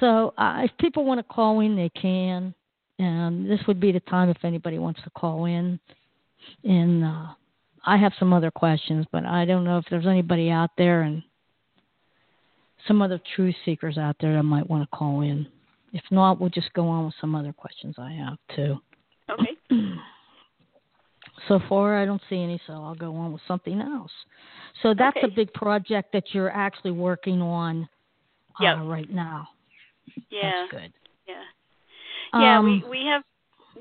So 0.00 0.34
uh, 0.38 0.62
if 0.64 0.70
people 0.78 1.04
want 1.04 1.18
to 1.18 1.34
call 1.34 1.60
in, 1.60 1.76
they 1.76 1.90
can. 1.90 2.54
And 2.98 3.48
this 3.48 3.60
would 3.66 3.80
be 3.80 3.92
the 3.92 4.00
time 4.00 4.28
if 4.28 4.44
anybody 4.44 4.78
wants 4.78 5.00
to 5.04 5.10
call 5.10 5.44
in. 5.44 5.78
And 6.64 7.04
uh, 7.04 7.26
I 7.86 7.96
have 7.96 8.12
some 8.18 8.32
other 8.32 8.50
questions, 8.50 9.06
but 9.12 9.24
I 9.24 9.44
don't 9.44 9.64
know 9.64 9.78
if 9.78 9.84
there's 9.90 10.06
anybody 10.06 10.50
out 10.50 10.70
there 10.76 11.02
and 11.02 11.22
some 12.86 13.02
other 13.02 13.20
truth 13.36 13.54
seekers 13.64 13.98
out 13.98 14.16
there 14.20 14.34
that 14.34 14.42
might 14.42 14.68
want 14.68 14.82
to 14.82 14.96
call 14.96 15.22
in. 15.22 15.46
If 15.92 16.02
not, 16.10 16.40
we'll 16.40 16.50
just 16.50 16.72
go 16.74 16.88
on 16.88 17.06
with 17.06 17.14
some 17.20 17.34
other 17.34 17.52
questions 17.52 17.94
I 17.98 18.12
have 18.12 18.38
too. 18.54 18.76
Okay. 19.30 19.56
so 21.48 21.60
far, 21.68 22.00
I 22.00 22.04
don't 22.04 22.22
see 22.28 22.42
any, 22.42 22.60
so 22.66 22.74
I'll 22.74 22.94
go 22.94 23.14
on 23.14 23.32
with 23.32 23.42
something 23.48 23.80
else. 23.80 24.10
So 24.82 24.94
that's 24.96 25.16
okay. 25.16 25.26
a 25.26 25.30
big 25.30 25.52
project 25.52 26.12
that 26.12 26.24
you're 26.32 26.50
actually 26.50 26.92
working 26.92 27.40
on 27.40 27.88
uh, 28.60 28.64
yep. 28.64 28.76
right 28.82 29.10
now. 29.10 29.48
Yeah. 30.30 30.66
That's 30.66 30.70
good. 30.70 30.92
Yeah. 31.26 31.44
Yeah, 32.34 32.58
um, 32.58 32.64
we 32.64 32.84
we 32.88 33.06
have 33.06 33.22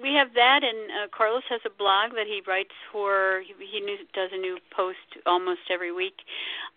we 0.02 0.14
have 0.14 0.34
that, 0.36 0.62
and 0.64 0.92
uh, 0.92 1.08
Carlos 1.16 1.44
has 1.50 1.62
a 1.66 1.74
blog 1.74 2.12
that 2.14 2.28
he 2.28 2.42
writes 2.48 2.74
for. 2.92 3.42
He, 3.46 3.54
he 3.66 3.80
new, 3.82 3.98
does 4.14 4.30
a 4.32 4.38
new 4.38 4.58
post 4.76 5.04
almost 5.26 5.68
every 5.72 5.92
week, 5.92 6.16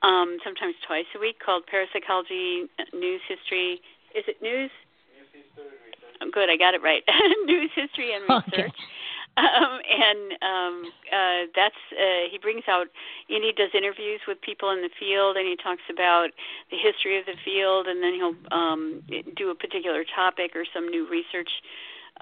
um, 0.03 0.39
sometimes 0.43 0.75
twice 0.87 1.07
a 1.15 1.21
week, 1.21 1.37
called 1.45 1.65
Parapsychology 1.67 2.67
News 2.93 3.21
History. 3.29 3.81
Is 4.15 4.25
it 4.27 4.43
news? 4.43 4.71
News 5.15 5.31
history 5.31 5.63
research. 5.63 6.33
Good, 6.33 6.51
I 6.51 6.57
got 6.57 6.75
it 6.75 6.83
right. 6.83 7.03
news 7.47 7.71
history 7.75 8.15
and 8.15 8.25
research. 8.29 8.75
Okay. 8.75 9.00
Um, 9.41 9.81
and 9.89 10.33
um, 10.43 10.93
uh, 11.09 11.43
that's 11.57 11.83
uh, 11.93 12.29
he 12.31 12.39
brings 12.39 12.65
out 12.69 12.89
and 13.29 13.43
he 13.43 13.53
does 13.57 13.71
interviews 13.75 14.21
with 14.29 14.41
people 14.43 14.71
in 14.71 14.83
the 14.83 14.91
field 14.99 15.37
and 15.37 15.47
he 15.47 15.57
talks 15.57 15.83
about 15.89 16.29
the 16.71 16.77
history 16.77 17.19
of 17.19 17.25
the 17.25 17.37
field 17.45 17.87
and 17.87 18.03
then 18.03 18.15
he'll 18.15 18.37
um, 18.53 19.03
do 19.37 19.51
a 19.51 19.55
particular 19.55 20.05
topic 20.05 20.53
or 20.55 20.65
some 20.75 20.89
new 20.89 21.09
research 21.09 21.49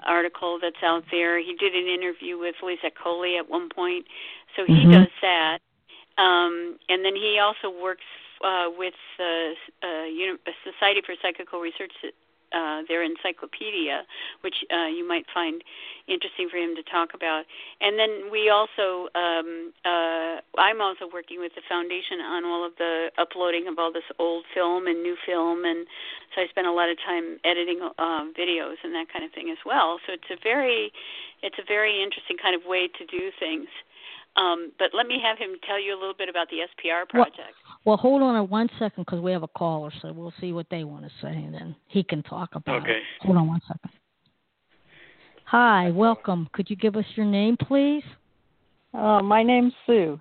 article 0.05 0.59
that's 0.61 0.81
out 0.83 1.03
there. 1.11 1.39
He 1.39 1.55
did 1.55 1.75
an 1.75 1.87
interview 1.87 2.37
with 2.37 2.55
Lisa 2.63 2.91
Coly 2.91 3.37
at 3.37 3.49
one 3.49 3.69
point, 3.69 4.05
so 4.55 4.65
he 4.65 4.73
mm-hmm. 4.73 4.91
does 4.91 5.13
that. 5.21 5.59
Um, 6.17 6.77
and 6.89 7.03
then 7.03 7.15
he 7.15 7.39
also 7.39 7.69
works 7.69 8.07
uh, 8.43 8.67
with 8.77 8.93
uh, 9.19 9.85
uh, 9.85 10.51
Society 10.63 11.01
for 11.05 11.15
Psychical 11.21 11.59
Research 11.59 11.91
uh, 12.53 12.81
their 12.87 13.03
encyclopedia, 13.03 14.03
which 14.41 14.55
uh, 14.73 14.87
you 14.87 15.07
might 15.07 15.25
find 15.33 15.63
interesting 16.07 16.49
for 16.49 16.57
him 16.57 16.75
to 16.75 16.83
talk 16.83 17.13
about. 17.13 17.45
And 17.81 17.99
then 17.99 18.31
we 18.31 18.49
also, 18.49 19.09
um, 19.13 19.71
uh, 19.85 20.41
I'm 20.57 20.81
also 20.81 21.05
working 21.11 21.39
with 21.39 21.53
the 21.55 21.61
foundation 21.69 22.19
on 22.19 22.45
all 22.45 22.65
of 22.65 22.73
the 22.77 23.11
uploading 23.17 23.67
of 23.67 23.77
all 23.77 23.93
this 23.93 24.07
old 24.17 24.45
film 24.53 24.87
and 24.87 25.03
new 25.03 25.15
film, 25.25 25.65
and 25.65 25.85
so 26.35 26.41
I 26.41 26.47
spend 26.47 26.67
a 26.67 26.71
lot 26.71 26.89
of 26.89 26.97
time 27.05 27.37
editing 27.43 27.79
uh, 27.81 28.25
videos 28.37 28.77
and 28.83 28.93
that 28.95 29.07
kind 29.11 29.23
of 29.25 29.31
thing 29.31 29.49
as 29.49 29.61
well. 29.65 29.99
So 30.05 30.13
it's 30.13 30.29
a 30.31 30.37
very, 30.41 30.91
it's 31.41 31.57
a 31.59 31.65
very 31.67 32.01
interesting 32.01 32.37
kind 32.41 32.55
of 32.55 32.65
way 32.65 32.87
to 32.87 33.05
do 33.05 33.31
things. 33.39 33.67
Um, 34.39 34.71
but 34.79 34.91
let 34.93 35.07
me 35.07 35.17
have 35.21 35.37
him 35.37 35.57
tell 35.67 35.81
you 35.81 35.93
a 35.93 35.99
little 35.99 36.13
bit 36.17 36.29
about 36.29 36.47
the 36.49 36.57
SPR 36.57 37.07
project. 37.07 37.37
Well, 37.65 37.75
well 37.85 37.97
hold 37.97 38.21
on 38.21 38.35
a 38.37 38.43
one 38.43 38.69
second 38.79 39.05
because 39.05 39.19
we 39.19 39.31
have 39.31 39.43
a 39.43 39.49
caller, 39.49 39.91
so 40.01 40.13
we'll 40.13 40.33
see 40.39 40.53
what 40.53 40.67
they 40.71 40.85
want 40.85 41.03
to 41.03 41.11
say, 41.21 41.29
and 41.29 41.53
then 41.53 41.75
he 41.87 42.03
can 42.03 42.23
talk 42.23 42.51
about 42.55 42.83
okay. 42.83 42.91
it. 42.91 43.03
Hold 43.21 43.37
on 43.37 43.47
one 43.47 43.61
second. 43.67 43.91
Hi, 45.45 45.89
welcome. 45.91 46.47
Could 46.53 46.69
you 46.69 46.75
give 46.75 46.95
us 46.95 47.05
your 47.15 47.25
name, 47.25 47.57
please? 47.57 48.03
Uh, 48.93 49.21
my 49.21 49.43
name's 49.43 49.73
Sue. 49.85 50.19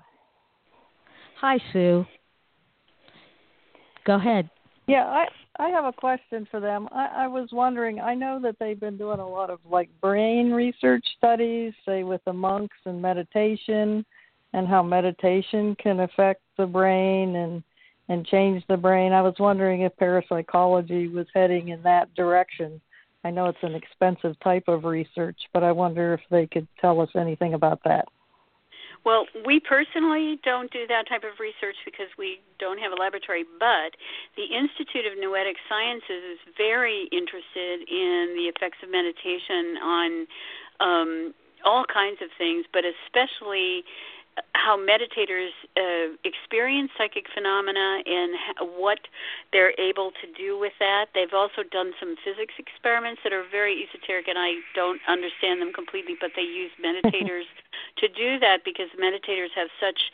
Hi, 1.41 1.59
Sue. 1.73 2.05
Go 4.05 4.15
ahead. 4.17 4.51
Yeah, 4.89 5.05
I 5.05 5.27
I 5.59 5.69
have 5.71 5.85
a 5.85 5.93
question 5.93 6.47
for 6.51 6.61
them. 6.61 6.89
I, 6.93 7.25
I 7.25 7.27
was 7.27 7.49
wondering. 7.53 8.01
I 8.01 8.15
know 8.15 8.39
that 8.43 8.57
they've 8.61 8.79
been 8.79 8.97
doing 8.97 9.19
a 9.19 9.29
lot 9.29 9.51
of 9.51 9.59
like 9.69 9.89
brain 10.01 10.53
research 10.53 11.05
studies, 11.17 11.73
say 11.85 12.05
with 12.05 12.21
the 12.25 12.33
monks 12.33 12.77
and 12.85 13.03
meditation, 13.03 14.05
and 14.53 14.69
how 14.69 14.83
meditation 14.83 15.77
can 15.83 16.01
affect 16.01 16.43
the 16.57 16.67
brain 16.67 17.37
and 17.37 17.63
and 18.09 18.27
change 18.27 18.63
the 18.69 18.77
brain. 18.77 19.13
I 19.13 19.21
was 19.21 19.35
wondering 19.39 19.83
if 19.83 19.97
parapsychology 19.97 21.09
was 21.09 21.27
heading 21.35 21.69
in 21.69 21.83
that 21.83 22.15
direction. 22.15 22.81
I 23.25 23.31
know 23.31 23.47
it's 23.47 23.59
an 23.63 23.75
expensive 23.75 24.39
type 24.41 24.65
of 24.69 24.85
research, 24.85 25.37
but 25.53 25.63
I 25.63 25.73
wonder 25.73 26.15
if 26.15 26.21
they 26.31 26.47
could 26.47 26.67
tell 26.81 27.01
us 27.01 27.11
anything 27.17 27.55
about 27.55 27.81
that. 27.85 28.09
Well, 29.09 29.25
we 29.47 29.59
personally 29.59 30.39
don't 30.45 30.71
do 30.71 30.87
that 30.87 31.09
type 31.09 31.25
of 31.25 31.41
research 31.41 31.81
because 31.87 32.13
we 32.19 32.45
don't 32.61 32.77
have 32.77 32.93
a 32.93 32.95
laboratory, 32.95 33.43
but 33.59 33.97
the 34.37 34.45
Institute 34.53 35.09
of 35.09 35.17
Noetic 35.17 35.57
Sciences 35.65 36.37
is 36.37 36.41
very 36.59 37.09
interested 37.09 37.89
in 37.89 38.37
the 38.37 38.53
effects 38.53 38.77
of 38.85 38.93
meditation 38.93 39.81
on 39.81 40.27
um, 40.85 41.35
all 41.65 41.87
kinds 41.89 42.21
of 42.21 42.29
things, 42.37 42.67
but 42.71 42.85
especially 42.85 43.81
how 44.53 44.77
meditators 44.77 45.51
uh, 45.77 46.15
experience 46.25 46.91
psychic 46.97 47.27
phenomena 47.33 48.03
and 48.05 48.35
what 48.77 48.99
they're 49.53 49.79
able 49.81 50.11
to 50.21 50.27
do 50.37 50.59
with 50.59 50.73
that. 50.79 51.07
They've 51.15 51.33
also 51.33 51.63
done 51.63 51.93
some 51.99 52.17
physics 52.25 52.55
experiments 52.59 53.21
that 53.25 53.33
are 53.33 53.45
very 53.51 53.85
esoteric, 53.85 54.29
and 54.29 54.39
I 54.39 54.61
don't 54.75 55.01
understand 55.09 55.63
them 55.63 55.73
completely, 55.73 56.17
but 56.21 56.33
they 56.37 56.43
use 56.43 56.71
meditators 56.85 57.49
to 57.99 58.09
do 58.09 58.39
that 58.41 58.65
because 58.65 58.89
meditators 58.99 59.51
have 59.57 59.69
such 59.81 60.11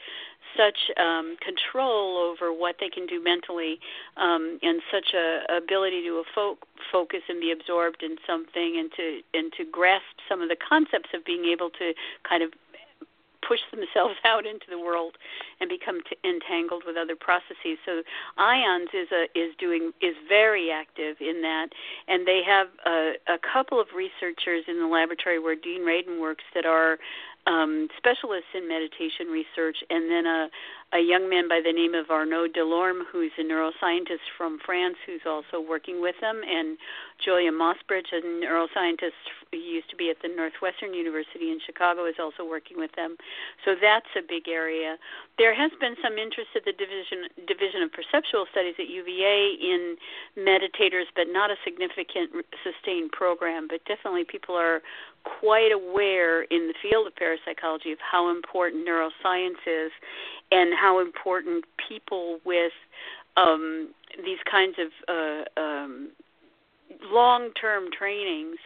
such 0.57 0.91
um, 0.99 1.37
control 1.43 2.17
over 2.19 2.53
what 2.53 2.77
they 2.79 2.89
can 2.89 3.07
do 3.07 3.23
mentally 3.23 3.79
um, 4.17 4.59
and 4.63 4.81
such 4.93 5.15
a 5.15 5.43
ability 5.57 6.03
to 6.03 6.23
fo- 6.35 6.59
focus 6.93 7.21
and 7.29 7.41
be 7.41 7.51
absorbed 7.51 8.03
in 8.03 8.17
something 8.27 8.77
and 8.79 8.91
to 8.97 9.21
and 9.35 9.53
to 9.57 9.65
grasp 9.65 10.23
some 10.29 10.41
of 10.41 10.49
the 10.49 10.57
concepts 10.57 11.11
of 11.13 11.25
being 11.25 11.45
able 11.45 11.71
to 11.71 11.93
kind 12.29 12.43
of 12.43 12.51
push 13.47 13.61
themselves 13.71 14.15
out 14.25 14.47
into 14.47 14.67
the 14.71 14.79
world 14.79 15.17
and 15.61 15.69
become 15.69 16.01
t- 16.09 16.17
entangled 16.25 16.85
with 16.87 16.97
other 16.97 17.17
processes. 17.17 17.79
So 17.85 18.03
IONS 18.39 18.91
is 18.93 19.09
a 19.13 19.25
is 19.39 19.55
doing 19.59 19.93
is 20.01 20.15
very 20.29 20.71
active 20.71 21.17
in 21.21 21.43
that, 21.43 21.69
and 22.09 22.27
they 22.27 22.43
have 22.47 22.69
a, 22.87 23.13
a 23.29 23.39
couple 23.39 23.81
of 23.81 23.89
researchers 23.95 24.65
in 24.69 24.79
the 24.79 24.87
laboratory 24.87 25.39
where 25.39 25.57
Dean 25.57 25.83
Radin 25.83 26.21
works 26.21 26.45
that 26.55 26.67
are 26.67 26.99
um, 27.47 27.89
specialists 27.97 28.49
in 28.55 28.67
meditation 28.69 29.27
research, 29.29 29.77
and 29.91 30.11
then 30.11 30.27
a, 30.27 30.49
a 30.95 31.01
young 31.03 31.29
man 31.29 31.49
by 31.49 31.59
the 31.59 31.73
name 31.73 31.93
of 31.93 32.09
Arnaud 32.09 32.55
Delorme, 32.55 33.03
who's 33.11 33.33
a 33.37 33.43
neuroscientist 33.43 34.31
from 34.39 34.61
France, 34.65 34.95
who's 35.05 35.27
also 35.27 35.59
working 35.59 36.01
with 36.01 36.15
them, 36.21 36.41
and 36.47 36.79
Julia 37.19 37.51
Mossbridge, 37.51 38.15
a 38.15 38.23
neuroscientist 38.23 39.19
who 39.51 39.59
used 39.59 39.91
to 39.91 39.97
be 39.97 40.09
at 40.11 40.23
the 40.23 40.29
Northwestern 40.29 40.95
University 40.95 41.51
in 41.51 41.59
Chicago, 41.67 42.07
is 42.07 42.15
also 42.23 42.47
working 42.47 42.79
with 42.79 42.93
them. 42.95 43.17
So 43.65 43.75
that's 43.75 44.07
a 44.17 44.23
big 44.23 44.47
area. 44.47 44.97
There 45.37 45.55
has 45.55 45.73
been 45.81 45.97
some 46.01 46.15
interest 46.15 46.55
at 46.55 46.65
the 46.65 46.73
division 46.73 47.27
division 47.43 47.83
of 47.83 47.91
perceptual 47.91 48.47
studies 48.55 48.79
at 48.79 48.87
UVA 48.87 49.59
in 49.59 49.97
meditators, 50.39 51.11
but 51.19 51.27
not 51.27 51.51
a 51.51 51.59
significant 51.65 52.31
sustained 52.63 53.11
program. 53.11 53.67
But 53.67 53.83
definitely, 53.85 54.23
people 54.23 54.55
are 54.55 54.81
quite 55.25 55.73
aware 55.73 56.43
in 56.43 56.69
the 56.69 56.75
field 56.83 57.07
of 57.07 57.17
parapsychology 57.17 57.93
of 57.93 57.99
how 58.01 58.31
important 58.31 58.87
neuroscience 58.87 59.61
is 59.67 59.91
and 60.51 60.75
how 60.75 61.01
important 61.01 61.65
people 61.89 62.39
with 62.45 62.73
um, 63.37 63.89
these 64.25 64.39
kinds 64.51 64.77
of 64.79 64.91
uh, 65.09 65.61
um, 65.61 66.11
long-term 67.11 67.85
trainings 67.97 68.59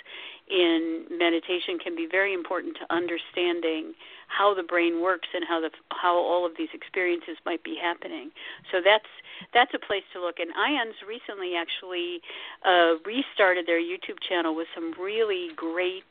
in 0.51 1.05
meditation 1.11 1.79
can 1.79 1.95
be 1.95 2.09
very 2.11 2.33
important 2.33 2.77
to 2.77 2.95
understanding 2.95 3.93
how 4.29 4.55
the 4.55 4.63
brain 4.63 5.01
works 5.01 5.29
and 5.35 5.45
how 5.47 5.61
the 5.61 5.71
how 5.91 6.15
all 6.17 6.45
of 6.45 6.53
these 6.57 6.69
experiences 6.73 7.37
might 7.45 7.63
be 7.65 7.77
happening. 7.81 8.31
So 8.73 8.81
that's 8.85 9.09
that's 9.53 9.73
a 9.75 9.79
place 9.79 10.05
to 10.13 10.21
look. 10.21 10.37
And 10.39 10.51
IONS 10.53 10.97
recently 11.07 11.55
actually 11.57 12.21
uh, 12.65 13.01
restarted 13.05 13.67
their 13.67 13.81
YouTube 13.81 14.21
channel 14.27 14.55
with 14.55 14.69
some 14.75 14.93
really 15.01 15.49
great 15.57 16.09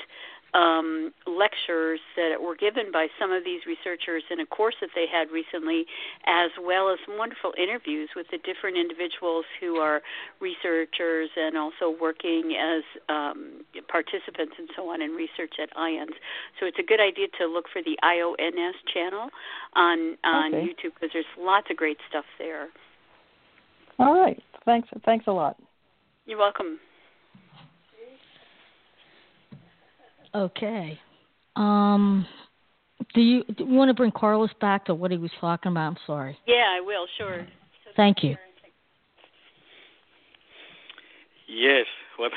um, 0.54 1.12
lectures 1.26 2.00
that 2.16 2.42
were 2.42 2.56
given 2.56 2.92
by 2.92 3.08
some 3.20 3.32
of 3.32 3.44
these 3.44 3.62
researchers 3.66 4.24
in 4.32 4.40
a 4.40 4.46
course 4.46 4.76
that 4.82 4.90
they 4.96 5.06
had 5.12 5.30
recently, 5.32 5.86
as 6.26 6.52
well 6.62 6.90
as 6.90 7.00
some 7.06 7.18
wonderful 7.18 7.54
interviews 7.58 8.10
with 8.16 8.28
the 8.32 8.38
different 8.38 8.78
individuals 8.78 9.46
who 9.60 9.76
are 9.78 10.02
researchers 10.40 11.30
and 11.36 11.58
also 11.58 11.94
working 12.00 12.56
as 12.56 12.84
um, 13.10 13.66
participants 13.88 14.56
and 14.58 14.70
so 14.76 14.90
on 14.90 15.02
in 15.02 15.12
research 15.12 15.56
at 15.62 15.70
IONS. 15.76 16.16
So 16.60 16.66
it's 16.66 16.80
a 16.80 16.84
good 16.84 17.02
idea 17.02 17.28
to 17.40 17.46
look 17.46 17.66
for 17.72 17.82
the 17.82 17.98
IONS 18.04 18.76
channel 18.94 19.30
on 19.76 20.18
on 20.24 20.54
okay. 20.54 20.66
YouTube 20.66 20.94
because 20.96 21.10
there's 21.14 21.26
lots 21.38 21.68
of 21.70 21.78
great 21.78 21.98
stuff 22.10 22.26
there. 22.40 22.68
All 24.00 24.14
right. 24.14 24.42
Thanks. 24.66 24.90
Thanks 25.06 25.28
a 25.28 25.32
lot. 25.32 25.58
You're 26.26 26.38
welcome. 26.38 26.80
Okay. 30.38 31.00
Um, 31.56 32.28
do 33.16 33.22
you 33.22 33.44
do 33.44 33.66
you 33.66 33.74
want 33.74 33.90
to 33.90 33.94
bring 33.94 34.12
Carlos 34.12 34.52
back 34.62 34.86
to 34.86 34.94
what 34.94 35.10
he 35.12 35.18
was 35.18 35.32
talking 35.42 35.72
about? 35.72 35.88
I'm 35.88 35.98
sorry. 36.06 36.38
Yeah, 36.46 36.66
I 36.78 36.82
will. 36.82 37.08
Sure. 37.18 37.48
Thank 37.96 38.24
you. 38.24 38.36
Yes. 41.48 41.86
What? 42.18 42.32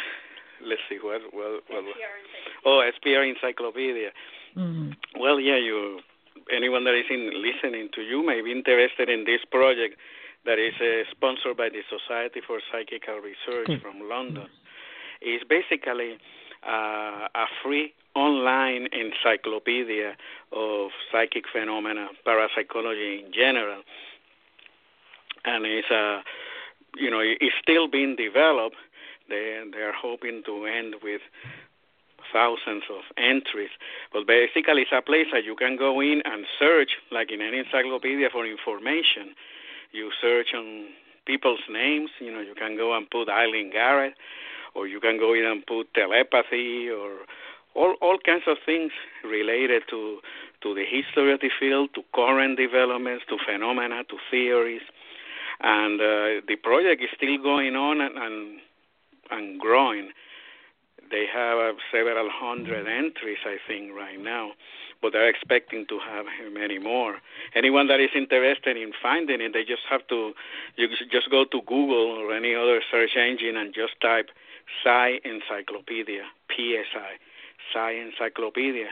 Let's 0.65 0.81
see. 0.89 0.99
What? 1.03 1.21
Well. 1.35 1.61
well 1.69 1.83
oh, 2.65 2.91
SPR 3.05 3.29
Encyclopedia. 3.29 4.11
Mm-hmm. 4.57 5.21
Well, 5.21 5.39
yeah. 5.39 5.57
You. 5.57 6.01
Anyone 6.51 6.85
that 6.85 6.95
is 6.95 7.05
in, 7.11 7.31
listening 7.37 7.91
to 7.95 8.01
you 8.01 8.25
may 8.27 8.41
be 8.41 8.51
interested 8.51 9.09
in 9.09 9.25
this 9.25 9.41
project 9.51 9.97
that 10.47 10.59
is 10.59 10.73
uh, 10.81 11.05
sponsored 11.11 11.57
by 11.57 11.69
the 11.69 11.83
Society 11.87 12.41
for 12.47 12.61
Psychical 12.73 13.21
Research 13.21 13.67
Good. 13.67 13.83
from 13.83 14.09
London. 14.09 14.49
It's 15.21 15.45
basically 15.45 16.17
uh, 16.67 17.29
a 17.35 17.47
free 17.63 17.93
online 18.15 18.89
encyclopedia 18.93 20.17
of 20.53 20.91
psychic 21.11 21.45
phenomena, 21.53 22.09
parapsychology 22.25 23.25
in 23.25 23.33
general, 23.33 23.83
and 25.45 25.65
it's 25.65 25.91
a 25.91 25.95
uh, 25.95 26.23
you 26.97 27.11
know 27.11 27.21
it's 27.21 27.55
still 27.63 27.89
being 27.89 28.17
developed. 28.17 28.77
They 29.29 29.63
they 29.73 29.81
are 29.83 29.93
hoping 29.93 30.43
to 30.47 30.67
end 30.67 30.97
with 31.03 31.21
thousands 32.33 32.85
of 32.91 33.03
entries. 33.17 33.71
But 34.13 34.27
basically, 34.27 34.83
it's 34.83 34.93
a 34.93 35.03
place 35.03 35.27
that 35.33 35.45
you 35.45 35.57
can 35.57 35.77
go 35.77 36.01
in 36.01 36.23
and 36.25 36.47
search, 36.59 36.91
like 37.11 37.31
in 37.31 37.41
any 37.41 37.59
encyclopedia, 37.59 38.29
for 38.31 38.47
information. 38.47 39.35
You 39.93 40.11
search 40.21 40.55
on 40.55 40.87
people's 41.27 41.61
names. 41.69 42.11
You 42.21 42.33
know, 42.33 42.41
you 42.41 42.55
can 42.55 42.77
go 42.77 42.97
and 42.97 43.09
put 43.11 43.29
Eileen 43.29 43.71
Garrett, 43.73 44.15
or 44.75 44.87
you 44.87 45.01
can 45.01 45.19
go 45.19 45.35
in 45.35 45.45
and 45.45 45.67
put 45.67 45.93
telepathy, 45.95 46.89
or 46.91 47.11
all 47.75 47.95
all 48.01 48.19
kinds 48.25 48.45
of 48.47 48.57
things 48.65 48.93
related 49.25 49.83
to 49.91 50.19
to 50.63 50.75
the 50.75 50.85
history 50.85 51.33
of 51.33 51.41
the 51.41 51.51
field, 51.59 51.91
to 51.95 52.03
current 52.15 52.59
developments, 52.59 53.25
to 53.29 53.39
phenomena, 53.47 54.05
to 54.05 54.17
theories. 54.31 54.83
And 55.61 56.01
uh, 56.01 56.41
the 56.49 56.57
project 56.63 57.03
is 57.03 57.11
still 57.17 57.39
going 57.43 57.77
on 57.77 58.01
and 58.01 58.17
and, 58.19 58.59
and 59.31 59.61
growing. 59.61 60.11
They 61.11 61.27
have 61.33 61.59
uh, 61.59 61.73
several 61.91 62.29
hundred 62.31 62.87
entries, 62.87 63.39
I 63.45 63.57
think, 63.67 63.93
right 63.93 64.21
now, 64.21 64.53
but 65.03 65.13
they're 65.13 65.29
expecting 65.29 65.85
to 65.89 65.99
have 65.99 66.27
many 66.53 66.79
more. 66.79 67.17
Anyone 67.57 67.89
that 67.89 67.99
is 67.99 68.11
interested 68.15 68.77
in 68.77 68.93
finding 69.03 69.41
it, 69.41 69.53
they 69.53 69.65
just 69.65 69.83
have 69.91 70.07
to, 70.07 70.33
you 70.77 70.87
just 71.11 71.29
go 71.29 71.45
to 71.45 71.61
Google 71.67 72.15
or 72.21 72.33
any 72.33 72.55
other 72.55 72.81
search 72.93 73.17
engine 73.17 73.57
and 73.57 73.75
just 73.75 74.01
type 74.01 74.31
Psi 74.83 75.21
Encyclopedia, 75.25 76.25
PSI, 76.51 77.13
Psi 77.73 77.91
Encyclopedia. 77.93 78.89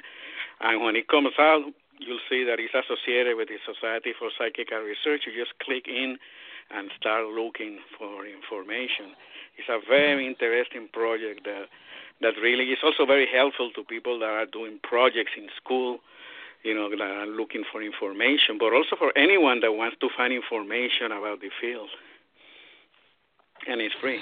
And 0.60 0.82
when 0.82 0.96
it 0.96 1.08
comes 1.08 1.34
out, 1.38 1.62
you'll 1.98 2.24
see 2.30 2.44
that 2.44 2.58
it's 2.58 2.74
associated 2.74 3.36
with 3.36 3.48
the 3.48 3.58
Society 3.66 4.12
for 4.18 4.30
Psychical 4.38 4.80
Research. 4.80 5.26
You 5.26 5.32
just 5.34 5.58
click 5.58 5.86
in 5.86 6.18
and 6.70 6.90
start 6.98 7.26
looking 7.26 7.78
for 7.98 8.26
information. 8.26 9.16
It's 9.56 9.68
a 9.68 9.80
very 9.88 10.26
interesting 10.26 10.88
project 10.92 11.44
that 11.44 11.66
that 12.20 12.34
really 12.42 12.64
is 12.64 12.78
also 12.82 13.06
very 13.06 13.26
helpful 13.32 13.70
to 13.74 13.84
people 13.84 14.18
that 14.18 14.28
are 14.28 14.46
doing 14.46 14.80
projects 14.82 15.32
in 15.36 15.48
school, 15.56 15.98
you 16.64 16.74
know, 16.74 16.90
that 16.90 17.00
are 17.00 17.26
looking 17.26 17.62
for 17.70 17.80
information, 17.80 18.58
but 18.58 18.72
also 18.72 18.96
for 18.98 19.16
anyone 19.16 19.60
that 19.60 19.72
wants 19.72 19.96
to 20.00 20.08
find 20.16 20.32
information 20.32 21.12
about 21.12 21.40
the 21.40 21.50
field. 21.60 21.88
And 23.68 23.80
it's 23.80 23.94
free. 24.00 24.20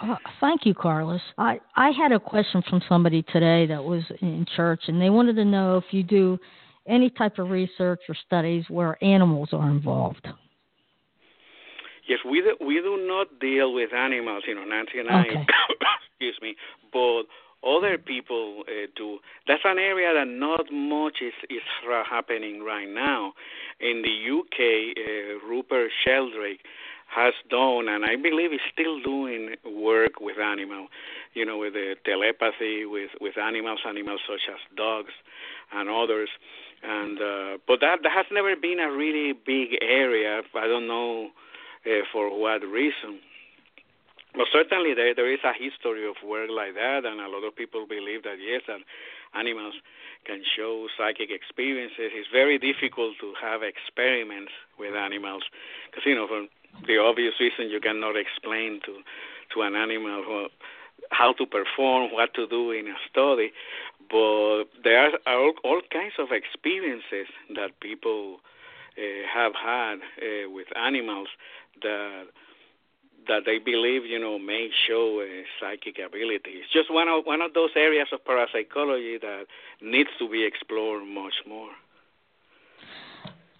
Uh, 0.00 0.16
thank 0.40 0.66
you, 0.66 0.74
Carlos. 0.74 1.20
I, 1.38 1.58
I 1.74 1.90
had 1.90 2.12
a 2.12 2.20
question 2.20 2.62
from 2.68 2.82
somebody 2.88 3.22
today 3.22 3.66
that 3.66 3.82
was 3.82 4.02
in 4.20 4.46
church, 4.56 4.82
and 4.88 5.00
they 5.00 5.10
wanted 5.10 5.36
to 5.36 5.44
know 5.44 5.78
if 5.78 5.84
you 5.90 6.02
do 6.02 6.38
any 6.86 7.10
type 7.10 7.38
of 7.38 7.50
research 7.50 8.00
or 8.08 8.14
studies 8.26 8.64
where 8.68 9.02
animals 9.02 9.50
are 9.52 9.70
involved. 9.70 10.28
Yes, 12.08 12.20
we 12.24 12.40
do, 12.40 12.56
we 12.64 12.76
do 12.76 13.04
not 13.08 13.40
deal 13.40 13.74
with 13.74 13.92
animals, 13.92 14.44
you 14.46 14.54
know, 14.54 14.64
Nancy 14.64 15.00
and 15.00 15.08
I. 15.08 15.22
Okay. 15.22 15.46
excuse 16.20 16.38
me, 16.40 16.56
but 16.92 17.24
other 17.66 17.98
people 17.98 18.62
uh, 18.68 18.86
do. 18.96 19.18
That's 19.48 19.62
an 19.64 19.78
area 19.78 20.12
that 20.14 20.28
not 20.30 20.72
much 20.72 21.18
is 21.20 21.34
is 21.50 21.62
happening 22.08 22.62
right 22.62 22.88
now. 22.88 23.32
In 23.80 24.02
the 24.02 24.38
UK, 24.38 24.96
uh, 24.96 25.46
Rupert 25.46 25.90
Sheldrake 26.04 26.60
has 27.06 27.34
done, 27.48 27.88
and 27.88 28.04
I 28.04 28.16
believe 28.16 28.52
is 28.52 28.60
still 28.72 29.00
doing 29.00 29.54
work 29.64 30.20
with 30.20 30.38
animals. 30.38 30.88
You 31.34 31.44
know, 31.44 31.58
with 31.58 31.74
the 31.74 31.94
telepathy 32.04 32.84
with 32.84 33.10
with 33.20 33.38
animals, 33.38 33.80
animals 33.86 34.20
such 34.26 34.48
as 34.50 34.60
dogs 34.76 35.12
and 35.72 35.88
others. 35.88 36.28
And 36.82 37.18
uh, 37.18 37.58
but 37.66 37.80
that 37.80 38.00
that 38.02 38.12
has 38.12 38.26
never 38.30 38.54
been 38.56 38.80
a 38.80 38.90
really 38.90 39.32
big 39.32 39.78
area. 39.80 40.42
I 40.54 40.66
don't 40.66 40.86
know 40.86 41.30
uh, 41.86 42.04
for 42.12 42.28
what 42.38 42.62
reason. 42.62 43.20
But 44.34 44.48
certainly 44.52 44.92
there 44.92 45.14
there 45.14 45.32
is 45.32 45.40
a 45.44 45.56
history 45.56 46.06
of 46.06 46.16
work 46.20 46.50
like 46.52 46.74
that, 46.74 47.06
and 47.06 47.20
a 47.20 47.28
lot 47.28 47.44
of 47.44 47.56
people 47.56 47.86
believe 47.88 48.22
that 48.24 48.36
yes, 48.36 48.62
that 48.68 48.80
animals 49.32 49.74
can 50.26 50.42
show 50.56 50.88
psychic 50.98 51.30
experiences. 51.30 52.12
It's 52.12 52.28
very 52.30 52.58
difficult 52.58 53.16
to 53.20 53.32
have 53.40 53.62
experiments 53.62 54.52
with 54.78 54.94
animals 54.94 55.44
because 55.88 56.04
you 56.04 56.14
know 56.14 56.26
for 56.28 56.44
the 56.86 56.98
obvious 56.98 57.34
reason 57.40 57.70
you 57.70 57.80
cannot 57.80 58.16
explain 58.16 58.80
to 58.86 58.98
to 59.54 59.62
an 59.62 59.76
animal 59.76 60.48
how 61.10 61.32
to 61.34 61.46
perform, 61.46 62.12
what 62.12 62.34
to 62.34 62.46
do 62.46 62.70
in 62.70 62.88
a 62.88 62.94
study. 63.10 63.52
But 64.10 64.64
there 64.82 65.10
are 65.10 65.10
all, 65.26 65.52
all 65.64 65.80
kinds 65.92 66.14
of 66.18 66.28
experiences 66.30 67.28
that 67.54 67.78
people 67.80 68.38
uh, 68.96 69.02
have 69.32 69.52
had 69.54 69.96
uh, 69.96 70.50
with 70.50 70.66
animals 70.76 71.28
that 71.82 72.24
that 73.28 73.42
they 73.44 73.58
believe, 73.58 74.04
you 74.04 74.20
know, 74.20 74.38
may 74.38 74.70
show 74.86 75.20
uh, 75.20 75.42
psychic 75.58 75.98
ability. 75.98 76.62
It's 76.62 76.72
just 76.72 76.92
one 76.92 77.08
of 77.08 77.26
one 77.26 77.42
of 77.42 77.54
those 77.54 77.70
areas 77.74 78.08
of 78.12 78.24
parapsychology 78.24 79.18
that 79.18 79.46
needs 79.82 80.10
to 80.20 80.28
be 80.28 80.44
explored 80.44 81.04
much 81.04 81.34
more. 81.46 81.70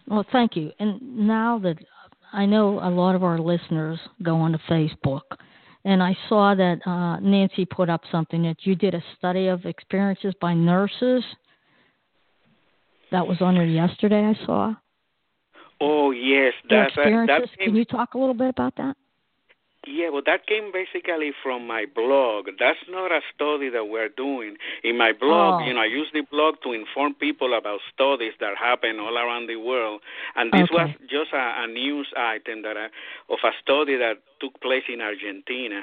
Well, 0.07 0.25
thank 0.31 0.55
you. 0.55 0.71
And 0.79 1.27
now 1.27 1.59
that 1.59 1.79
I 2.33 2.47
know 2.47 2.81
a 2.81 2.91
lot 2.91 3.15
of 3.15 3.25
our 3.25 3.39
listeners 3.39 3.99
go 4.23 4.37
onto 4.37 4.59
Facebook, 4.69 5.23
and 5.85 6.03
I 6.03 6.17
saw 6.29 6.55
that 6.55 6.87
uh, 6.87 7.21
Nancy 7.21 7.65
put 7.65 7.89
up 7.89 8.03
something 8.11 8.43
that 8.43 8.59
you 8.61 8.75
did 8.75 8.95
a 8.95 9.03
study 9.17 9.49
of 9.49 9.65
experiences 9.65 10.35
by 10.41 10.55
nurses. 10.55 11.25
That 13.13 13.27
was 13.27 13.41
on 13.41 13.55
there 13.55 13.65
yesterday. 13.65 14.25
I 14.25 14.47
saw. 14.47 14.75
Oh 15.81 16.11
yes, 16.11 16.53
that's 16.69 16.93
experiences. 16.97 17.51
Can 17.59 17.77
you 17.77 17.85
talk 17.85 18.15
a 18.15 18.19
little 18.19 18.35
bit 18.35 18.49
about 18.49 18.75
that? 18.77 18.97
Yeah, 19.87 20.09
well, 20.09 20.23
that 20.27 20.47
came 20.47 20.73
basically 20.73 21.33
from 21.43 21.67
my 21.67 21.87
blog. 21.87 22.49
That's 22.59 22.79
not 22.89 23.13
a 23.13 23.21
study 23.33 23.69
that 23.71 23.89
we're 23.89 24.09
doing. 24.09 24.57
In 24.83 24.99
my 24.99 25.13
blog, 25.13 25.63
oh. 25.63 25.65
you 25.65 25.75
know, 25.75 25.81
I 25.81 25.87
use 25.87 26.09
the 26.13 26.23
blog 26.23 26.57
to 26.65 26.73
inform 26.73 27.15
people 27.15 27.57
about 27.57 27.81
studies 27.95 28.33
that 28.41 28.57
happen 28.57 28.99
all 28.99 29.17
around 29.17 29.47
the 29.49 29.57
world. 29.57 30.01
And 30.35 30.53
this 30.53 30.69
okay. 30.73 30.75
was 30.75 30.91
just 31.09 31.33
a, 31.33 31.63
a 31.63 31.67
news 31.69 32.09
item 32.17 32.63
that 32.63 32.77
I, 32.77 32.87
of 33.33 33.39
a 33.45 33.53
study 33.63 33.97
that 33.97 34.19
took 34.41 34.61
place 34.61 34.85
in 34.93 35.01
Argentina 35.01 35.83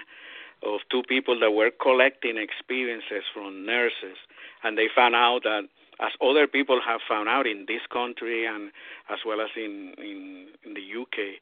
of 0.64 0.82
two 0.92 1.04
people 1.08 1.40
that 1.40 1.52
were 1.52 1.72
collecting 1.72 2.38
experiences 2.38 3.24
from 3.34 3.66
nurses. 3.66 4.18
And 4.64 4.78
they 4.78 4.90
found 4.94 5.16
out 5.16 5.44
that 5.44 5.64
as 6.02 6.12
other 6.22 6.48
people 6.48 6.82
have 6.86 7.00
found 7.08 7.30
out 7.30 7.48
in 7.48 7.66
this 7.68 7.82
country 7.92 8.46
and 8.46 8.72
as 9.10 9.20
well 9.26 9.40
as 9.40 9.50
in 9.56 9.94
in, 9.98 10.48
in 10.66 10.74
the 10.74 10.84
UK, 11.02 11.40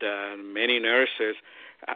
that 0.00 0.36
many 0.38 0.78
nurses 0.78 1.34
uh, 1.36 1.42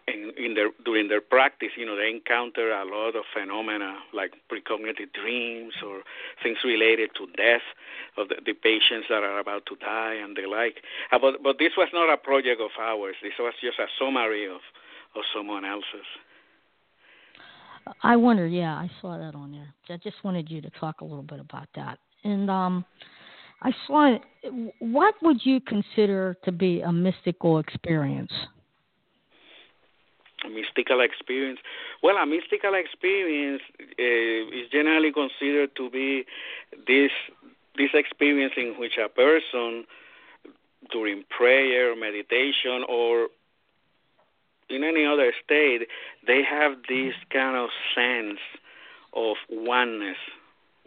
in, 0.07 0.33
in 0.39 0.55
their 0.55 0.71
during 0.85 1.09
their 1.09 1.21
practice, 1.21 1.71
you 1.77 1.85
know, 1.85 1.97
they 1.97 2.09
encounter 2.09 2.71
a 2.71 2.85
lot 2.85 3.17
of 3.17 3.25
phenomena 3.35 3.99
like 4.15 4.33
precognitive 4.51 5.13
dreams 5.13 5.75
or 5.85 6.03
things 6.43 6.59
related 6.65 7.11
to 7.17 7.27
death 7.37 7.67
of 8.17 8.29
the, 8.29 8.37
the 8.47 8.53
patients 8.53 9.07
that 9.09 9.23
are 9.23 9.39
about 9.39 9.67
to 9.67 9.77
die 9.77 10.15
and 10.15 10.37
the 10.37 10.49
like. 10.49 10.83
Uh, 11.11 11.19
but 11.19 11.43
but 11.43 11.59
this 11.59 11.73
was 11.77 11.89
not 11.93 12.13
a 12.13 12.17
project 12.17 12.61
of 12.61 12.71
ours. 12.81 13.17
This 13.23 13.33
was 13.39 13.55
just 13.61 13.79
a 13.79 13.87
summary 13.99 14.47
of 14.47 14.61
of 15.15 15.23
someone 15.35 15.65
else's. 15.65 16.07
I 18.03 18.17
wonder. 18.17 18.47
Yeah, 18.47 18.75
I 18.75 18.89
saw 19.01 19.19
that 19.19 19.35
on 19.35 19.51
there. 19.51 19.75
I 19.91 19.97
just 19.97 20.23
wanted 20.23 20.49
you 20.49 20.61
to 20.63 20.71
talk 20.79 21.01
a 21.01 21.05
little 21.05 21.25
bit 21.25 21.41
about 21.41 21.67
that. 21.75 21.99
And 22.23 22.49
um, 22.49 22.85
I 23.61 23.73
saw. 23.87 24.17
What 24.79 25.15
would 25.23 25.45
you 25.45 25.61
consider 25.61 26.37
to 26.45 26.53
be 26.53 26.81
a 26.83 26.93
mystical 26.93 27.59
experience? 27.59 28.33
Mystical 30.49 31.01
experience. 31.01 31.61
Well, 32.03 32.17
a 32.17 32.27
mystical 32.27 32.75
experience 32.75 33.63
uh, 33.81 34.59
is 34.59 34.69
generally 34.71 35.13
considered 35.13 35.75
to 35.77 35.91
be 35.91 36.25
this 36.87 37.11
this 37.77 37.91
experience 37.95 38.53
in 38.57 38.75
which 38.79 38.99
a 39.03 39.09
person 39.09 39.85
during 40.91 41.25
prayer, 41.31 41.97
meditation, 41.97 42.85
or 42.87 43.29
in 44.69 44.85
any 44.85 45.07
other 45.07 45.33
state, 45.43 45.89
they 46.27 46.43
have 46.43 46.73
this 46.89 47.15
kind 47.33 47.57
of 47.57 47.71
sense 47.95 48.41
of 49.15 49.37
oneness 49.51 50.19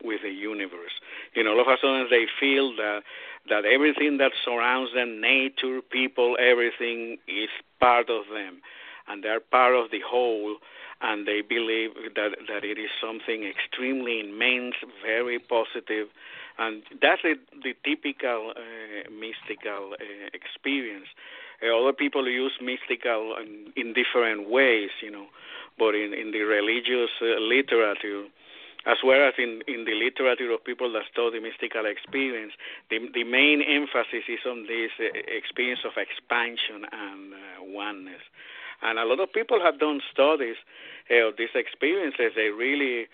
with 0.03 0.21
the 0.21 0.29
universe. 0.29 0.93
You 1.33 1.43
know, 1.43 1.51
all 1.51 1.61
of 1.61 1.67
a 1.67 1.77
sudden 1.81 2.07
they 2.09 2.25
feel 2.39 2.75
that 2.75 3.01
that 3.47 3.63
everything 3.65 4.17
that 4.17 4.31
surrounds 4.43 4.91
them, 4.93 5.21
nature, 5.21 5.79
people, 5.81 6.35
everything 6.39 7.17
is 7.27 7.49
part 7.79 8.09
of 8.09 8.25
them 8.33 8.61
and 9.07 9.23
they're 9.23 9.39
part 9.39 9.75
of 9.75 9.91
the 9.91 10.01
whole 10.05 10.57
and 11.01 11.27
they 11.27 11.41
believe 11.41 11.91
that 12.15 12.31
that 12.47 12.63
it 12.63 12.79
is 12.79 12.89
something 13.01 13.43
extremely 13.43 14.19
immense, 14.21 14.75
very 15.03 15.39
positive, 15.39 16.07
and 16.57 16.83
that's 17.01 17.21
the, 17.21 17.35
the 17.63 17.75
typical 17.83 18.53
uh, 18.55 19.09
mystical 19.11 19.93
uh, 19.93 20.29
experience. 20.33 21.07
Uh, 21.61 21.75
other 21.75 21.93
people 21.93 22.27
use 22.27 22.53
mystical 22.61 23.35
in, 23.41 23.71
in, 23.75 23.93
different 23.93 24.49
ways, 24.49 24.89
you 25.01 25.11
know, 25.11 25.27
but 25.77 25.95
in, 25.95 26.13
in 26.13 26.31
the 26.31 26.41
religious 26.41 27.11
uh, 27.21 27.39
literature, 27.39 28.25
as 28.85 28.97
well 29.03 29.27
as 29.27 29.33
in, 29.37 29.61
in 29.67 29.83
the 29.83 29.95
literature 29.95 30.51
of 30.51 30.63
people 30.63 30.91
that 30.93 31.03
study 31.11 31.39
mystical 31.39 31.85
experience, 31.85 32.53
the, 32.89 32.99
the 33.13 33.23
main 33.23 33.61
emphasis 33.61 34.23
is 34.29 34.39
on 34.47 34.63
this 34.67 34.91
uh, 34.99 35.11
experience 35.27 35.81
of 35.83 35.93
expansion 35.97 36.87
and 36.91 37.33
uh, 37.33 37.37
oneness 37.63 38.21
And 38.85 38.99
a 38.99 39.05
lot 39.05 39.19
of 39.19 39.33
people 39.33 39.59
have 39.61 39.79
done 39.79 40.01
studies 40.11 40.55
uh, 41.11 41.27
of 41.27 41.37
these 41.37 41.53
experiences. 41.55 42.31
They 42.35 42.49
really 42.49 43.07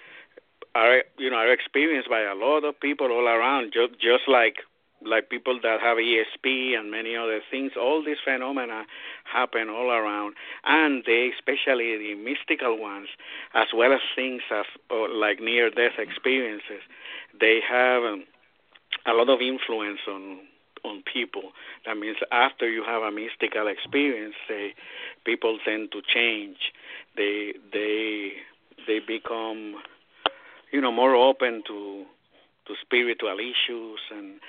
are, 0.76 1.04
you 1.18 1.30
know, 1.30 1.38
are 1.38 1.52
experienced 1.52 2.10
by 2.10 2.22
a 2.22 2.36
lot 2.36 2.64
of 2.64 2.80
people 2.80 3.08
all 3.12 3.28
around, 3.28 3.74
just 3.74 3.94
just 4.00 4.28
like 4.28 4.58
like 5.04 5.30
people 5.30 5.60
that 5.64 5.82
have 5.82 5.98
ESP 5.98 6.78
and 6.78 6.92
many 6.92 7.16
other 7.16 7.42
things. 7.50 7.72
All 7.80 8.04
these 8.04 8.18
phenomena 8.24 8.86
happen 9.24 9.70
all 9.70 9.90
around, 9.90 10.36
and 10.64 11.04
they, 11.06 11.32
especially 11.38 11.98
the 11.98 12.16
mystical 12.16 12.78
ones, 12.78 13.08
as 13.54 13.68
well 13.76 13.94
as 13.94 14.02
things 14.16 14.42
as 14.52 14.66
uh, 14.92 15.10
like 15.10 15.40
near-death 15.40 15.98
experiences, 15.98 16.82
they 17.40 17.60
have 17.68 18.04
um, 18.04 18.26
a 19.08 19.14
lot 19.14 19.30
of 19.30 19.42
influence 19.42 20.02
on 20.08 20.40
on 20.84 21.04
people. 21.12 21.52
That 21.86 21.98
means 21.98 22.18
after 22.32 22.70
you 22.70 22.84
have 22.84 23.04
a 23.04 23.12
mystical 23.12 23.68
experience, 23.68 24.36
say, 24.48 24.74
people 25.26 25.58
tend 25.66 25.92
to 25.92 26.02
change. 26.02 26.58
They 27.16 27.54
they 27.72 28.34
they 28.88 29.00
become, 29.00 29.76
you 30.72 30.82
know, 30.82 30.92
more 30.92 31.16
open 31.16 31.64
to 31.68 32.06
to 32.68 32.74
spiritual 32.82 33.38
issues 33.40 34.00
and 34.12 34.40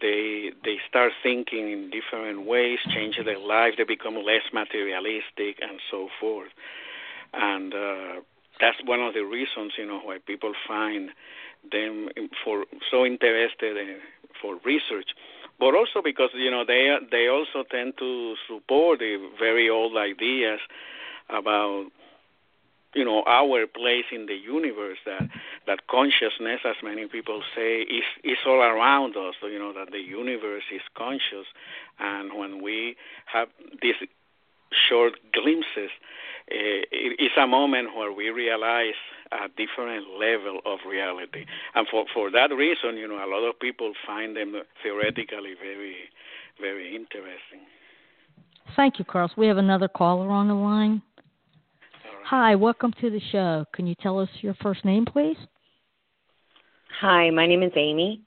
they 0.00 0.52
they 0.64 0.76
start 0.88 1.12
thinking 1.22 1.70
in 1.70 1.90
different 1.90 2.46
ways, 2.46 2.78
change 2.88 3.16
their 3.24 3.38
life, 3.38 3.74
they 3.76 3.84
become 3.84 4.14
less 4.14 4.42
materialistic 4.52 5.58
and 5.60 5.80
so 5.90 6.08
forth. 6.20 6.50
And 7.34 7.74
uh, 7.74 8.20
that's 8.60 8.76
one 8.84 9.00
of 9.00 9.14
the 9.14 9.24
reasons, 9.24 9.72
you 9.78 9.86
know, 9.86 10.00
why 10.00 10.18
people 10.26 10.52
find 10.66 11.10
them 11.70 12.08
for 12.44 12.64
so 12.90 13.04
interested 13.04 13.76
in, 13.76 13.98
for 14.40 14.58
research, 14.64 15.10
but 15.62 15.76
also 15.76 16.02
because 16.02 16.30
you 16.34 16.50
know 16.50 16.64
they 16.66 16.98
they 17.12 17.28
also 17.28 17.62
tend 17.70 17.96
to 17.96 18.34
support 18.48 18.98
the 18.98 19.14
very 19.38 19.70
old 19.70 19.96
ideas 19.96 20.58
about 21.30 21.86
you 22.94 23.04
know 23.04 23.22
our 23.28 23.68
place 23.68 24.06
in 24.10 24.26
the 24.26 24.34
universe 24.34 24.98
that 25.06 25.22
that 25.68 25.86
consciousness 25.86 26.60
as 26.64 26.74
many 26.82 27.06
people 27.06 27.42
say 27.54 27.82
is 27.82 28.08
is 28.24 28.38
all 28.44 28.60
around 28.60 29.16
us 29.16 29.36
you 29.42 29.60
know 29.64 29.72
that 29.72 29.92
the 29.92 30.00
universe 30.00 30.64
is 30.74 30.82
conscious. 30.94 31.46
And 32.00 32.36
when 32.36 32.60
we 32.60 32.96
have 33.26 33.48
these 33.80 34.00
short 34.88 35.14
glimpses 35.32 35.90
uh, 36.50 36.82
it 36.90 37.20
is 37.20 37.30
a 37.38 37.46
moment 37.46 37.94
where 37.96 38.12
we 38.12 38.30
realize 38.30 38.98
a 39.32 39.48
different 39.56 40.04
level 40.18 40.60
of 40.66 40.78
reality 40.88 41.46
and 41.74 41.86
for 41.90 42.04
for 42.12 42.30
that 42.30 42.50
reason 42.50 42.96
you 42.96 43.08
know 43.08 43.24
a 43.24 43.28
lot 43.28 43.48
of 43.48 43.58
people 43.60 43.92
find 44.06 44.36
them 44.36 44.54
theoretically 44.82 45.54
very 45.60 45.96
very 46.60 46.94
interesting 46.94 47.60
thank 48.76 48.98
you 48.98 49.04
carlos 49.04 49.30
we 49.36 49.46
have 49.46 49.58
another 49.58 49.88
caller 49.88 50.28
on 50.28 50.48
the 50.48 50.54
line 50.54 51.02
Hi, 52.24 52.54
welcome 52.54 52.94
to 53.00 53.10
the 53.10 53.20
show. 53.30 53.66
Can 53.74 53.86
you 53.86 53.94
tell 54.00 54.18
us 54.18 54.28
your 54.40 54.54
first 54.62 54.84
name, 54.86 55.04
please? 55.04 55.36
Hi, 57.00 57.28
my 57.30 57.46
name 57.46 57.62
is 57.62 57.72
Amy. 57.76 58.22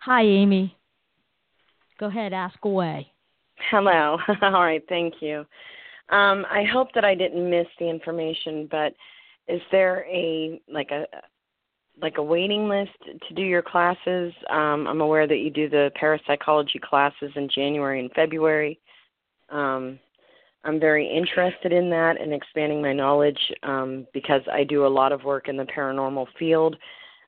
Hi, 0.00 0.22
Amy. 0.22 0.76
Go 2.00 2.06
ahead, 2.06 2.32
ask 2.32 2.56
away. 2.64 3.12
Hello. 3.70 4.18
All 4.42 4.52
right, 4.52 4.82
thank 4.88 5.14
you. 5.20 5.46
Um, 6.10 6.46
I 6.50 6.64
hope 6.64 6.88
that 6.94 7.04
I 7.04 7.14
didn't 7.14 7.48
miss 7.48 7.66
the 7.78 7.88
information, 7.88 8.68
but 8.70 8.94
is 9.48 9.60
there 9.72 10.04
a 10.10 10.60
like 10.68 10.90
a 10.90 11.06
like 12.00 12.18
a 12.18 12.22
waiting 12.22 12.68
list 12.68 12.92
to 13.28 13.34
do 13.34 13.42
your 13.42 13.62
classes? 13.62 14.32
Um, 14.50 14.86
I'm 14.86 15.00
aware 15.00 15.26
that 15.26 15.38
you 15.38 15.50
do 15.50 15.68
the 15.68 15.90
parapsychology 15.94 16.78
classes 16.78 17.32
in 17.34 17.48
January 17.48 18.00
and 18.00 18.12
February. 18.12 18.78
Um, 19.48 19.98
I'm 20.64 20.80
very 20.80 21.08
interested 21.08 21.72
in 21.72 21.88
that 21.90 22.20
and 22.20 22.34
expanding 22.34 22.82
my 22.82 22.92
knowledge 22.92 23.38
um, 23.62 24.06
because 24.12 24.42
I 24.52 24.64
do 24.64 24.84
a 24.84 24.88
lot 24.88 25.12
of 25.12 25.24
work 25.24 25.48
in 25.48 25.56
the 25.56 25.64
paranormal 25.64 26.26
field, 26.38 26.76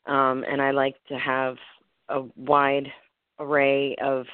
um, 0.07 0.45
and 0.51 0.61
I 0.61 0.73
like 0.73 0.97
to 1.09 1.19
have 1.19 1.57
a 2.09 2.23
wide 2.37 2.89
array 3.39 3.95
of 4.03 4.27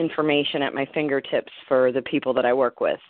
information 0.00 0.62
at 0.62 0.74
my 0.74 0.86
fingertips 0.92 1.52
for 1.68 1.92
the 1.92 2.02
people 2.02 2.34
that 2.34 2.44
I 2.44 2.52
work 2.52 2.80
with. 2.80 3.00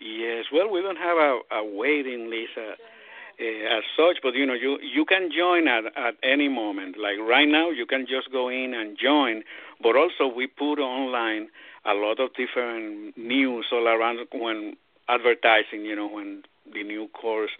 Yes, 0.00 0.44
well, 0.52 0.70
we 0.70 0.80
don't 0.80 0.96
have 0.96 1.18
a, 1.18 1.40
a 1.52 1.64
waiting 1.64 2.30
list 2.30 2.56
uh, 2.56 2.72
uh, 3.40 3.78
as 3.78 3.84
such, 3.96 4.18
but 4.22 4.34
you 4.34 4.46
know, 4.46 4.54
you 4.54 4.78
you 4.80 5.04
can 5.04 5.30
join 5.36 5.68
at 5.68 5.84
at 5.96 6.14
any 6.22 6.48
moment. 6.48 6.96
Like 6.98 7.18
right 7.18 7.48
now, 7.48 7.70
you 7.70 7.84
can 7.84 8.06
just 8.06 8.32
go 8.32 8.48
in 8.48 8.72
and 8.74 8.96
join. 8.96 9.42
But 9.82 9.96
also, 9.96 10.26
we 10.26 10.46
put 10.46 10.78
online 10.78 11.48
a 11.84 11.94
lot 11.94 12.20
of 12.20 12.30
different 12.34 13.16
news 13.16 13.66
all 13.72 13.88
around 13.88 14.18
when 14.32 14.76
advertising, 15.08 15.84
you 15.84 15.96
know, 15.96 16.08
when 16.08 16.42
the 16.72 16.82
new 16.82 17.08
course 17.08 17.50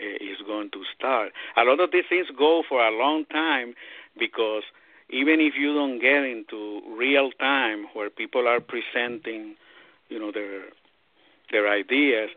uh, 0.00 0.16
is 0.24 0.38
going 0.46 0.70
to 0.70 0.82
start. 0.96 1.32
A 1.56 1.64
lot 1.64 1.80
of 1.80 1.90
these 1.92 2.04
things 2.08 2.26
go 2.38 2.62
for 2.68 2.80
a 2.80 2.90
long 2.90 3.24
time 3.26 3.74
because 4.18 4.62
even 5.10 5.40
if 5.40 5.54
you 5.58 5.74
don't 5.74 6.00
get 6.00 6.24
into 6.24 6.80
real 6.96 7.30
time 7.32 7.86
where 7.94 8.10
people 8.10 8.48
are 8.48 8.60
presenting, 8.60 9.56
you 10.08 10.18
know, 10.18 10.32
their 10.32 10.62
their 11.50 11.68
ideas, 11.68 12.30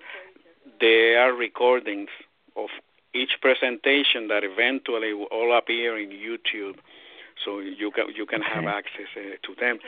there 0.79 1.19
are 1.21 1.33
recordings 1.33 2.09
of 2.55 2.69
each 3.13 3.31
presentation 3.41 4.27
that 4.27 4.43
eventually 4.43 5.13
will 5.13 5.27
all 5.31 5.57
appear 5.57 5.97
in 5.97 6.09
YouTube, 6.09 6.75
so 7.43 7.59
you 7.59 7.91
can 7.91 8.07
you 8.13 8.25
can 8.25 8.41
okay. 8.41 8.53
have 8.53 8.65
access 8.65 9.07
uh, 9.15 9.35
to 9.43 9.55
them. 9.59 9.79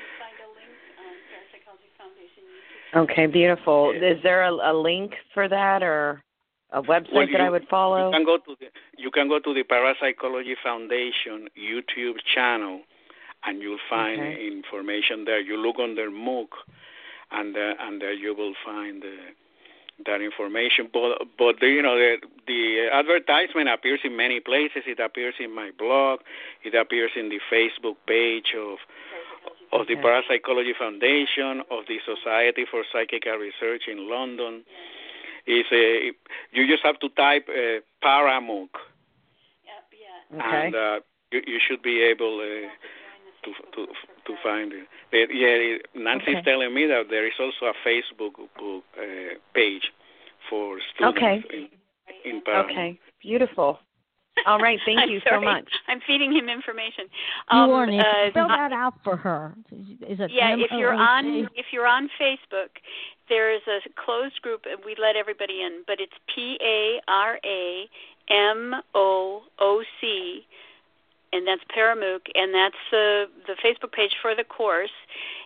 Okay, 2.96 3.28
beautiful. 3.28 3.92
Is 3.92 4.24
there 4.24 4.44
a, 4.44 4.52
a 4.52 4.74
link 4.74 5.12
for 5.34 5.50
that 5.50 5.84
or 5.84 6.24
a 6.72 6.82
website 6.82 7.14
well, 7.14 7.28
that 7.32 7.42
I 7.42 7.50
would 7.50 7.68
follow? 7.70 8.08
You 8.08 8.14
can 8.14 8.26
go 8.26 8.38
to 8.38 8.56
the 8.60 8.68
you 9.08 9.12
can 9.12 9.30
go 9.30 9.40
to 9.40 9.54
the 9.54 9.64
Parapsychology 9.64 10.56
Foundation 10.62 11.48
YouTube 11.56 12.18
channel, 12.36 12.82
and 13.46 13.62
you'll 13.62 13.86
find 13.90 14.20
okay. 14.20 14.46
information 14.46 15.24
there. 15.24 15.40
You 15.40 15.56
look 15.56 15.80
on 15.80 15.96
their 15.96 16.12
MOOC, 16.12 16.50
and 17.32 17.56
uh, 17.56 17.86
and 17.86 18.02
there 18.02 18.12
you 18.12 18.36
will 18.36 18.54
find 18.66 19.02
uh, 19.02 19.08
that 20.08 20.20
information. 20.20 20.90
But 20.92 21.20
but 21.40 21.56
the, 21.62 21.70
you 21.70 21.82
know 21.82 21.96
the 21.96 22.18
the 22.48 22.90
advertisement 22.92 23.70
appears 23.70 24.02
in 24.04 24.18
many 24.18 24.42
places. 24.42 24.84
It 24.86 25.00
appears 25.00 25.36
in 25.40 25.56
my 25.56 25.72
blog. 25.80 26.20
It 26.66 26.76
appears 26.76 27.12
in 27.16 27.30
the 27.30 27.40
Facebook 27.50 27.96
page 28.06 28.52
of 28.60 28.80
of 29.72 29.88
the 29.88 29.96
Parapsychology 29.96 30.74
Foundation, 30.78 31.64
of 31.72 31.88
the 31.88 32.00
Society 32.04 32.66
for 32.70 32.84
Psychical 32.92 33.38
Research 33.38 33.84
in 33.88 34.10
London. 34.10 34.66
Is 35.48 35.64
a 35.72 36.12
you 36.52 36.68
just 36.68 36.84
have 36.84 37.00
to 37.00 37.08
type 37.08 37.48
uh, 37.48 37.80
Paramooc, 38.04 38.68
okay. 40.34 40.66
and 40.68 40.76
uh, 40.76 41.00
you, 41.32 41.42
you 41.46 41.60
should 41.68 41.82
be 41.82 42.02
able 42.02 42.40
uh, 42.40 42.68
to 43.46 43.52
to 43.76 43.88
to 44.26 44.34
find 44.44 44.74
it. 44.74 44.88
But 45.12 45.34
yeah, 45.34 45.78
Nancy's 45.96 46.38
okay. 46.38 46.42
telling 46.44 46.74
me 46.74 46.86
that 46.88 47.06
there 47.10 47.28
is 47.28 47.34
also 47.40 47.72
a 47.72 47.88
Facebook 47.88 48.36
book, 48.60 48.84
uh, 48.98 49.36
page 49.54 49.92
for 50.50 50.78
students 50.94 51.18
okay. 51.18 51.44
in 51.54 51.70
in 52.26 52.42
Paramooc. 52.42 52.72
Okay, 52.72 53.00
beautiful. 53.22 53.80
All 54.46 54.60
right, 54.60 54.80
thank 54.86 55.00
you 55.10 55.20
so 55.30 55.42
much. 55.42 55.68
I'm 55.88 56.00
feeding 56.06 56.32
him 56.32 56.50
information. 56.50 57.06
Um, 57.50 57.70
you 57.70 57.76
are, 57.76 57.86
Nancy. 57.86 58.08
Uh, 58.08 58.34
Fill 58.34 58.48
that 58.48 58.72
out 58.72 58.94
for 59.04 59.16
her. 59.16 59.56
Is 59.72 60.20
it 60.20 60.32
yeah, 60.32 60.56
if 60.56 60.72
you're 60.72 60.94
on 60.94 61.48
if 61.56 61.68
you're 61.72 61.88
on 61.88 62.10
Facebook, 62.22 62.70
there 63.30 63.54
is 63.54 63.62
a 63.68 63.80
closed 64.04 64.42
group, 64.42 64.62
and 64.70 64.80
we 64.86 64.96
let 65.02 65.16
everybody 65.16 65.62
in. 65.62 65.84
But 65.88 66.00
it's 66.00 66.14
P 66.34 66.58
A 66.62 67.02
R 67.08 67.40
A 67.44 67.90
M 68.30 68.76
O 68.94 69.44
O 69.60 69.84
C 70.02 70.46
and 71.34 71.46
that's 71.46 71.62
Paramooc, 71.76 72.22
and 72.36 72.54
that's 72.54 72.80
the 72.92 73.26
the 73.48 73.56
Facebook 73.64 73.92
page 73.92 74.16
for 74.22 74.36
the 74.36 74.44
course, 74.44 74.96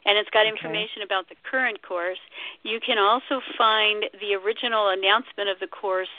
and 0.05 0.17
it's 0.17 0.29
got 0.29 0.45
okay. 0.45 0.49
information 0.49 1.01
about 1.01 1.29
the 1.29 1.35
current 1.49 1.81
course. 1.81 2.19
You 2.63 2.79
can 2.79 2.97
also 2.97 3.41
find 3.57 4.05
the 4.19 4.35
original 4.35 4.89
announcement 4.89 5.49
of 5.49 5.59
the 5.59 5.67
course 5.67 6.13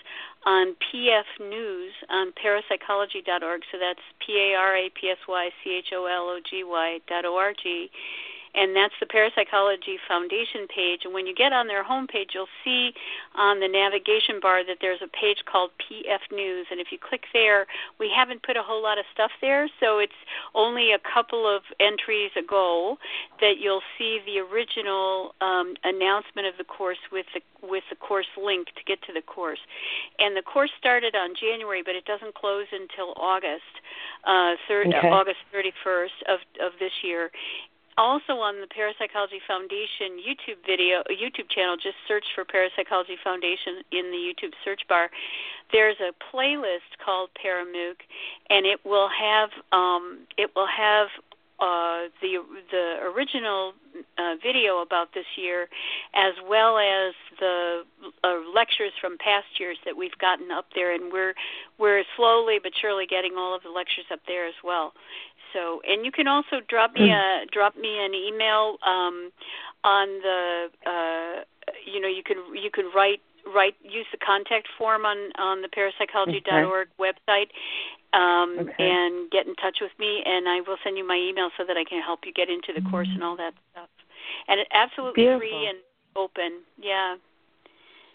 on 0.45 0.75
PF 0.93 1.25
News 1.41 1.93
on 2.11 2.33
parapsychology.org. 2.33 3.63
So 3.71 3.79
that's 3.79 4.03
P 4.25 4.53
A 4.53 4.55
R 4.57 4.77
A 4.77 4.91
P 4.91 5.11
S 5.11 5.19
Y 5.29 5.51
C 5.63 5.79
H 5.79 5.93
O 5.95 6.07
L 6.07 6.29
O 6.29 6.39
G 6.49 6.65
Y 6.65 7.01
dot 7.09 7.25
O 7.25 7.37
R 7.37 7.53
G 7.55 7.91
and 8.55 8.77
that's 8.77 8.95
the 9.01 9.07
Parapsychology 9.07 9.97
Foundation 10.07 10.67
page. 10.69 11.01
And 11.05 11.15
when 11.15 11.27
you 11.27 11.35
get 11.35 11.53
on 11.53 11.67
their 11.67 11.83
homepage, 11.83 12.35
you'll 12.35 12.53
see 12.65 12.93
on 13.35 13.61
the 13.61 13.69
navigation 13.69 14.41
bar 14.41 14.65
that 14.65 14.79
there's 14.81 15.01
a 15.03 15.09
page 15.09 15.39
called 15.51 15.71
PF 15.81 16.21
News. 16.31 16.67
And 16.71 16.79
if 16.79 16.89
you 16.93 16.99
click 16.99 17.25
there, 17.33 17.67
we 17.99 18.13
haven't 18.15 18.43
put 18.43 18.57
a 18.57 18.63
whole 18.63 18.83
lot 18.83 18.99
of 18.99 19.05
stuff 19.13 19.31
there, 19.41 19.69
so 19.81 19.99
it's 19.99 20.13
only 20.55 20.93
a 20.93 20.99
couple 20.99 21.49
of 21.49 21.63
entries 21.81 22.31
ago 22.37 22.99
that 23.41 23.55
you'll 23.59 23.83
see 23.97 24.21
the 24.27 24.39
original 24.39 25.35
um, 25.41 25.75
announcement 25.85 26.47
of 26.47 26.55
the 26.59 26.65
course 26.65 27.01
with 27.11 27.27
the 27.35 27.41
with 27.63 27.85
the 27.91 27.97
course 27.97 28.27
link 28.37 28.67
to 28.75 28.83
get 28.85 29.01
to 29.03 29.13
the 29.13 29.23
course. 29.23 29.61
And 30.19 30.37
the 30.37 30.43
course 30.43 30.71
started 30.79 31.15
on 31.15 31.31
January, 31.39 31.83
but 31.85 31.95
it 31.95 32.05
doesn't 32.05 32.35
close 32.35 32.67
until 32.73 33.15
August, 33.15 33.63
uh, 34.27 34.59
thir- 34.67 34.85
okay. 34.89 35.09
August 35.09 35.39
31st 35.55 36.19
of 36.29 36.41
of 36.61 36.73
this 36.81 36.93
year 37.03 37.31
also 37.97 38.41
on 38.41 38.61
the 38.61 38.67
Parapsychology 38.67 39.41
Foundation 39.47 40.19
YouTube 40.21 40.65
video, 40.67 41.03
YouTube 41.11 41.51
channel, 41.51 41.77
just 41.77 41.97
search 42.09 42.25
for 42.35 42.45
Parapsychology 42.45 43.17
Foundation 43.23 43.83
in 43.93 44.11
the 44.11 44.19
YouTube 44.19 44.53
search 44.65 44.83
bar. 44.89 45.11
There's 45.73 45.97
a 46.01 46.13
playlist 46.35 46.99
called 47.05 47.31
Paramooc, 47.37 47.97
and 48.51 48.67
it 48.67 48.81
will 48.85 49.09
have 49.09 49.51
um, 49.73 50.27
it 50.37 50.51
will 50.55 50.69
have 50.69 51.09
uh, 51.63 52.11
the 52.21 52.43
the 52.73 52.97
original 53.15 53.73
uh, 54.19 54.35
video 54.43 54.79
about 54.79 55.15
this 55.15 55.27
year, 55.37 55.69
as 56.15 56.35
well 56.49 56.77
as 56.77 57.15
the 57.39 57.83
uh, 58.25 58.35
lectures 58.53 58.93
from 59.01 59.17
past 59.19 59.47
years 59.61 59.79
that 59.85 59.97
we've 59.97 60.17
gotten 60.19 60.51
up 60.51 60.67
there, 60.75 60.93
and 60.93 61.13
we're 61.13 61.35
we're 61.79 62.03
slowly 62.17 62.59
but 62.61 62.73
surely 62.81 63.07
getting 63.07 63.35
all 63.37 63.55
of 63.55 63.63
the 63.63 63.71
lectures 63.71 64.07
up 64.13 64.21
there 64.27 64.47
as 64.47 64.55
well. 64.65 64.93
So, 65.53 65.81
and 65.87 66.05
you 66.05 66.13
can 66.13 66.27
also 66.29 66.61
drop 66.69 66.95
me 66.95 67.11
a 67.11 67.45
drop 67.51 67.77
me 67.77 67.99
an 68.05 68.15
email 68.15 68.79
um, 68.87 69.31
on 69.85 70.09
the 70.23 70.69
uh, 70.87 71.45
you 71.87 72.01
know 72.01 72.09
you 72.09 72.23
can 72.23 72.39
you 72.55 72.71
can 72.71 72.91
write 72.95 73.21
write 73.55 73.75
use 73.83 74.07
the 74.13 74.19
contact 74.19 74.69
form 74.79 75.05
on 75.05 75.19
on 75.39 75.63
the 75.63 75.69
parapsychology.org 75.69 76.89
okay. 76.89 77.13
website 77.13 77.51
um, 78.13 78.57
okay. 78.61 78.75
and 78.79 79.31
get 79.31 79.47
in 79.47 79.55
touch 79.57 79.79
with 79.81 79.93
me 79.99 80.23
and 80.25 80.49
I 80.49 80.61
will 80.61 80.77
send 80.85 80.97
you 80.97 81.07
my 81.07 81.17
email 81.17 81.51
so 81.57 81.65
that 81.67 81.77
I 81.77 81.85
can 81.85 82.03
help 82.03 82.21
you 82.25 82.33
get 82.33 82.49
into 82.49 82.73
the 82.75 82.89
course 82.91 83.09
and 83.13 83.23
all 83.23 83.37
that 83.37 83.55
stuff. 83.73 83.89
And 84.49 84.61
it's 84.61 84.71
absolutely 84.73 85.25
Beautiful. 85.25 85.41
free 85.41 85.67
and 85.67 85.79
open. 86.17 86.61
Yeah. 86.81 87.17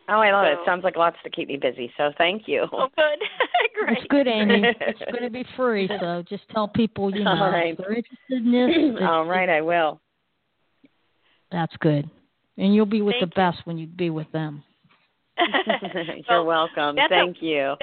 Oh, 0.09 0.19
I 0.19 0.31
love 0.31 0.45
so. 0.45 0.61
it. 0.61 0.65
Sounds 0.65 0.83
like 0.83 0.95
lots 0.95 1.17
to 1.23 1.29
keep 1.29 1.49
me 1.49 1.57
busy. 1.57 1.91
So 1.97 2.11
thank 2.17 2.43
you. 2.47 2.65
Oh, 2.71 2.87
good. 2.95 3.19
Great. 3.79 3.97
It's 3.97 4.07
good, 4.07 4.27
Amy. 4.27 4.63
it's 4.81 5.11
going 5.11 5.23
to 5.23 5.29
be 5.29 5.45
free. 5.55 5.89
So 5.99 6.23
just 6.29 6.43
tell 6.49 6.67
people, 6.67 7.13
you 7.13 7.23
know, 7.23 7.31
All 7.31 7.51
right. 7.51 7.73
if 7.73 7.77
they're 7.77 7.93
interested 7.93 8.15
in 8.29 8.93
this. 8.95 9.03
All 9.03 9.25
right, 9.25 9.49
I 9.49 9.61
will. 9.61 9.99
That's 11.51 11.75
good. 11.79 12.09
And 12.57 12.73
you'll 12.73 12.85
be 12.85 13.01
with 13.01 13.15
thank 13.19 13.33
the 13.33 13.35
best 13.35 13.59
when 13.65 13.77
you 13.77 13.87
be 13.87 14.09
with 14.09 14.31
them. 14.31 14.63
You're 16.29 16.43
welcome. 16.43 16.95
Thank 17.09 17.37
you. 17.41 17.75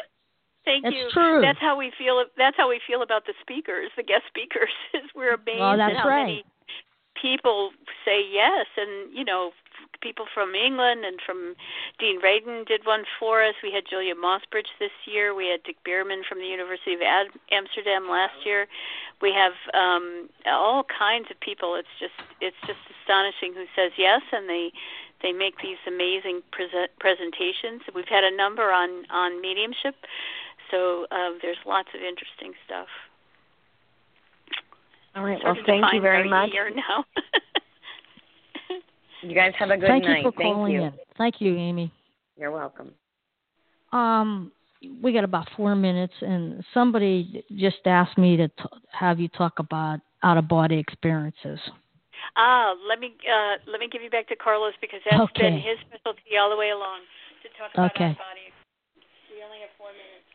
Thank 0.64 0.84
that's 0.84 0.96
you. 0.96 1.08
True. 1.12 1.40
That's 1.42 1.60
how 1.60 1.78
we 1.78 1.92
feel. 1.98 2.24
That's 2.36 2.56
how 2.56 2.68
we 2.68 2.80
feel 2.86 3.02
about 3.02 3.26
the 3.26 3.34
speakers, 3.40 3.90
the 3.96 4.02
guest 4.02 4.22
speakers. 4.28 4.70
Is 4.94 5.02
we're 5.14 5.34
amazed 5.34 5.60
oh, 5.60 5.80
at 5.80 5.96
how 5.96 6.08
right. 6.08 6.22
many 6.22 6.44
people 7.20 7.70
say 8.04 8.20
yes, 8.32 8.66
and 8.76 9.16
you 9.16 9.24
know, 9.24 9.50
people 10.00 10.26
from 10.32 10.54
England 10.54 11.04
and 11.04 11.20
from 11.24 11.54
Dean 11.98 12.20
Radin 12.20 12.66
did 12.66 12.84
one 12.84 13.04
for 13.18 13.42
us. 13.42 13.54
We 13.62 13.72
had 13.72 13.84
Julia 13.88 14.14
Mossbridge 14.14 14.70
this 14.78 14.94
year. 15.06 15.34
We 15.34 15.48
had 15.48 15.62
Dick 15.62 15.76
Bierman 15.84 16.22
from 16.28 16.38
the 16.38 16.46
University 16.46 16.94
of 16.94 17.02
Ad- 17.02 17.38
Amsterdam 17.50 18.08
last 18.08 18.34
year. 18.44 18.66
We 19.22 19.32
have 19.32 19.52
um, 19.72 20.28
all 20.46 20.84
kinds 20.84 21.30
of 21.30 21.38
people. 21.40 21.76
It's 21.76 21.94
just 21.98 22.14
it's 22.40 22.56
just 22.66 22.80
astonishing 23.00 23.54
who 23.54 23.66
says 23.76 23.92
yes, 23.96 24.22
and 24.32 24.48
they 24.48 24.72
they 25.22 25.32
make 25.32 25.60
these 25.62 25.80
amazing 25.86 26.42
present 26.52 26.90
presentations. 26.98 27.82
We've 27.94 28.08
had 28.08 28.24
a 28.24 28.34
number 28.34 28.70
on 28.70 29.06
on 29.10 29.40
mediumship, 29.40 29.96
so 30.70 31.06
uh, 31.10 31.38
there's 31.40 31.58
lots 31.64 31.88
of 31.94 32.02
interesting 32.02 32.52
stuff. 32.66 32.88
All 35.16 35.24
right. 35.24 35.38
Well, 35.42 35.56
thank 35.64 35.84
you 35.92 36.00
very 36.00 36.28
much. 36.28 36.50
Now. 36.74 37.04
You 39.24 39.34
guys 39.34 39.52
have 39.58 39.70
a 39.70 39.76
good 39.76 39.88
Thank 39.88 40.04
night. 40.04 40.18
you 40.18 40.30
for 40.30 40.36
Thank 40.36 40.54
calling 40.54 40.72
you. 40.72 40.82
in. 40.82 40.92
Thank 41.16 41.40
you, 41.40 41.56
Amy. 41.56 41.90
You're 42.36 42.50
welcome. 42.50 42.90
Um, 43.92 44.52
we 45.02 45.12
got 45.12 45.24
about 45.24 45.48
four 45.56 45.74
minutes, 45.74 46.12
and 46.20 46.62
somebody 46.74 47.42
just 47.56 47.86
asked 47.86 48.18
me 48.18 48.36
to 48.36 48.48
t- 48.48 48.54
have 48.92 49.18
you 49.18 49.28
talk 49.28 49.58
about 49.58 50.00
out 50.22 50.36
of 50.36 50.46
body 50.46 50.78
experiences. 50.78 51.58
Ah, 52.36 52.74
let 52.86 53.00
me 53.00 53.14
uh, 53.24 53.56
let 53.70 53.80
me 53.80 53.88
give 53.90 54.02
you 54.02 54.10
back 54.10 54.28
to 54.28 54.36
Carlos 54.36 54.74
because 54.80 55.00
that's 55.08 55.22
okay. 55.30 55.50
been 55.50 55.54
his 55.54 55.78
specialty 55.88 56.36
all 56.38 56.50
the 56.50 56.56
way 56.56 56.70
along 56.70 57.00
to 57.42 57.48
talk 57.56 57.72
about 57.72 57.94
okay. 57.94 58.04
out 58.04 58.10
of 58.10 58.16
body. 58.18 58.48
We 59.32 59.42
only 59.42 59.60
have 59.60 59.72
four 59.78 59.88
minutes. 59.92 60.28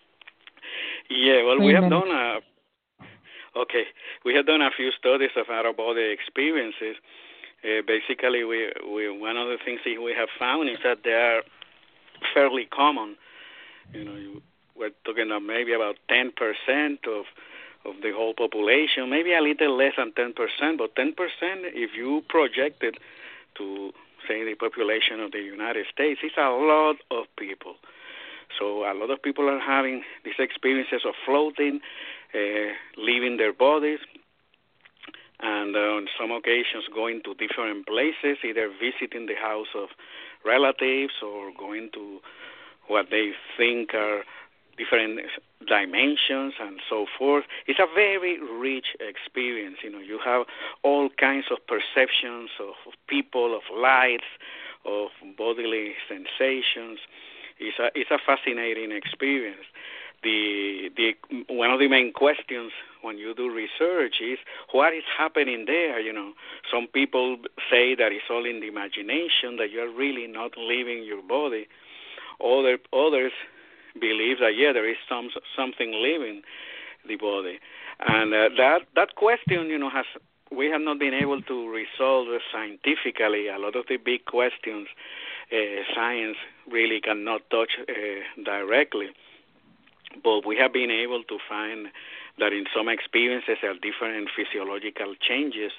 Yeah, 1.09 1.43
well, 1.43 1.57
Three 1.57 1.67
we 1.67 1.73
have 1.73 1.83
minutes. 1.83 2.05
done 2.07 2.15
a 2.15 3.59
okay. 3.59 3.83
We 4.25 4.33
have 4.33 4.45
done 4.45 4.61
a 4.61 4.69
few 4.75 4.91
studies 4.97 5.31
of 5.37 5.49
out 5.49 5.65
of 5.65 5.77
body 5.77 6.09
experiences 6.09 6.95
uh, 7.63 7.81
basically, 7.85 8.43
we, 8.43 8.71
we 8.89 9.09
one 9.09 9.37
of 9.37 9.47
the 9.47 9.57
things 9.63 9.81
that 9.85 10.01
we 10.01 10.13
have 10.13 10.29
found 10.37 10.69
is 10.69 10.77
that 10.83 10.99
they 11.03 11.11
are 11.11 11.43
fairly 12.33 12.65
common. 12.65 13.15
You 13.93 14.05
know, 14.05 14.15
you, 14.15 14.41
we're 14.77 14.91
talking 15.03 15.25
about 15.27 15.43
maybe 15.43 15.73
about 15.73 15.97
10% 16.09 17.07
of 17.07 17.25
of 17.85 17.95
the 18.03 18.11
whole 18.11 18.33
population, 18.33 19.09
maybe 19.09 19.33
a 19.33 19.41
little 19.41 19.77
less 19.77 19.93
than 19.97 20.11
10%, 20.11 20.33
but 20.77 20.95
10% 20.95 21.15
if 21.73 21.91
you 21.95 22.21
project 22.27 22.83
it 22.83 22.97
to 23.55 23.93
say 24.27 24.43
the 24.43 24.55
population 24.55 25.19
of 25.21 25.31
the 25.31 25.39
United 25.39 25.85
States, 25.91 26.19
it's 26.21 26.35
a 26.37 26.49
lot 26.49 26.97
of 27.09 27.25
people. 27.37 27.75
So 28.57 28.83
a 28.83 28.93
lot 28.93 29.09
of 29.11 29.21
people 29.21 29.49
are 29.49 29.59
having 29.59 30.03
these 30.25 30.39
experiences 30.39 31.01
of 31.05 31.13
floating, 31.25 31.79
uh, 32.33 32.73
leaving 32.97 33.37
their 33.37 33.53
bodies, 33.53 33.99
and 35.41 35.75
uh, 35.75 35.79
on 35.79 36.07
some 36.19 36.31
occasions 36.31 36.85
going 36.93 37.21
to 37.23 37.33
different 37.35 37.87
places, 37.87 38.37
either 38.43 38.69
visiting 38.69 39.25
the 39.25 39.35
house 39.35 39.71
of 39.75 39.89
relatives 40.45 41.13
or 41.23 41.51
going 41.57 41.89
to 41.93 42.19
what 42.87 43.07
they 43.11 43.31
think 43.57 43.93
are 43.93 44.23
different 44.77 45.19
dimensions 45.67 46.53
and 46.59 46.79
so 46.89 47.05
forth. 47.17 47.43
It's 47.67 47.79
a 47.79 47.87
very 47.93 48.39
rich 48.41 48.95
experience. 48.99 49.77
You 49.83 49.91
know, 49.91 49.99
you 49.99 50.19
have 50.23 50.45
all 50.83 51.09
kinds 51.09 51.45
of 51.51 51.57
perceptions 51.67 52.49
of 52.59 52.75
people, 53.07 53.55
of 53.55 53.63
lights, 53.75 54.27
of 54.85 55.09
bodily 55.37 55.93
sensations. 56.07 56.99
It's 57.59 57.77
a 57.77 57.91
it's 57.93 58.11
a 58.11 58.19
fascinating 58.25 58.91
experience 58.91 59.65
the 60.23 60.89
the 60.95 61.13
one 61.53 61.71
of 61.71 61.79
the 61.79 61.87
main 61.87 62.11
questions 62.13 62.71
when 63.01 63.17
you 63.17 63.33
do 63.33 63.53
research 63.53 64.15
is 64.21 64.39
what 64.71 64.93
is 64.93 65.03
happening 65.17 65.65
there 65.65 65.99
you 65.99 66.13
know? 66.13 66.33
Some 66.71 66.87
people 66.87 67.37
say 67.69 67.95
that 67.95 68.11
it's 68.11 68.29
all 68.29 68.45
in 68.45 68.59
the 68.59 68.67
imagination 68.67 69.57
that 69.57 69.71
you're 69.71 69.91
really 69.91 70.27
not 70.27 70.51
leaving 70.57 71.03
your 71.03 71.21
body. 71.21 71.67
Other 72.43 72.77
others 72.93 73.33
believe 73.99 74.39
that 74.39 74.55
yeah 74.55 74.71
there 74.73 74.89
is 74.89 74.97
some 75.07 75.29
something 75.55 75.91
leaving 76.01 76.41
the 77.07 77.15
body. 77.15 77.59
And 77.99 78.33
uh, 78.33 78.49
that 78.57 78.81
that 78.95 79.15
question 79.15 79.67
you 79.67 79.77
know 79.77 79.89
has 79.89 80.05
we 80.51 80.67
have 80.67 80.81
not 80.81 80.99
been 80.99 81.13
able 81.13 81.41
to 81.43 81.69
resolve 81.69 82.27
scientifically. 82.51 83.47
A 83.47 83.57
lot 83.59 83.75
of 83.75 83.85
the 83.87 83.97
big 83.97 84.25
questions 84.25 84.87
uh, 85.51 85.55
science 85.93 86.37
really 86.71 87.01
cannot 87.01 87.41
touch 87.49 87.71
uh, 87.87 88.43
directly. 88.43 89.09
But 90.23 90.45
we 90.45 90.57
have 90.57 90.73
been 90.73 90.89
able 90.91 91.23
to 91.23 91.37
find 91.47 91.87
that 92.39 92.53
in 92.53 92.65
some 92.75 92.89
experiences 92.89 93.57
there 93.61 93.71
are 93.71 93.79
different 93.79 94.29
physiological 94.35 95.15
changes 95.19 95.71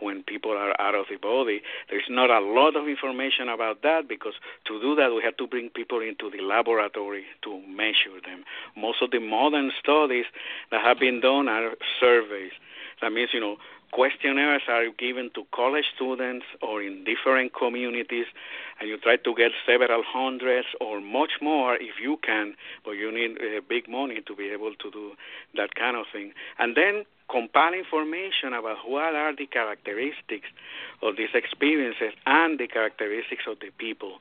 when 0.00 0.22
people 0.22 0.52
are 0.52 0.74
out 0.80 0.94
of 0.94 1.06
the 1.08 1.16
body. 1.16 1.62
There's 1.88 2.08
not 2.08 2.30
a 2.30 2.40
lot 2.40 2.76
of 2.76 2.88
information 2.88 3.48
about 3.48 3.82
that 3.82 4.08
because 4.08 4.34
to 4.66 4.80
do 4.80 4.94
that 4.96 5.14
we 5.14 5.22
have 5.22 5.36
to 5.36 5.46
bring 5.46 5.70
people 5.70 6.00
into 6.00 6.30
the 6.30 6.42
laboratory 6.42 7.24
to 7.42 7.60
measure 7.68 8.18
them. 8.24 8.44
Most 8.76 9.02
of 9.02 9.10
the 9.10 9.20
modern 9.20 9.70
studies 9.78 10.26
that 10.70 10.84
have 10.84 10.98
been 10.98 11.20
done 11.20 11.48
are 11.48 11.72
surveys. 12.00 12.52
That 13.00 13.12
means, 13.12 13.30
you 13.32 13.40
know, 13.40 13.56
questionnaires 13.94 14.62
are 14.68 14.90
given 14.98 15.30
to 15.34 15.46
college 15.54 15.84
students 15.94 16.44
or 16.60 16.82
in 16.82 17.04
different 17.04 17.54
communities, 17.54 18.26
and 18.80 18.88
you 18.88 18.98
try 18.98 19.16
to 19.16 19.34
get 19.36 19.52
several 19.64 20.02
hundreds 20.04 20.66
or 20.80 21.00
much 21.00 21.34
more 21.40 21.76
if 21.76 22.02
you 22.02 22.18
can, 22.20 22.54
but 22.84 22.92
you 22.92 23.14
need 23.14 23.38
uh, 23.38 23.60
big 23.68 23.88
money 23.88 24.20
to 24.26 24.34
be 24.34 24.50
able 24.50 24.74
to 24.74 24.90
do 24.90 25.12
that 25.54 25.76
kind 25.76 25.96
of 25.96 26.06
thing. 26.12 26.32
And 26.58 26.76
then 26.76 27.04
compile 27.30 27.72
information 27.72 28.52
about 28.52 28.78
what 28.86 29.14
are 29.14 29.34
the 29.34 29.46
characteristics 29.46 30.48
of 31.00 31.16
these 31.16 31.32
experiences 31.32 32.12
and 32.26 32.58
the 32.58 32.66
characteristics 32.66 33.44
of 33.48 33.60
the 33.60 33.70
people 33.78 34.18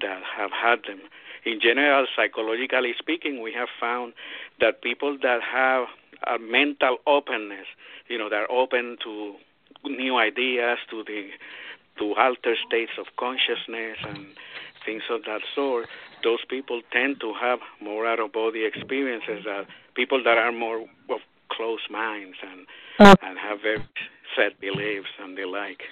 that 0.00 0.20
have 0.36 0.50
had 0.52 0.80
them. 0.86 1.00
In 1.44 1.60
general, 1.60 2.06
psychologically 2.14 2.94
speaking, 2.98 3.42
we 3.42 3.52
have 3.52 3.68
found 3.80 4.12
that 4.60 4.82
people 4.82 5.18
that 5.22 5.40
have 5.42 5.88
a 6.26 6.38
mental 6.38 6.98
openness 7.06 7.66
you 8.08 8.18
know 8.18 8.28
they're 8.28 8.50
open 8.50 8.96
to 9.02 9.34
new 9.84 10.16
ideas, 10.16 10.78
to 10.90 11.04
the 11.04 11.28
to 11.98 12.14
alter 12.14 12.56
states 12.66 12.92
of 12.98 13.06
consciousness 13.18 13.98
and 14.06 14.26
things 14.84 15.02
of 15.10 15.22
that 15.24 15.40
sort. 15.54 15.86
Those 16.22 16.44
people 16.48 16.80
tend 16.92 17.20
to 17.20 17.32
have 17.40 17.60
more 17.80 18.06
out 18.06 18.18
of 18.18 18.32
body 18.32 18.64
experiences 18.64 19.44
than 19.44 19.66
people 19.94 20.22
that 20.24 20.36
are 20.38 20.52
more 20.52 20.80
of 20.80 21.20
closed 21.50 21.90
minds 21.90 22.36
and 22.42 22.66
uh, 22.98 23.14
and 23.22 23.38
have 23.38 23.60
very 23.62 23.84
set 24.36 24.60
beliefs 24.60 25.08
and 25.22 25.36
the 25.36 25.44
like. 25.44 25.82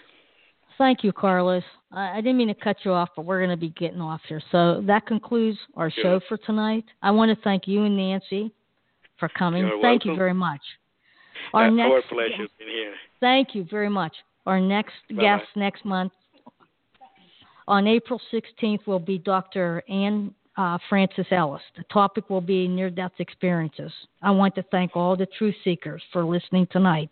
Thank 0.78 1.04
you, 1.04 1.12
Carlos. 1.12 1.62
I, 1.92 2.18
I 2.18 2.20
didn't 2.20 2.38
mean 2.38 2.48
to 2.48 2.54
cut 2.54 2.78
you 2.84 2.92
off, 2.92 3.10
but 3.14 3.24
we're 3.24 3.38
going 3.38 3.50
to 3.50 3.56
be 3.56 3.68
getting 3.70 4.00
off 4.00 4.22
here. 4.26 4.42
So 4.50 4.82
that 4.86 5.06
concludes 5.06 5.58
our 5.76 5.90
show 5.90 6.20
for 6.28 6.38
tonight. 6.38 6.84
I 7.02 7.10
want 7.10 7.36
to 7.36 7.44
thank 7.44 7.68
you 7.68 7.84
and 7.84 7.96
Nancy 7.96 8.52
for 9.22 9.28
coming. 9.38 9.62
You're 9.62 9.80
thank 9.80 10.04
welcome. 10.04 10.10
you 10.10 10.16
very 10.16 10.34
much. 10.34 10.60
Our 11.54 11.66
That's 11.66 11.76
next 11.76 11.92
our 11.92 12.02
pleasure 12.02 12.48
being 12.58 12.70
here. 12.70 12.94
Thank 13.20 13.54
you 13.54 13.64
very 13.70 13.88
much. 13.88 14.12
Our 14.46 14.60
next 14.60 14.94
Bye-bye. 15.10 15.22
guest 15.22 15.44
next 15.54 15.84
month 15.84 16.10
on 17.68 17.86
April 17.86 18.20
16th 18.32 18.84
will 18.88 18.98
be 18.98 19.18
Dr. 19.18 19.84
Ann 19.88 20.34
uh, 20.56 20.76
Francis 20.88 21.26
Ellis. 21.30 21.62
The 21.76 21.84
topic 21.84 22.28
will 22.30 22.40
be 22.40 22.66
near 22.66 22.90
death 22.90 23.12
experiences. 23.20 23.92
I 24.22 24.32
want 24.32 24.56
to 24.56 24.64
thank 24.72 24.96
all 24.96 25.16
the 25.16 25.26
truth 25.38 25.54
seekers 25.62 26.02
for 26.12 26.24
listening 26.24 26.66
tonight. 26.72 27.08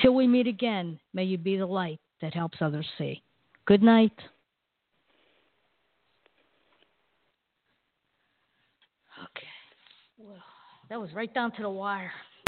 Till 0.00 0.14
we 0.14 0.26
meet 0.26 0.46
again, 0.46 0.98
may 1.12 1.24
you 1.24 1.36
be 1.36 1.58
the 1.58 1.66
light 1.66 2.00
that 2.22 2.32
helps 2.32 2.58
others 2.62 2.86
see. 2.96 3.22
Good 3.66 3.82
night. 3.82 4.12
Okay. 9.22 9.46
Well, 10.18 10.38
that 10.90 11.00
was 11.00 11.14
right 11.14 11.32
down 11.32 11.52
to 11.52 11.62
the 11.62 11.70
wire. 11.70 12.12